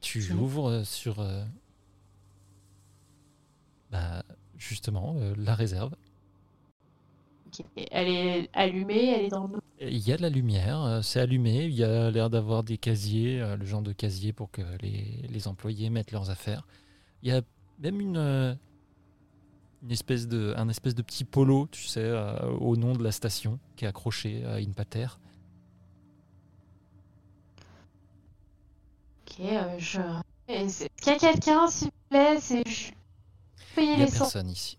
[0.00, 1.44] Tu ouvres euh, sur euh,
[3.92, 4.24] bah,
[4.58, 5.94] justement euh, la réserve.
[7.92, 11.66] Elle est allumée, elle est dans le Il y a de la lumière, c'est allumé,
[11.66, 15.46] il y a l'air d'avoir des casiers, le genre de casier pour que les, les
[15.46, 16.66] employés mettent leurs affaires.
[17.22, 17.40] Il y a
[17.78, 18.58] même une,
[19.84, 22.12] une espèce de, un espèce de petit polo, tu sais,
[22.58, 25.20] au nom de la station, qui est accroché à une patère.
[29.38, 30.00] Ok, euh, je.
[30.48, 32.62] Est-ce qu'il y a quelqu'un, s'il vous plaît C'est.
[32.68, 32.92] je-
[33.76, 34.78] Il n'y a personne ici.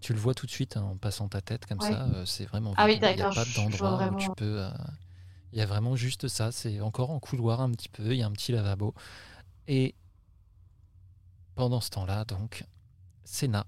[0.00, 1.90] Tu le vois tout de suite hein, en passant ta tête comme Ouais.
[1.90, 3.02] ça, euh, c'est vraiment Ah oui, vide.
[3.02, 4.62] Il n'y a d'accord, pas d'endroit où tu peux.
[4.62, 4.70] euh,
[5.52, 8.22] Il y a vraiment juste ça, c'est encore en couloir un petit peu, il y
[8.22, 8.94] a un petit lavabo.
[9.66, 9.94] Et
[11.54, 12.64] pendant ce temps-là, donc,
[13.24, 13.66] Sénat,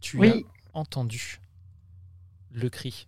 [0.00, 0.44] tu Oui,
[0.74, 1.40] as entendu
[2.50, 3.06] le cri.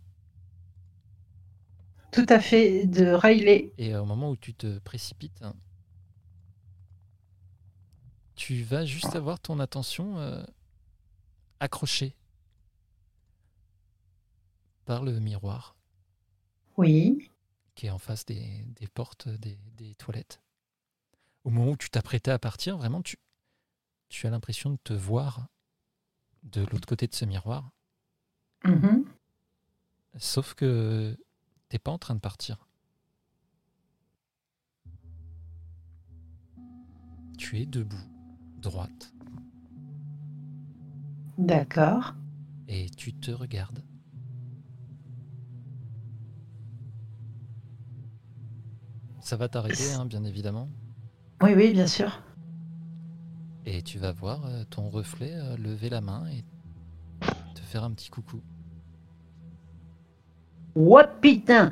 [2.13, 3.73] tout à fait, de Riley.
[3.79, 5.55] Et au moment où tu te précipites, hein,
[8.41, 10.43] tu vas juste avoir ton attention euh,
[11.61, 12.17] accrochée
[14.87, 15.77] par le miroir
[16.79, 17.31] Oui,
[17.75, 20.41] qui est en face des, des portes des, des toilettes.
[21.45, 23.19] Au moment où tu t'apprêtais à partir, vraiment, tu,
[24.09, 25.47] tu as l'impression de te voir
[26.43, 27.71] de l'autre côté de ce miroir,
[28.65, 29.05] mhm.
[30.17, 31.15] sauf que
[31.69, 32.67] t'es pas en train de partir.
[37.37, 38.10] Tu es debout,
[38.61, 39.13] droite,
[41.39, 42.15] d'accord.
[42.69, 43.83] et tu te regardes.
[49.21, 50.69] Ça va t'arrêter, hein, bien évidemment.
[51.43, 52.23] Oui, oui, bien sûr.
[53.67, 56.45] Et tu vas voir euh, ton reflet euh, lever la main et
[57.55, 58.41] te faire un petit coucou.
[60.77, 61.71] What putain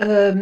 [0.00, 0.34] Euh,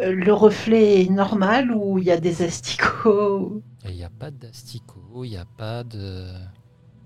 [0.00, 5.24] Le reflet est normal ou il y a des asticots il n'y a pas d'asticots,
[5.24, 6.28] il n'y a pas de,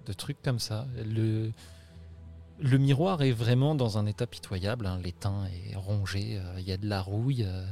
[0.07, 0.87] de trucs comme ça.
[1.05, 1.53] Le,
[2.59, 4.87] le miroir est vraiment dans un état pitoyable.
[4.87, 4.99] hein.
[5.03, 7.45] L'étain est rongé, euh, il y a de la rouille.
[7.47, 7.67] euh.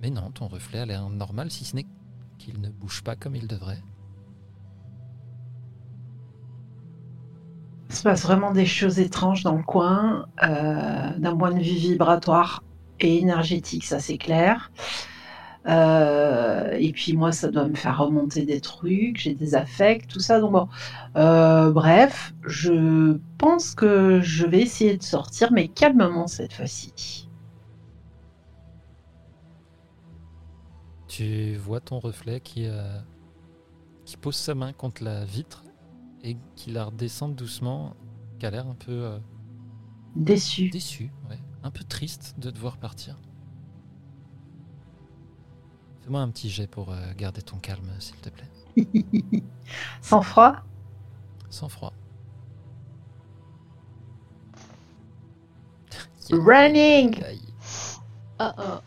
[0.00, 1.86] Mais non, ton reflet a l'air normal, si ce n'est
[2.38, 3.82] qu'il ne bouge pas comme il devrait.
[7.90, 11.76] Il se passe vraiment des choses étranges dans le coin, euh, d'un point de vue
[11.76, 12.62] vibratoire
[13.00, 14.70] et énergétique, ça c'est clair.
[15.66, 20.20] Euh, et puis moi, ça doit me faire remonter des trucs, j'ai des affects, tout
[20.20, 20.40] ça.
[20.40, 20.68] Donc bon,
[21.16, 27.28] Euh, bref, je pense que je vais essayer de sortir, mais calmement cette fois-ci.
[31.08, 33.00] Tu vois ton reflet qui, euh,
[34.04, 35.64] qui pose sa main contre la vitre
[36.22, 37.96] et qui la redescend doucement,
[38.38, 39.18] qui a l'air un peu
[40.26, 40.68] Déçu.
[40.70, 43.20] déçu, ouais, un peu triste de te voir partir.
[46.08, 48.48] Fais-moi un petit jet pour euh, garder ton calme, s'il te plaît.
[50.00, 50.56] Sans froid?
[51.50, 51.92] Sans froid.
[56.32, 57.22] Running.
[58.40, 58.78] Oh oh.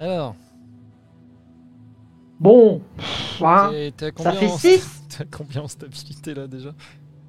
[0.00, 0.34] Alors,
[2.40, 2.82] Bon,
[3.42, 3.70] hein,
[4.16, 5.04] combien fait en- six?
[5.08, 6.74] T'es à combien en stabilité là déjà?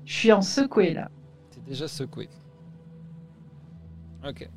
[0.03, 1.11] Je suis en secoué là.
[1.52, 2.28] T'es déjà secoué.
[4.28, 4.49] Ok.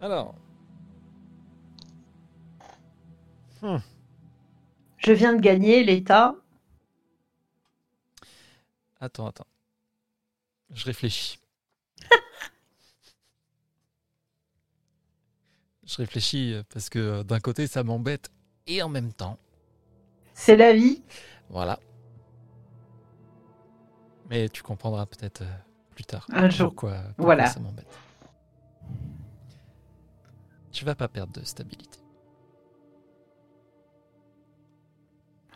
[0.00, 0.34] Alors.
[3.62, 3.78] Hmm.
[4.98, 6.34] Je viens de gagner l'état.
[9.00, 9.46] Attends, attends.
[10.72, 11.38] Je réfléchis.
[15.96, 18.30] réfléchis euh, parce que euh, d'un côté ça m'embête
[18.66, 19.38] et en même temps,
[20.34, 21.02] C'est la vie.
[21.48, 21.78] voilà.
[24.28, 25.56] Mais tu comprendras peut-être euh,
[25.94, 26.68] plus tard Un jour.
[26.68, 27.46] pourquoi, pourquoi Voilà.
[27.46, 27.88] ça m'embête.
[30.70, 31.98] Tu vas pas perdre de stabilité.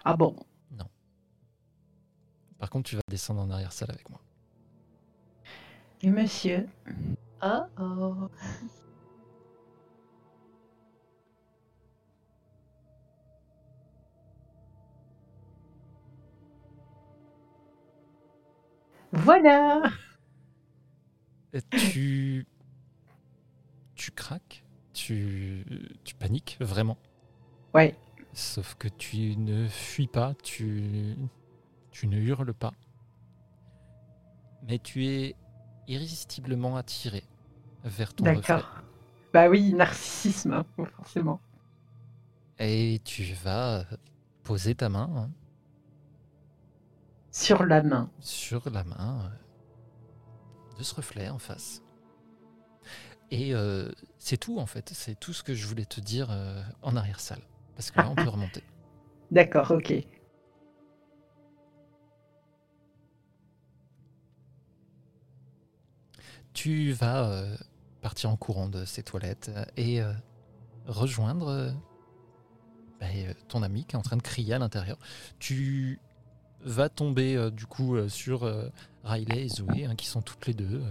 [0.04, 0.36] Ah bon?
[2.58, 4.20] Par contre, tu vas descendre en arrière-salle avec moi.
[6.02, 6.66] Et monsieur?
[7.42, 8.30] Oh oh.
[19.12, 19.82] Voilà
[21.52, 22.46] Et tu.
[23.94, 25.64] Tu craques, tu,
[26.04, 26.98] tu paniques vraiment?
[27.74, 27.94] Ouais.
[28.34, 31.16] Sauf que tu ne fuis pas, tu,
[31.92, 32.72] tu ne hurles pas.
[34.66, 35.36] Mais tu es
[35.86, 37.22] irrésistiblement attiré
[37.84, 38.40] vers ton reflet.
[38.40, 38.82] D'accord.
[39.32, 40.64] Bah oui, narcissisme, hein,
[40.96, 41.40] forcément.
[42.58, 43.84] Et tu vas
[44.42, 45.30] poser ta main hein,
[47.30, 48.10] Sur la main.
[48.20, 51.82] sur la main euh, de ce reflet en face.
[53.30, 56.62] Et euh, c'est tout en fait, c'est tout ce que je voulais te dire euh,
[56.82, 57.42] en arrière-salle.
[57.76, 58.62] Parce que là, on peut remonter.
[59.30, 59.94] D'accord, ok.
[66.52, 67.56] Tu vas euh,
[68.04, 70.12] partir en courant de ces toilettes euh, et euh,
[70.86, 71.70] rejoindre euh,
[73.00, 73.06] bah,
[73.48, 74.98] ton ami qui est en train de crier à l'intérieur.
[75.38, 75.98] Tu
[76.60, 78.50] vas tomber du coup sur
[79.04, 80.82] Riley et Zoé hein, qui sont toutes les deux.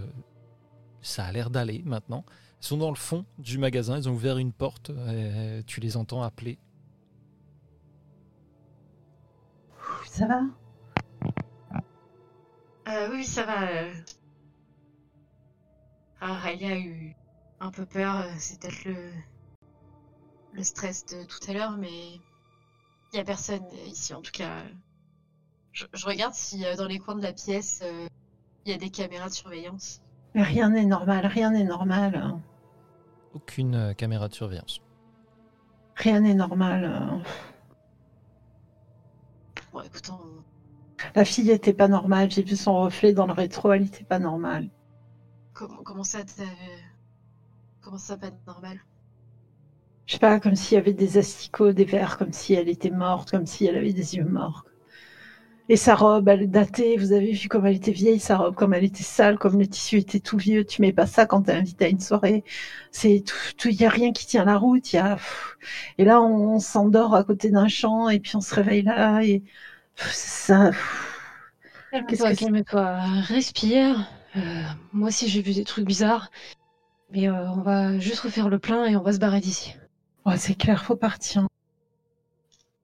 [1.02, 2.26] ça a l'air d'aller maintenant.
[2.62, 4.92] Ils sont dans le fond du magasin, ils ont ouvert une porte,
[5.66, 6.60] tu les entends appeler.
[10.06, 10.42] Ça va?
[12.88, 13.64] Euh, oui, ça va.
[13.72, 13.94] euh.
[16.22, 17.16] Ah, Riley a eu
[17.60, 18.18] un peu peur.
[18.18, 18.96] euh, C'est peut-être le...
[20.54, 22.16] le stress de tout à l'heure, mais
[23.12, 24.52] il y a personne ici en tout cas.
[25.72, 28.08] Je, je regarde si euh, dans les coins de la pièce euh,
[28.66, 30.02] il y a des caméras de surveillance.
[30.36, 32.38] Mais Rien n'est normal, rien n'est normal.
[33.34, 34.82] Aucune caméra de surveillance.
[35.96, 37.24] Rien n'est normal.
[39.74, 40.44] Bon, écoute, on-
[41.16, 44.20] La fille était pas normale, j'ai vu son reflet dans le rétro, elle était pas
[44.20, 44.70] normale.
[45.54, 46.24] comment, comment ça
[47.82, 48.80] Comment ça pas normal?
[50.06, 52.90] Je sais pas, comme s'il y avait des asticots, des vers, comme si elle était
[52.90, 54.64] morte, comme si elle avait des yeux morts.
[55.70, 58.54] Et sa robe, elle est datée, vous avez vu comme elle était vieille, sa robe,
[58.56, 60.66] comme elle était sale, comme le tissu était tout vieux.
[60.66, 62.44] Tu mets pas ça quand t'es invité à une soirée.
[62.92, 65.18] C'est tout, tout, y a rien qui tient la route, il y a,
[65.98, 69.24] et là, on, on s'endort à côté d'un champ, et puis on se réveille là,
[69.24, 69.44] et
[69.98, 70.72] ça,
[71.92, 74.06] Calme-toi, calme-toi, respire.
[74.36, 76.30] Euh, moi aussi j'ai vu des trucs bizarres.
[77.12, 79.76] Mais euh, on va juste refaire le plein et on va se barrer d'ici.
[80.26, 81.48] Ouais, c'est clair, faut partir.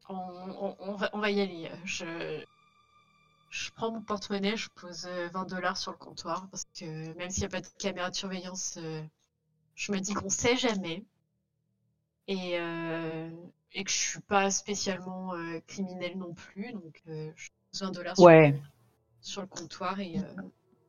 [0.10, 0.16] on,
[0.66, 1.70] on- on va, on va y aller.
[1.86, 2.06] Je,
[3.50, 7.30] je prends mon porte-monnaie, je pose euh, 20 dollars sur le comptoir parce que même
[7.30, 9.02] s'il n'y a pas de caméra de surveillance, euh,
[9.76, 11.04] je me dis qu'on sait jamais
[12.28, 13.30] et, euh,
[13.74, 16.72] et que je suis pas spécialement euh, criminelle non plus.
[16.74, 18.62] Donc euh, je pose 20 dollars sur, Ouais.
[19.22, 20.24] sur le comptoir et, euh,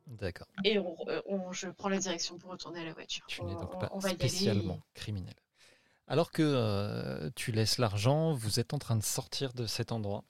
[0.06, 0.46] D'accord.
[0.64, 3.24] et on, euh, on- je prends la direction pour retourner à la voiture.
[3.26, 4.28] Tu n'es On- donc on- pas on va y aller.
[4.28, 5.34] spécialement criminel.
[6.08, 10.24] Alors que euh, tu laisses l'argent, vous êtes en train de sortir de cet endroit.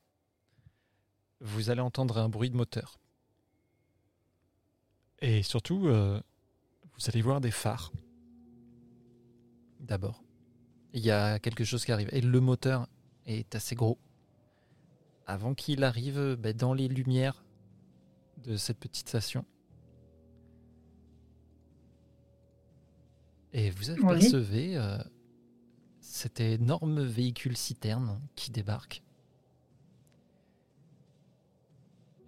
[1.40, 2.98] Vous allez entendre un bruit de moteur.
[5.20, 6.20] Et surtout, euh,
[6.94, 7.92] vous allez voir des phares.
[9.80, 10.22] D'abord.
[10.92, 12.08] Il y a quelque chose qui arrive.
[12.12, 12.88] Et le moteur
[13.26, 13.98] est assez gros.
[15.26, 17.44] Avant qu'il arrive ben, dans les lumières
[18.38, 19.44] de cette petite station.
[23.52, 24.04] Et vous Oui.
[24.04, 24.98] apercevez euh,
[26.00, 29.02] cet énorme véhicule citerne qui débarque.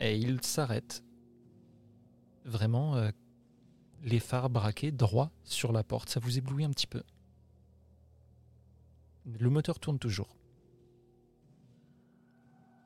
[0.02, 1.04] Et il s'arrête.
[2.44, 3.10] Vraiment, euh,
[4.02, 6.08] les phares braqués droit sur la porte.
[6.08, 7.02] Ça vous éblouit un petit peu.
[9.24, 10.36] Le moteur tourne toujours.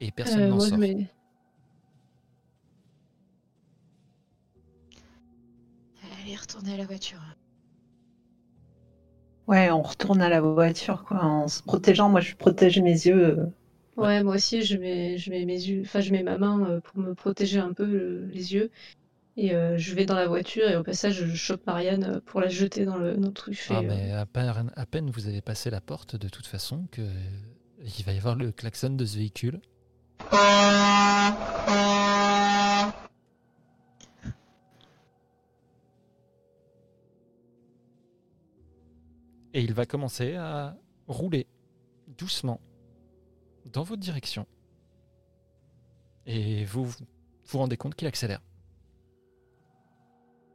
[0.01, 0.79] Et personne Euh, n'en sort.
[6.23, 7.23] Allez, retourner à la voiture.
[9.47, 12.11] Ouais, on retourne à la voiture, quoi, en se protégeant.
[12.11, 13.51] Moi, je protège mes yeux.
[13.97, 16.81] Ouais, moi aussi, je mets, je mets mes yeux, enfin, je mets ma main euh,
[16.81, 18.71] pour me protéger un peu les yeux.
[19.39, 22.41] Et euh, je vais dans la voiture et au passage, je chope Marianne euh, pour
[22.41, 23.55] la jeter dans le, dans le truc.
[23.55, 26.87] Je Ah, mais à peine, à peine vous avez passé la porte, de toute façon,
[26.91, 27.03] que
[27.83, 29.61] il va y avoir le klaxon de ce véhicule.
[39.57, 40.77] et il va commencer à
[41.09, 41.47] rouler
[42.19, 42.61] doucement
[43.73, 44.47] dans votre direction.
[46.27, 46.95] Et vous vous
[47.49, 48.41] vous rendez compte qu'il accélère.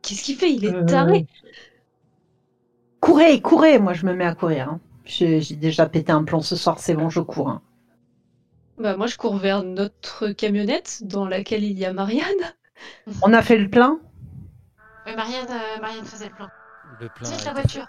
[0.02, 0.52] Qu'est-ce qu'il fait?
[0.52, 1.26] Il est Euh, taré.
[3.00, 4.70] Courez, courez Moi, je me mets à courir.
[4.70, 4.80] hein.
[5.06, 7.50] J'ai déjà pété un plomb ce soir, c'est bon, je cours.
[7.50, 7.62] hein.
[8.78, 12.26] Bah, moi, je cours vers notre camionnette dans laquelle il y a Marianne.
[13.22, 14.00] On a fait le plein?
[15.06, 16.48] Ouais, Marianne, euh, Marianne faisait le plan.
[17.00, 17.88] Le plein a la voiture.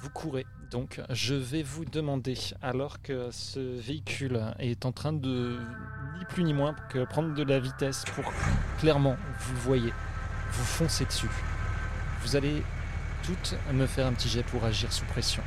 [0.00, 5.58] Vous courez, donc je vais vous demander, alors que ce véhicule est en train de
[6.18, 8.32] ni plus ni moins que prendre de la vitesse pour
[8.78, 9.92] clairement, vous le voyez,
[10.50, 11.28] vous foncez dessus.
[12.22, 12.62] Vous allez
[13.22, 15.42] toutes me faire un petit jet pour agir sous pression.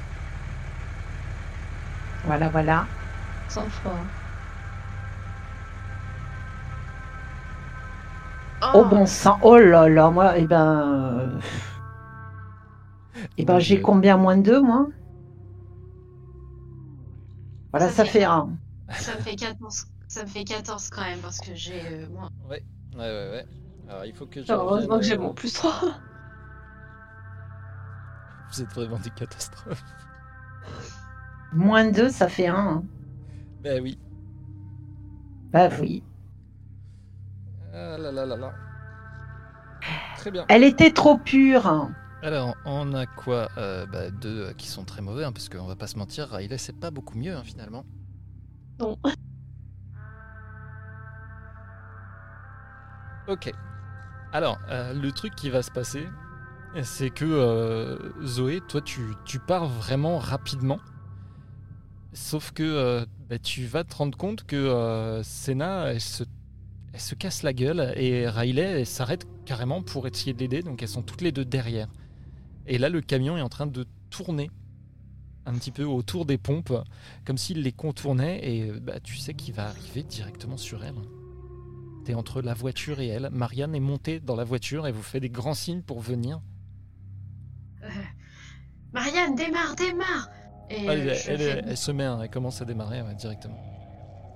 [2.26, 2.86] Voilà, voilà.
[3.50, 3.98] Sans froid.
[8.74, 11.40] Oh bon sang, oh là là, moi, eh ben...
[13.38, 14.18] Eh ben, j'ai combien?
[14.18, 14.88] Moins de deux, moi?
[17.76, 18.50] Voilà, Ça ça fait fait un.
[18.90, 22.30] Ça me fait 14, ça me fait 14 quand même parce que j'ai euh, moins.
[22.50, 22.64] Ouais,
[22.96, 23.30] ouais, ouais.
[23.32, 23.46] ouais.
[23.90, 24.52] Alors il faut que je.
[24.52, 25.74] Heureusement que j'ai revienne, mon plus 3.
[25.84, 25.92] euh,
[28.52, 29.84] Vous êtes vraiment des catastrophes.
[31.52, 32.56] Moins deux, ça fait un.
[32.56, 32.84] hein.
[33.62, 34.00] Ben oui.
[35.52, 36.04] Bah oui.
[37.74, 38.54] Ah là là là là.
[40.18, 40.46] Très bien.
[40.48, 41.90] Elle était trop pure.
[42.26, 45.68] Alors, on a quoi Euh, bah, Deux euh, qui sont très mauvais, hein, parce qu'on
[45.68, 47.86] va pas se mentir, Riley, c'est pas beaucoup mieux, hein, finalement.
[48.80, 48.98] Non.
[53.28, 53.52] Ok.
[54.34, 56.08] Alors, euh, le truc qui va se passer,
[56.82, 60.80] c'est que euh, Zoé, toi, tu, tu pars vraiment rapidement.
[62.14, 66.24] Sauf que bah, tu vas te rendre compte que Senna, elle se,
[66.92, 70.64] elle se casse la gueule et Riley, elle s'arrête carrément pour essayer de l'aider.
[70.64, 71.88] Donc, elles sont toutes les deux derrière.
[72.68, 74.50] Et là, le camion est en train de tourner
[75.46, 76.74] un petit peu autour des pompes,
[77.26, 78.40] comme s'il les contournait.
[78.44, 80.96] Et euh, bah, tu sais qu'il va arriver directement sur elle.
[82.06, 83.30] T'es entre la voiture et elle.
[83.32, 86.40] Marianne est montée dans la voiture et vous fait des grands signes pour venir.
[87.84, 87.88] Euh,
[88.94, 90.30] Marianne, démarre, démarre
[90.70, 93.58] Et Elle, euh, elle- je se met, hein, elle commence à démarrer ouais, directement.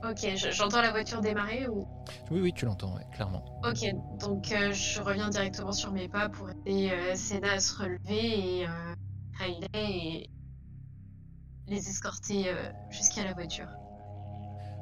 [0.03, 1.85] Ok, je- j'entends la voiture démarrer ou?
[2.31, 3.43] Oui, oui, tu l'entends, ouais, clairement.
[3.67, 7.75] Ok, donc euh, je reviens directement sur mes pas pour aider euh, Senna à se
[7.75, 8.93] relever et euh,
[9.73, 10.29] et
[11.67, 13.67] les escorter euh, jusqu'à la voiture.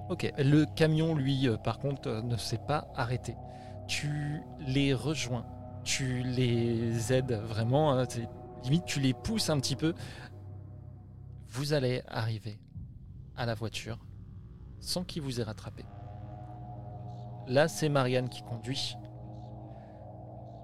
[0.10, 3.36] Ok, le camion, lui, par contre, ne s'est pas arrêté.
[3.88, 5.46] Tu les rejoins,
[5.84, 8.06] tu les aides vraiment, hein,
[8.64, 9.94] limite tu les pousses un petit peu.
[11.50, 12.60] Vous allez arriver
[13.36, 13.98] à la voiture
[14.80, 15.86] sans qu'il vous ait rattrapé.
[17.48, 18.98] Là, c'est Marianne qui conduit.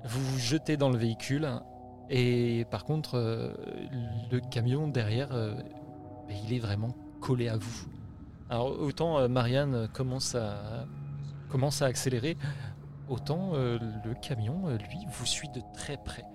[0.05, 1.47] Vous vous jetez dans le véhicule
[2.09, 3.53] et par contre, euh,
[4.31, 5.55] le camion derrière, euh,
[6.29, 7.87] il est vraiment collé à vous.
[8.49, 10.85] Alors autant euh, Marianne commence à,
[11.81, 12.37] accélérer,
[13.07, 16.25] autant le camion, lui, vous suit de très près.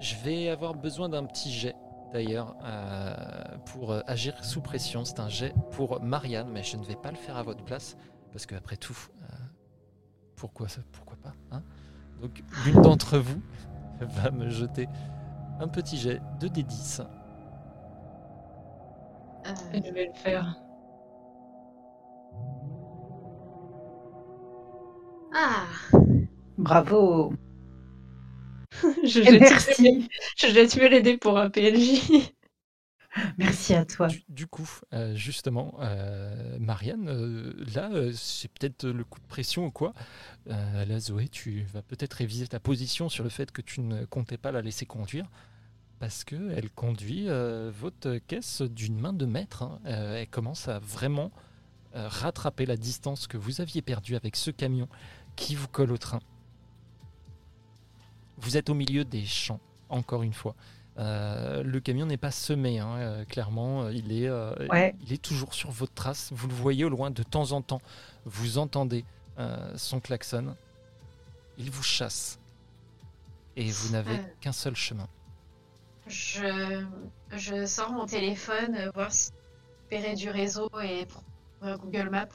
[0.00, 1.76] Je vais avoir besoin d'un petit jet
[2.14, 3.12] d'ailleurs euh,
[3.66, 5.04] pour euh, agir sous pression.
[5.04, 7.96] C'est un jet pour Marianne, mais je ne vais pas le faire à votre place
[8.32, 9.26] parce qu'après tout, euh,
[10.36, 11.62] pourquoi, ça- pourquoi pas hein?
[12.22, 13.42] Donc l'une d'entre vous
[14.00, 14.88] va me jeter
[15.60, 17.00] un petit jet de D10.
[19.46, 19.52] Euh,
[19.84, 20.56] Je vais le faire.
[25.32, 25.66] Ah,
[26.58, 27.32] Bravo.
[29.04, 30.08] je, Et jette, merci.
[30.36, 32.00] je jette mieux les dés pour un PNJ.
[33.38, 34.08] Merci à toi.
[34.08, 39.26] Du, du coup, euh, justement, euh, Marianne, euh, là, euh, c'est peut-être le coup de
[39.26, 39.94] pression ou quoi?
[40.50, 44.04] Euh, là, Zoé, tu vas peut-être réviser ta position sur le fait que tu ne
[44.04, 45.26] comptais pas la laisser conduire.
[46.00, 49.62] Parce qu'elle conduit euh, votre caisse d'une main de maître.
[49.64, 49.80] hein.
[49.86, 51.32] Euh, elle commence à vraiment
[51.96, 54.88] euh, rattraper la distance que vous aviez perdue avec ce camion
[55.36, 56.20] qui vous colle au train.
[58.38, 60.54] Vous êtes au milieu des champs, encore une fois.
[60.98, 63.88] Euh, le camion n'est pas semé, hein, euh, clairement.
[63.88, 64.94] Il est, euh, Ouais.
[65.02, 66.30] il est toujours sur votre trace.
[66.32, 67.80] Vous le voyez au loin de temps en temps.
[68.24, 69.04] Vous entendez
[69.38, 70.54] euh, son klaxon.
[71.58, 72.38] Il vous chasse.
[73.56, 74.22] Et vous n'avez Euh.
[74.40, 75.08] qu'un seul chemin.
[76.06, 76.84] je,
[77.32, 79.30] je sors mon téléphone, voir si
[79.84, 81.06] repérer du réseau et
[81.62, 82.26] Google Maps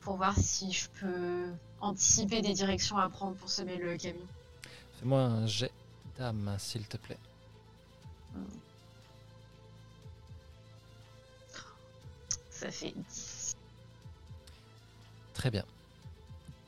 [0.00, 1.44] pour voir si je peux
[1.80, 4.26] anticiper des directions à prendre pour semer le camion.
[4.98, 5.72] Fais-moi un jet
[6.18, 7.18] d'âme, s'il te plaît.
[12.50, 13.56] Ça fait 10.
[15.34, 15.64] Très bien.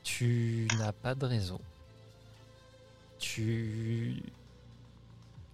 [0.05, 1.61] Tu n'as pas de réseau.
[3.19, 4.23] Tu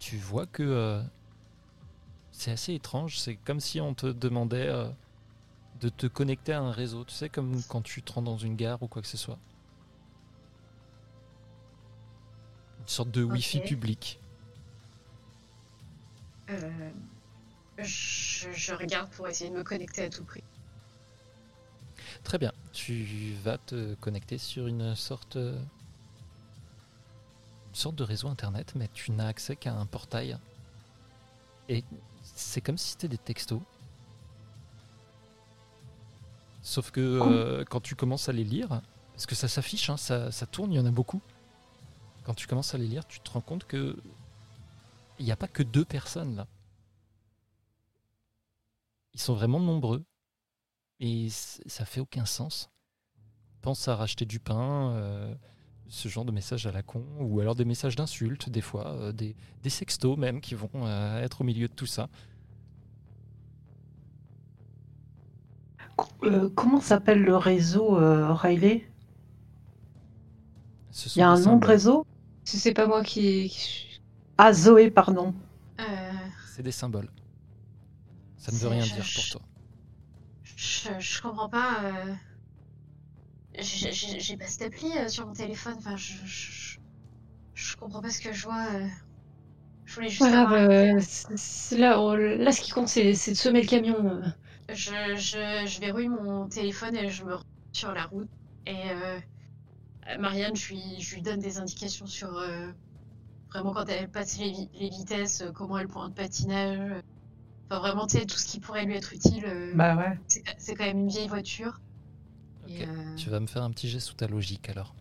[0.01, 1.03] tu vois que euh,
[2.31, 3.19] c'est assez étrange.
[3.19, 4.89] C'est comme si on te demandait euh,
[5.81, 7.05] de te connecter à un réseau.
[7.05, 9.39] Tu sais, comme quand tu te rends dans une gare ou quoi que ce soit.
[12.85, 14.21] Une sorte de Wi-Fi public.
[16.51, 16.91] Euh,
[17.79, 20.45] je, je regarde pour essayer de me connecter à tout prix.
[22.23, 22.53] Très bien.
[22.75, 25.65] Tu vas te connecter sur une sorte, une
[27.73, 30.37] sorte de réseau internet, mais tu n'as accès qu'à un portail.
[31.71, 31.83] Et
[32.23, 33.63] c'est comme si c'était des textos.
[36.63, 38.83] Sauf que euh, quand tu commences à les lire,
[39.13, 41.23] parce que ça s'affiche, hein, ça, ça tourne, il y en a beaucoup.
[42.25, 43.97] Quand tu commences à les lire, tu te rends compte que
[45.19, 46.47] il n'y a pas que deux personnes là.
[49.13, 50.05] Ils sont vraiment nombreux.
[51.01, 52.71] Et ça fait aucun sens.
[53.61, 55.35] Pense à racheter du pain, euh,
[55.89, 59.13] ce genre de messages à la con, ou alors des messages d'insultes, des fois, euh,
[59.13, 62.09] des, des sextos même qui vont euh, être au milieu de tout ça.
[66.55, 67.97] Comment s'appelle le réseau
[68.35, 68.91] Riley?
[71.15, 72.07] Il y a un nom de réseau?
[72.45, 74.01] C'est pas moi qui.
[74.39, 75.35] Ah, Zoé, pardon.
[75.81, 76.13] Euh,
[76.55, 77.09] C'est des symboles.
[78.37, 79.41] Ça ne veut rien je- dire je- pour toi.
[80.45, 81.77] je, je comprends pas.
[81.85, 82.15] euh,
[83.59, 85.75] j'ai- pas cette appli euh, sur mon téléphone.
[85.79, 86.79] Enfin, je, je,
[87.55, 88.67] je comprends pas ce que je vois.
[88.73, 88.87] euh.
[89.87, 90.25] Je voulais juste.
[91.01, 93.97] C'est- c'est là, on- là, ce qui compte, c'est c'est de semer le camion.
[94.07, 94.23] euh.
[94.71, 97.43] Je, je, je verrouille mon téléphone et je me rends
[97.73, 98.29] sur la route.
[98.67, 99.19] Et euh,
[100.19, 102.71] Marianne, je lui, je lui donne des indications sur euh,
[103.53, 106.79] vraiment quand elle passe les, vi- les vitesses, euh, comment elle prend le patinage.
[106.93, 107.01] euh.
[107.71, 109.45] Enfin, vraiment, tu sais, tout ce qui pourrait lui être utile.
[109.47, 110.19] euh, Bah ouais.
[110.59, 111.81] c'est quand même une vieille voiture.
[112.69, 114.95] Et, euh, Tu vas me faire un petit jet sous ta logique alors.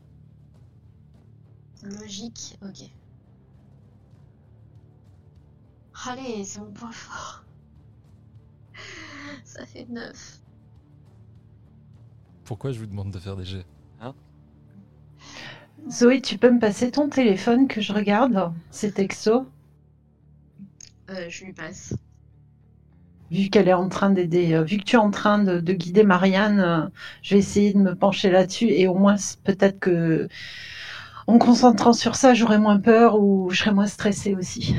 [1.83, 2.89] Logique, ok.
[6.05, 7.45] Allez, c'est mon point fort.
[9.45, 10.41] Ça fait 9.
[12.45, 13.65] Pourquoi je vous demande de faire des jets?
[15.89, 18.53] Zoé, tu peux me passer ton téléphone que je regarde?
[18.69, 19.45] Ces textos
[21.09, 21.93] Euh, je lui passe.
[23.31, 25.73] Vu qu'elle est en train d'aider, euh, vu que tu es en train de, de
[25.73, 26.87] guider Marianne, euh,
[27.23, 30.27] je vais essayer de me pencher là-dessus et au moins peut-être que
[31.27, 34.75] en me concentrant sur ça, j'aurai moins peur ou je serai moins stressée aussi.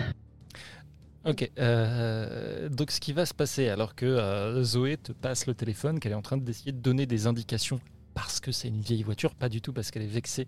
[1.25, 5.55] Ok, euh, donc ce qui va se passer alors que euh, Zoé te passe le
[5.55, 7.81] téléphone, qu'elle est en train d'essayer de donner des indications
[8.15, 10.47] parce que c'est une vieille voiture, pas du tout parce qu'elle est vexée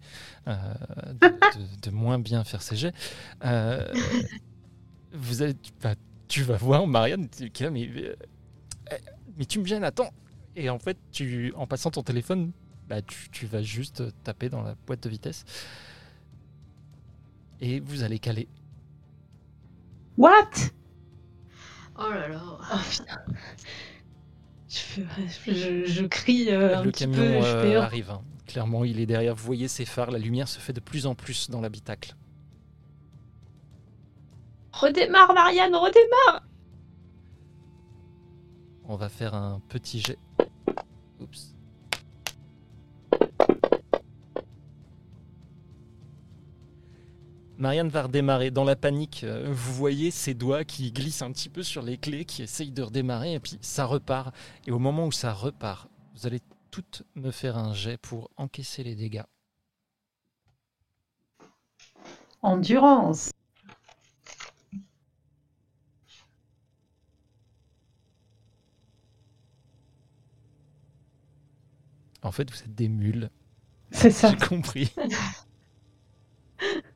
[0.49, 0.57] euh,
[1.21, 2.93] de, de- de moins bien faire ses jets.
[3.45, 3.93] Euh,
[5.13, 5.95] vous allez, bah,
[6.29, 8.15] tu vas voir Marianne, tu- qui est là, mais, euh,
[9.37, 10.11] mais tu me gênes, attends.
[10.55, 12.53] Et en fait, tu, en passant ton téléphone,
[12.89, 15.45] bah, tu, tu vas juste taper dans la boîte de vitesse
[17.61, 18.49] et vous allez caler.
[20.17, 20.51] What?
[21.99, 22.43] Oh là là.
[22.45, 23.19] Oh putain.
[25.47, 27.47] Je, crie euh, un le petit camion peu.
[27.47, 28.11] je euh, arrive.
[28.11, 28.23] hein.
[28.47, 29.35] Clairement, il est derrière.
[29.35, 30.11] Vous voyez ses phares.
[30.11, 32.15] La lumière se fait de plus en plus dans l'habitacle.
[34.73, 36.43] Redémarre, Marianne, redémarre
[38.85, 40.19] On va faire un petit jet.
[41.21, 41.56] Oups.
[47.59, 48.51] Marianne va redémarrer.
[48.51, 51.97] Dans la panique, euh, vous voyez ses doigts qui glissent un petit peu sur les
[51.97, 54.35] clés, qui essayent de redémarrer, et puis ça repart.
[54.67, 58.83] Et au moment où ça repart, vous allez toutes me faire un jet pour encaisser
[58.83, 59.25] les dégâts.
[62.43, 63.31] Endurance.
[72.23, 73.31] En fait, vous êtes des mules.
[73.93, 74.31] C'est ça.
[74.31, 74.93] J'ai compris.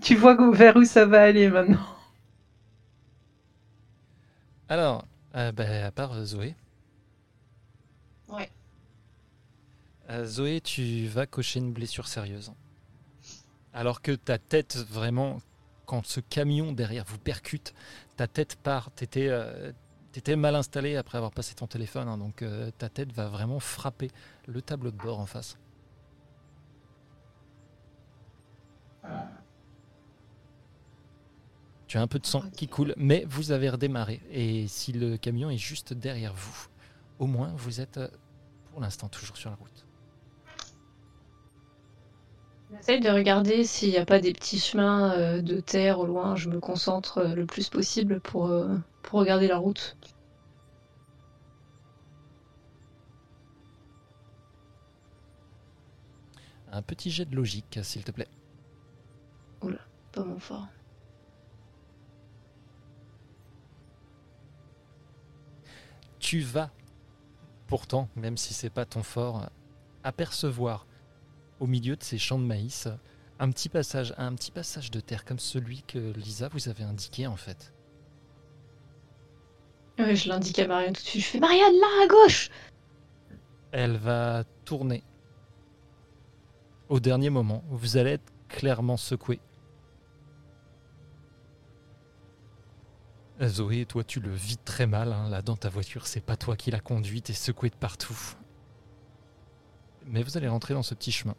[0.00, 1.84] Tu vois où- vers où ça va aller maintenant.
[4.68, 5.04] Alors,
[5.34, 6.54] euh, bah, à part euh, Zoé.
[8.28, 8.50] Ouais.
[10.10, 12.52] Euh, Zoé, tu vas cocher une blessure sérieuse.
[13.72, 15.38] Alors que ta tête, vraiment,
[15.84, 17.74] quand ce camion derrière vous percute,
[18.16, 18.90] ta tête part.
[18.92, 19.72] T'étais euh,
[20.36, 24.10] mal installé après avoir passé ton téléphone, hein, donc euh, ta tête va vraiment frapper
[24.46, 25.58] le tableau de bord en face.
[31.86, 34.20] Tu as un peu de sang qui coule, mais vous avez redémarré.
[34.30, 36.66] Et si le camion est juste derrière vous,
[37.18, 38.08] au moins vous êtes euh,
[38.72, 39.86] pour l'instant toujours sur la route.
[42.72, 46.34] J'essaye de regarder s'il n'y a pas des petits chemins euh, de terre au loin.
[46.34, 48.52] Je me concentre euh, le plus possible pour,
[49.02, 49.96] pour regarder la route.
[56.72, 58.28] Un petit jet de logique, s'il te plaît.
[60.12, 60.66] Pas mon fort.
[66.26, 66.72] Tu vas,
[67.68, 69.48] pourtant, même si c'est pas ton fort,
[70.02, 70.84] apercevoir
[71.60, 72.88] au milieu de ces champs de maïs
[73.38, 77.28] un petit passage, un petit passage de terre comme celui que Lisa vous avait indiqué
[77.28, 77.72] en fait.
[80.00, 81.22] Ouais, je l'indique à Marianne tout de suite.
[81.22, 82.50] Je fais Marianne, là, à gauche
[83.70, 85.04] Elle va tourner.
[86.88, 89.38] Au dernier moment, vous allez être clairement secoué.
[93.42, 96.56] Zoé, toi tu le vis très mal hein, là dans ta voiture, c'est pas toi
[96.56, 98.18] qui l'as conduite et secoué de partout.
[100.06, 101.34] Mais vous allez rentrer dans ce petit chemin.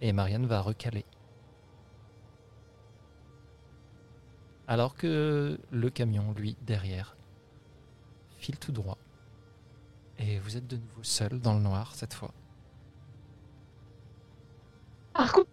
[0.00, 1.04] Et Marianne va recaler.
[4.66, 7.16] Alors que le camion, lui, derrière,
[8.38, 8.98] file tout droit.
[10.18, 12.32] Et vous êtes de nouveau seul dans le noir cette fois.
[15.32, 15.48] Coupe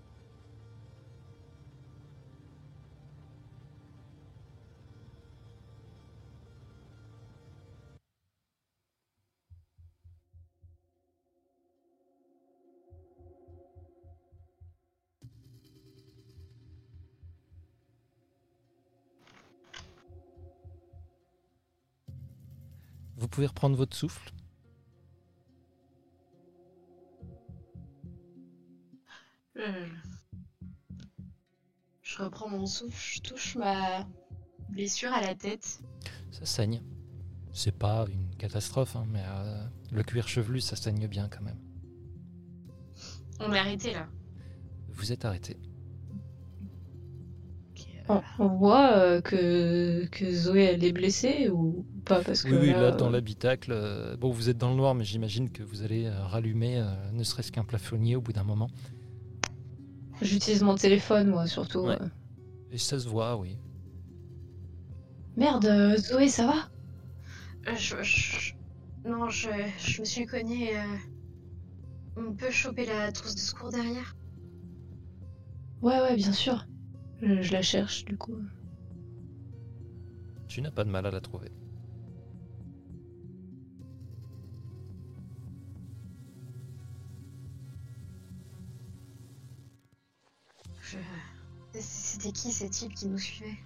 [23.31, 24.31] pouvez reprendre votre souffle.
[29.57, 29.87] Euh,
[32.01, 34.05] Je reprends mon souffle, je touche ma
[34.69, 35.81] blessure à la tête.
[36.31, 36.81] Ça saigne.
[37.53, 41.59] C'est pas une catastrophe, hein, mais euh, le cuir chevelu, ça saigne bien quand même.
[43.39, 44.07] On est arrêté là.
[44.89, 45.57] Vous êtes arrêté.
[48.11, 52.53] Euh, on, on voit euh, que, que Zoé, elle est blessée ou pas parce que
[52.53, 55.03] Oui, oui, là, là, dans euh, l'habitacle, euh, bon, vous êtes dans le noir, mais
[55.05, 58.69] j'imagine que vous allez euh, rallumer euh, ne serait-ce qu'un plafonnier au bout d'un moment.
[60.21, 61.79] J'utilise mon téléphone, moi, surtout.
[61.81, 61.97] Ouais.
[62.01, 62.09] euh.
[62.71, 63.57] Et ça se voit, oui.
[65.35, 66.69] Merde, euh, Zoé, ça va?
[67.67, 68.53] Euh, je, je-
[69.05, 70.77] Non, je, je me suis cogné.
[70.77, 70.83] euh,
[72.15, 74.15] On peut choper la trousse de secours derrière?
[75.81, 76.65] Ouais, ouais, bien sûr.
[77.21, 78.37] Je, je la cherche, du coup.
[80.47, 81.51] Tu n'as pas de mal à la trouver.
[90.81, 90.97] Je...
[91.79, 93.57] C'était qui ces types qui nous suivaient?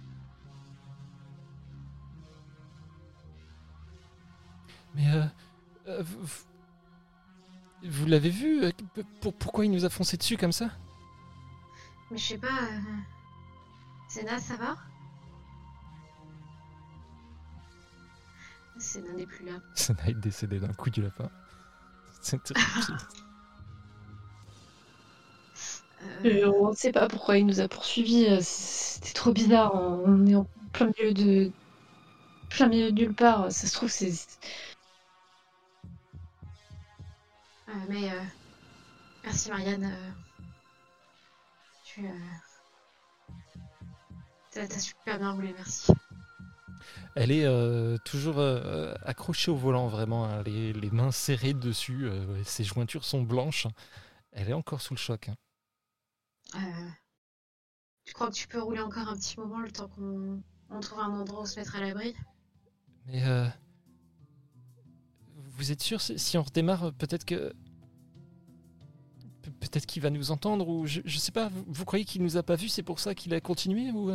[4.94, 5.24] Mais euh,
[5.88, 6.02] euh,
[7.82, 8.70] vous, l'avez vu euh,
[9.40, 10.70] Pourquoi il nous a foncé dessus comme ça?
[12.10, 12.46] Mais je sais pas.
[12.46, 13.15] euh,
[14.16, 14.76] Sénat, ça va?
[18.78, 19.60] Sénat n'est plus là.
[19.74, 21.30] Senna est décédé d'un coup du lapin.
[22.20, 22.66] C'est terrible.
[26.24, 28.26] Euh, Euh, on ne sait pas pourquoi il nous a poursuivis.
[28.26, 29.74] euh, C'était trop bizarre.
[29.74, 31.50] On est en plein milieu de.
[32.50, 33.52] plein milieu de nulle part.
[33.52, 34.12] Ça se trouve, c'est.
[37.68, 38.20] euh, mais euh,
[39.24, 39.84] merci Marianne.
[39.84, 40.10] euh,
[41.84, 42.02] tu
[44.56, 45.92] t'as t'as super bien roulé, merci.
[47.14, 52.06] Elle est euh, toujours euh, accrochée au volant, vraiment, hein, les, les mains serrées dessus.
[52.06, 53.66] euh, ses jointures sont blanches.
[54.32, 55.28] Elle est encore sous le choc.
[55.28, 55.36] hein.
[58.04, 61.00] Tu crois que tu peux rouler encore un petit moment le temps qu'on on trouve
[61.00, 62.14] un endroit où se mettre à l'abri?
[63.06, 63.22] Mais
[65.56, 67.52] vous êtes sûr si on redémarre, peut-être que
[69.42, 71.48] Pe- peut-être qu'il va nous entendre ou je, je sais pas.
[71.48, 74.10] Vous, vous croyez qu'il nous a pas vus, c'est pour ça qu'il a continué ou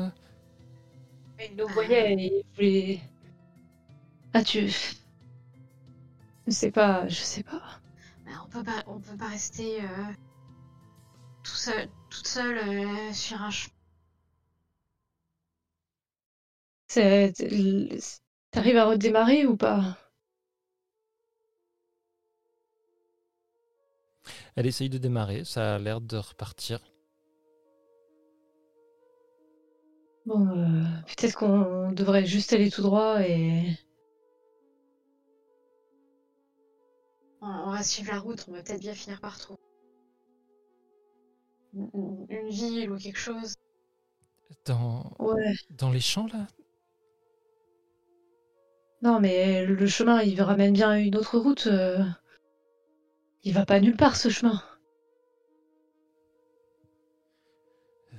[1.49, 3.01] Il nous voyait et il voulait.
[4.33, 4.69] Ah, tu.
[6.47, 7.79] Je sais pas, je sais pas.
[8.25, 10.13] Mais on peut pas, on peut pas rester euh,
[11.43, 13.73] tout seul, toute seule euh, sur un chemin.
[18.51, 19.97] T'arrives à redémarrer ou pas?
[24.55, 26.79] Elle essaye de démarrer, ça a l'air de repartir.
[30.25, 33.75] Bon, euh, peut-être qu'on devrait juste aller tout droit et.
[37.41, 39.57] On, on va suivre la route, on va peut-être bien finir par trouver
[41.73, 43.55] une, ville ou quelque chose.
[44.65, 45.53] Dans, Ouais.
[45.71, 46.47] dans les champs là?
[49.01, 51.67] Non, mais le chemin, il ramène bien à une autre route.
[51.67, 52.03] euh.
[53.43, 54.61] Il va pas nulle part, ce chemin.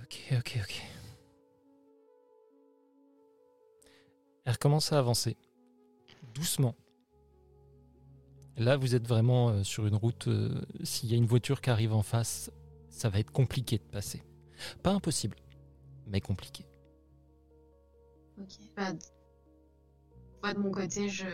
[0.02, 0.91] Ok, ok, ok.
[4.44, 5.36] Elle recommence à avancer.
[6.34, 6.74] Doucement.
[8.56, 10.28] Là, vous êtes vraiment euh, sur une route.
[10.28, 12.50] euh, S'il y a une voiture qui arrive en face,
[12.90, 14.22] ça va être compliqué de passer.
[14.82, 15.36] Pas impossible,
[16.06, 16.64] mais compliqué.
[18.38, 18.58] Ok.
[18.76, 18.92] Bah,
[20.42, 21.26] moi de mon côté, je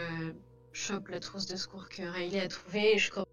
[0.73, 3.27] chope la trousse de secours que Riley a trouvée et je commence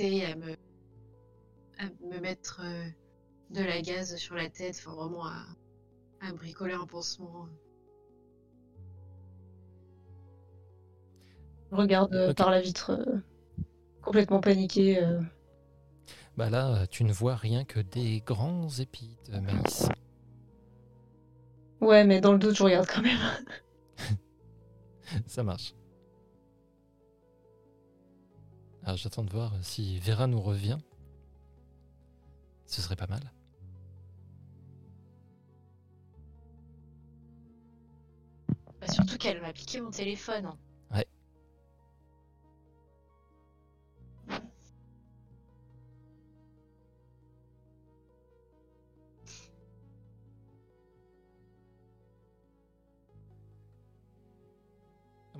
[0.00, 2.86] à me, mettre euh,
[3.50, 7.48] de la gaz sur la tête, enfin vraiment à bricoler un pansement.
[11.70, 13.18] Regarde euh, par la vitre, euh,
[14.02, 15.02] complètement paniqué.
[15.02, 15.20] euh.
[16.36, 19.88] Bah là, tu ne vois rien que des grands épis de maïs.
[21.80, 23.18] Ouais, mais dans le doute, je regarde quand même.
[25.26, 25.74] Ça marche.
[28.84, 30.78] Alors j'attends de voir si Vera nous revient.
[32.66, 33.20] Ce serait pas mal.
[38.80, 40.50] Bah, surtout qu'elle m'a piqué mon téléphone.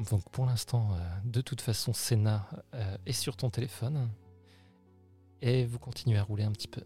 [0.09, 4.09] Donc pour l'instant, euh, de toute façon, Senna euh, est sur ton téléphone.
[5.43, 6.82] Et vous continuez à rouler un petit peu.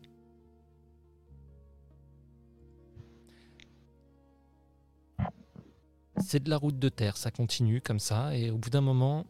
[6.19, 9.27] C'est de la route de terre, ça continue comme ça, et au bout d'un moment,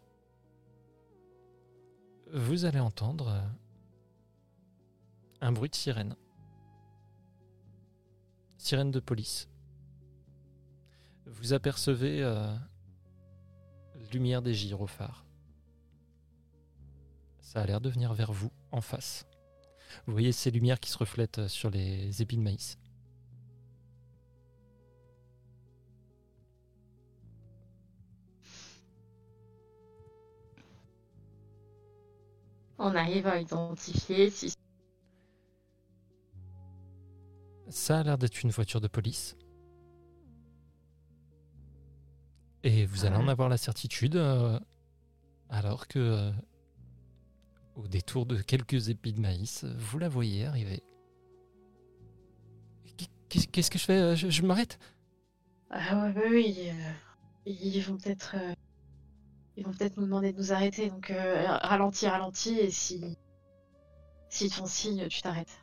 [2.33, 3.41] vous allez entendre euh,
[5.41, 6.15] un bruit de sirène.
[8.59, 9.49] Sirène de police.
[11.27, 12.23] Vous apercevez
[14.15, 15.25] lumière des gyrophares.
[17.41, 19.27] Ça a l'air de venir vers vous, en face.
[20.07, 22.79] Vous voyez ces lumières qui se reflètent euh, sur les épis de maïs.
[32.79, 34.53] On arrive à identifier si
[37.69, 39.37] Ça a l'air d'être une voiture de police.
[42.65, 44.59] Et vous allez en avoir la certitude, euh,
[45.51, 46.31] alors que, euh,
[47.77, 50.83] au détour de quelques épis de maïs, vous la voyez arriver.
[53.29, 54.79] Qu'est- Qu'est-ce que je fais Euh, Je, je m'arrête?
[55.71, 56.71] Ah ouais, oui,
[57.47, 58.37] ils vont peut-être
[59.57, 63.19] ils vont peut-être nous demander de nous arrêter, donc euh, ralentis, ralentis, et si
[64.29, 65.61] s'ils te font signe, tu t'arrêtes.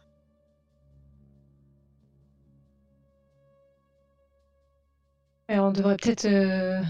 [5.52, 6.82] Et on devrait peut-être euh,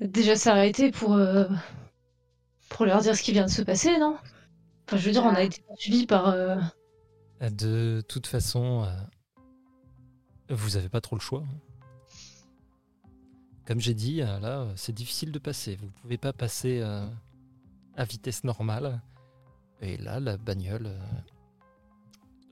[0.00, 1.48] déjà s'arrêter pour, euh,
[2.68, 4.16] pour leur dire ce qui vient de se passer, non?
[4.86, 6.28] Enfin, je veux dire, on a été suivis par.
[6.28, 6.54] euh,
[7.40, 11.42] De toute façon, euh, vous n'avez pas trop le choix.
[13.66, 15.74] Comme j'ai dit, là, c'est difficile de passer.
[15.74, 17.04] Vous pouvez pas passer euh,
[17.96, 19.02] à vitesse normale.
[19.80, 20.98] Et là, la bagnole euh,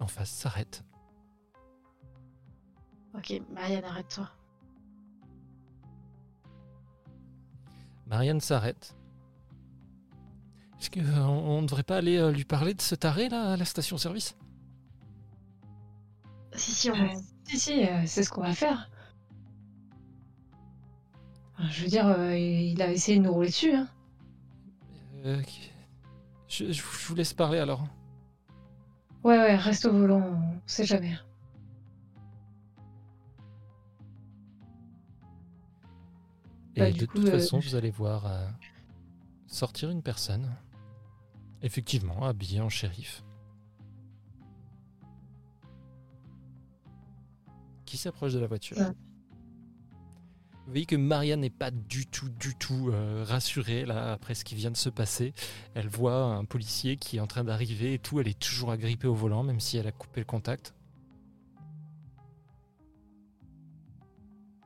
[0.00, 0.82] en face s'arrête.
[3.14, 4.28] Ok, Marianne, arrête-toi.
[8.12, 8.94] Marianne s'arrête.
[10.78, 13.64] Est-ce qu'on ne devrait pas aller euh, lui parler de ce taré là à la
[13.64, 14.36] station-service?
[16.54, 16.94] Si, si, on...
[16.94, 17.14] Ouais.
[17.44, 18.90] Si, si, euh, c'est ce qu'on va faire.
[21.54, 23.72] Enfin, Je veux dire, euh, il a essayé de nous rouler dessus.
[23.72, 23.88] Hein.
[25.24, 25.40] Euh,
[26.48, 27.82] je, je vous laisse parler alors.
[29.24, 31.16] Ouais, ouais, reste au volant, on sait jamais.
[36.76, 38.46] Bah, Et du de coup, toute euh, façon, vous allez voir euh,
[39.46, 40.50] sortir une personne,
[41.60, 43.22] effectivement habillée en shérif,
[47.84, 48.78] qui s'approche de la voiture.
[48.78, 48.92] Ouais.
[50.64, 54.44] Vous voyez que Maria n'est pas du tout, du tout euh, rassurée là après ce
[54.44, 55.34] qui vient de se passer.
[55.74, 58.20] Elle voit un policier qui est en train d'arriver et tout.
[58.20, 60.72] Elle est toujours agrippée au volant, même si elle a coupé le contact.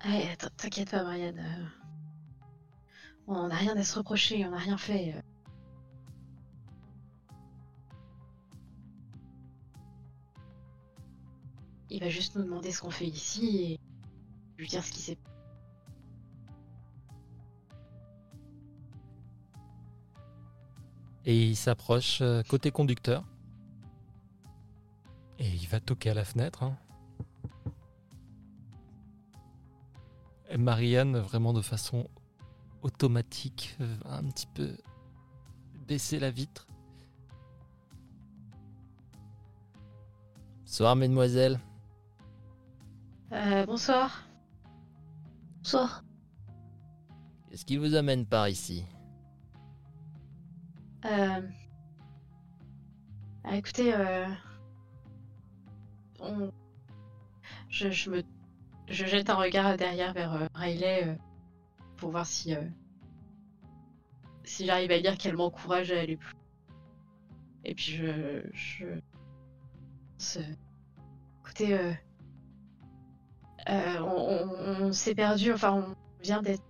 [0.00, 1.42] Attends, t'inquiète pas, Marianne.
[3.28, 5.14] On n'a rien à se reprocher, on n'a rien fait.
[5.14, 5.20] euh.
[11.90, 13.80] Il va juste nous demander ce qu'on fait ici et
[14.58, 15.18] lui dire ce qui s'est
[21.28, 23.24] Et il s'approche euh, côté conducteur.
[25.40, 26.62] Et il va toquer à la fenêtre.
[26.62, 26.76] hein.
[30.56, 32.08] Marianne, vraiment de façon
[32.86, 34.76] automatique, va un petit peu
[35.88, 36.66] baisser la vitre.
[40.60, 41.58] Bonsoir, mesdemoiselles.
[43.32, 44.24] Euh, bonsoir.
[45.58, 46.04] Bonsoir.
[47.50, 48.84] Qu'est-ce qui vous amène par ici?
[51.04, 51.40] Euh...
[53.44, 54.26] ah, écoutez, euh...
[56.20, 56.52] on-
[57.68, 58.22] je, je me...
[58.88, 61.18] je jette un regard derrière vers euh, Riley.
[61.96, 62.00] Euh.
[62.00, 62.62] pour voir si euh,
[64.44, 66.34] si j'arrive à lire qu'elle m'encourage à aller plus.
[67.64, 68.86] Et puis je je
[70.18, 70.38] se-
[71.40, 71.92] écoutez euh,
[73.68, 76.62] euh, on, s'est perdu enfin on vient d'être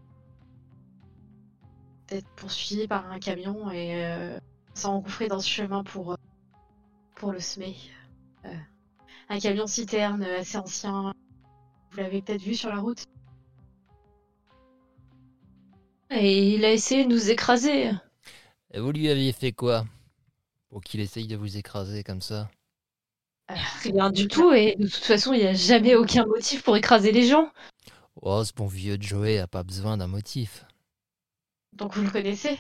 [2.37, 4.39] poursuivi par un camion et euh,
[4.75, 7.77] s'est engouffré dans ce chemin pour euh, le semer.
[8.45, 8.55] Euh,
[9.29, 11.13] un camion citerne assez ancien.
[11.91, 13.05] Vous l'avez peut-être vu sur la route?
[16.11, 17.93] Et il a essayé de nous écraser.
[18.73, 19.85] Et vous lui aviez fait quoi
[20.71, 22.51] Pour qu'il essaye de vous écraser comme ça?
[23.83, 27.11] Rien du tout, et de toute façon, il n'y a jamais aucun motif pour écraser
[27.13, 27.51] les gens.
[28.21, 30.67] Oh, ce bon vieux Joey a pas besoin d'un motif.
[31.73, 32.59] Donc vous le connaissez?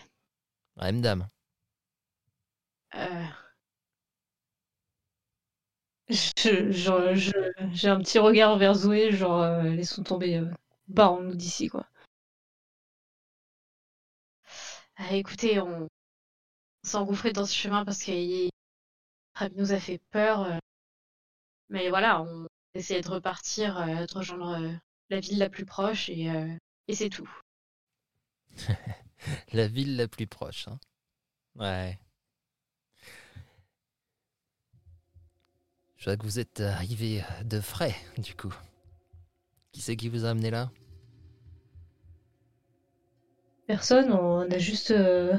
[0.78, 1.28] Ouais, madame.
[2.94, 3.26] Euh,
[6.08, 7.30] Je- je- je-
[7.72, 10.46] J'ai un petit regard vers Zoé, genre, euh, laissons tomber, euh,
[10.88, 11.86] barrons-nous d'ici, quoi.
[14.96, 15.88] Ah, écoutez, on,
[16.94, 18.50] engouffré dans ce chemin parce qu'il
[19.56, 20.42] nous a fait peur.
[20.42, 20.58] euh,
[21.68, 24.72] Mais voilà, on essayait de repartir, euh, de rejoindre euh,
[25.10, 26.26] la ville la plus proche et,
[26.88, 27.28] et c'est tout.
[29.52, 30.68] La ville la plus proche.
[30.68, 30.78] Hein.
[31.56, 31.98] Ouais.
[35.96, 38.54] Je vois que vous êtes arrivé de frais, du coup.
[39.72, 40.70] Qui c'est qui vous a amené là?
[43.66, 44.90] Personne, on a juste...
[44.92, 45.36] euh,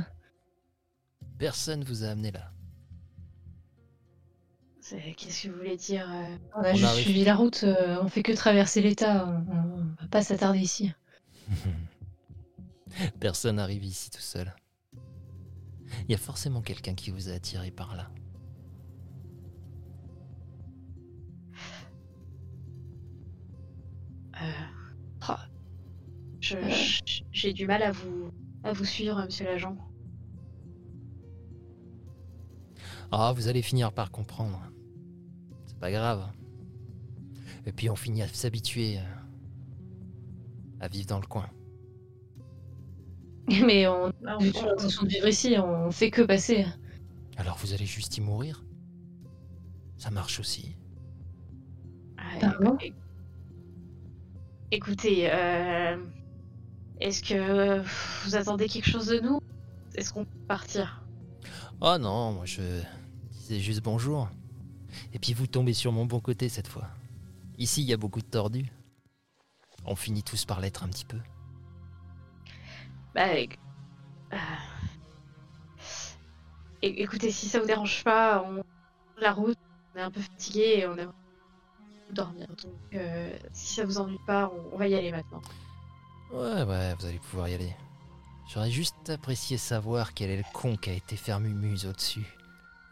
[1.38, 2.52] Personne vous a amené là.
[4.82, 7.04] C'est- Qu'est-ce que vous voulez dire euh, on a On juste arrive.
[7.04, 10.92] suivi la route, euh, on fait que traverser l'État, on, on va pas s'attarder ici.
[13.20, 14.54] Personne n'arrive ici tout seul.
[16.08, 18.10] Il y a forcément quelqu'un qui vous a attiré par là.
[24.42, 24.52] euh,
[25.22, 25.48] Ah.
[26.54, 26.72] Euh.
[27.32, 28.32] J'ai du mal à vous,
[28.64, 29.78] à vous suivre, monsieur l'agent.
[33.12, 34.62] Ah, vous allez finir par comprendre.
[35.66, 36.28] C'est pas grave.
[37.66, 39.02] Et puis on finit à s'habituer euh,
[40.80, 41.50] à vivre dans le coin.
[43.66, 46.66] Mais on Ah, a juste l'intention de vivre ici, on fait que passer.
[47.38, 48.64] Alors vous allez juste y mourir
[49.98, 50.76] Ça marche aussi.
[52.42, 52.76] Pardon?
[52.78, 52.94] éc-
[54.72, 55.98] Écoutez, euh,
[57.00, 57.82] est-ce que
[58.26, 59.40] vous attendez quelque chose de nous?
[59.96, 61.04] Est-ce qu'on peut partir?
[61.82, 62.62] Oh non, moi je
[63.32, 64.30] disais juste bonjour.
[65.14, 66.88] Et puis vous tombez sur mon bon côté cette fois.
[67.58, 68.72] Ici, il y a beaucoup de tordus.
[69.86, 71.18] On finit tous par l'être un petit peu.
[73.16, 73.30] Bah,
[74.34, 74.38] euh,
[76.82, 78.64] écoutez, si ça vous dérange pas, on
[79.20, 79.58] la route,
[79.94, 81.14] on est un peu fatigué et on aimerait
[82.12, 82.48] dormir.
[82.48, 85.42] Donc, euh, si ça vous ennuie pas, on, on va y aller maintenant.
[86.32, 87.76] Ouais, ouais, vous allez pouvoir y aller.
[88.54, 92.26] J'aurais juste apprécié savoir quel est le con qui a été faire mumuse au-dessus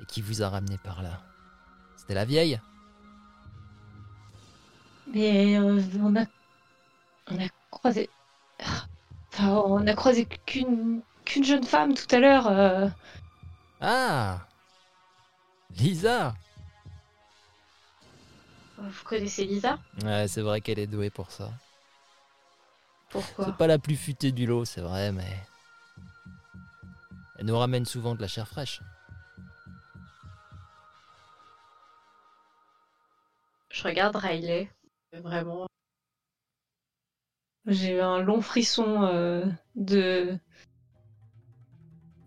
[0.02, 1.22] et qui vous a ramené par là.
[1.98, 2.60] C'était la vieille?
[5.08, 6.26] Mais euh, on a...
[7.30, 8.10] On a croisé...
[9.32, 12.48] Enfin, on a croisé qu'une qu'une jeune femme tout à l'heure.
[12.48, 12.88] euh,
[13.80, 14.48] Ah
[15.78, 16.34] Lisa
[18.78, 19.80] Vous connaissez Lisa?
[20.04, 21.52] Ouais, c'est vrai qu'elle est douée pour ça.
[23.16, 25.38] Pourquoi C'est pas la plus futée du lot, c'est vrai, mais.
[27.38, 28.82] Elle nous ramène souvent de la chair fraîche.
[33.70, 34.70] Je regarde Riley.
[35.14, 35.66] Vraiment.
[37.68, 40.38] J'ai eu un long frisson euh, de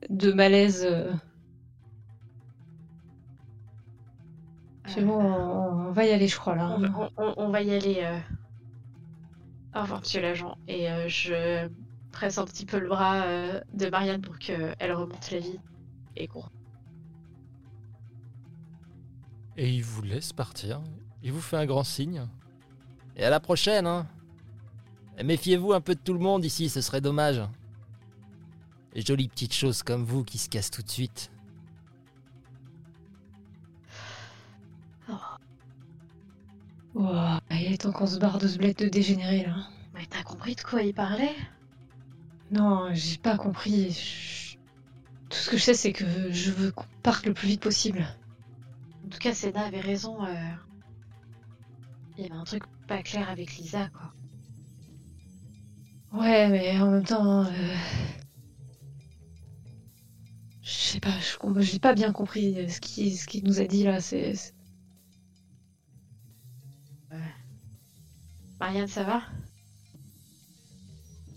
[0.08, 0.84] de malaise.
[0.84, 1.12] euh.
[4.86, 6.70] C'est bon, on, on va y aller, je crois là.
[6.70, 8.00] On, on- on- on va y aller.
[8.02, 8.18] euh.
[9.78, 10.58] Au revoir, monsieur l'agent.
[10.66, 11.68] Et euh, je
[12.10, 15.60] presse un petit peu le bras euh, de Marianne pour qu'elle remonte la vie
[16.16, 16.42] et qu'on
[19.56, 20.82] Et il vous laisse partir.
[21.22, 22.26] Il vous fait un grand signe.
[23.14, 24.08] Et à la prochaine, hein
[25.22, 27.40] méfiez-vous un peu de tout le monde ici, ce serait dommage.
[28.94, 31.30] Les jolies petites choses comme vous qui se cassent tout de suite.
[36.98, 39.54] Ouah, il est temps qu'on se barre de ce bled de dégénéré là.
[39.94, 41.34] Mais t'as compris de quoi il parlait?
[42.50, 43.92] Non, j'ai pas compris.
[43.92, 44.56] Je-
[45.30, 48.06] Tout ce que je sais, c'est que je veux qu'on parte le plus vite possible.
[49.04, 50.24] En tout cas, Senna avait raison.
[50.24, 50.34] euh.
[52.18, 54.12] Il y avait un truc pas clair avec Lisa, quoi.
[56.12, 57.44] Ouais, mais en même temps.
[57.46, 57.74] euh,
[60.62, 63.82] Je sais pas, je j'ai pas bien compris ce qu'il ce qu'il nous a dit
[63.82, 64.00] là.
[64.00, 64.34] C'est.
[68.68, 69.22] Marianne, ça va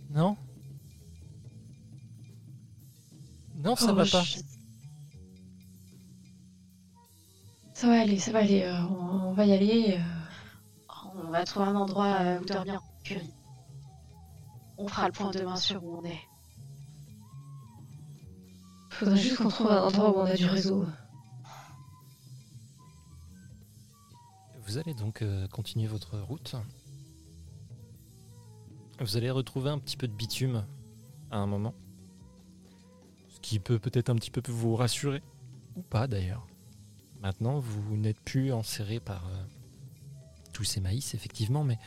[0.10, 0.36] Non
[3.56, 4.22] Non, ça Oh, va pas.
[4.22, 4.40] je-
[7.74, 8.64] Ça va aller, ça va aller.
[8.64, 9.96] euh, on, on va y aller.
[9.98, 10.04] euh.
[11.26, 13.34] On va trouver un endroit euh, où dormir en sécurité.
[14.78, 16.20] On fera le point demain sur où on est.
[18.90, 20.86] Faudrait juste qu'on trouve un endroit où on a du réseau.
[24.66, 26.56] Vous allez donc euh, continuer votre route.
[29.02, 30.64] Vous allez retrouver un petit peu de bitume
[31.32, 31.74] à un moment.
[33.30, 35.24] Ce qui peut peut-être un petit peu vous rassurer.
[35.76, 36.46] Ou pas d'ailleurs.
[37.20, 39.44] Maintenant, vous n'êtes plus enserré par euh,
[40.54, 41.80] tous ces maïs, effectivement, mais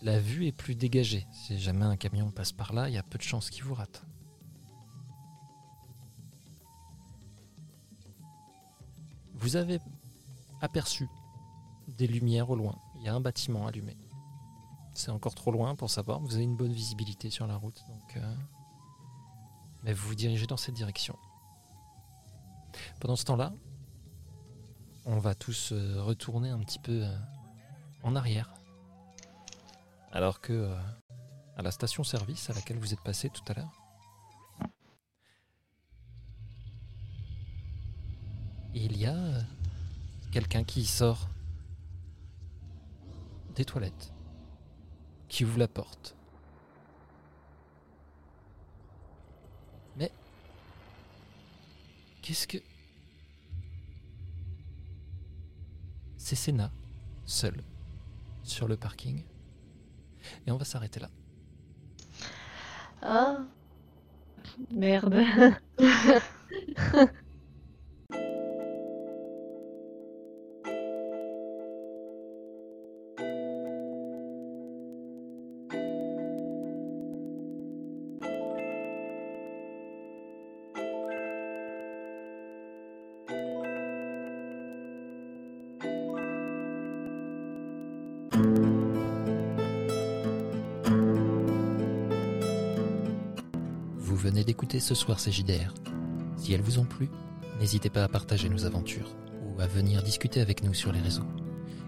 [0.00, 1.26] la vue est plus dégagée.
[1.32, 3.74] Si jamais un camion passe par là, il y a peu de chances qu'il vous
[3.74, 4.02] rate.
[9.34, 9.80] Vous avez
[10.62, 11.08] aperçu
[11.88, 12.78] des lumières au loin.
[12.96, 13.96] Il y a un bâtiment allumé.
[15.02, 16.20] C'est encore trop loin pour savoir.
[16.20, 18.16] Vous avez une bonne visibilité sur la route, donc.
[18.18, 18.36] euh,
[19.82, 21.18] Mais vous vous dirigez dans cette direction.
[23.00, 23.52] Pendant ce temps-là,
[25.04, 27.16] on va tous euh, retourner un petit peu euh,
[28.04, 28.54] en arrière.
[30.12, 30.72] Alors que
[31.56, 33.82] à la station-service à laquelle vous êtes passé tout à l'heure,
[38.72, 39.16] il y a
[40.30, 41.28] quelqu'un qui sort
[43.56, 44.12] des toilettes,
[45.32, 46.14] qui ouvre la porte.
[49.96, 50.12] Mais
[52.20, 52.58] qu'est-ce que
[56.18, 56.70] c'est Senna,
[57.24, 57.62] seule,
[58.42, 59.24] sur le parking.
[60.46, 61.08] Et on va s'arrêter là.
[63.00, 63.38] Ah,
[64.70, 65.16] Merde.
[94.80, 95.74] ce soir ces JDR.
[96.36, 97.08] Si elles vous ont plu,
[97.60, 101.26] n'hésitez pas à partager nos aventures ou à venir discuter avec nous sur les réseaux.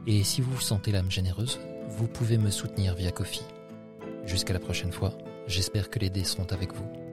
[0.07, 1.59] Et si vous vous sentez l'âme généreuse,
[1.89, 3.43] vous pouvez me soutenir via Kofi.
[4.27, 5.17] Jusqu'à la prochaine fois,
[5.47, 7.04] j'espère que les dés seront avec vous.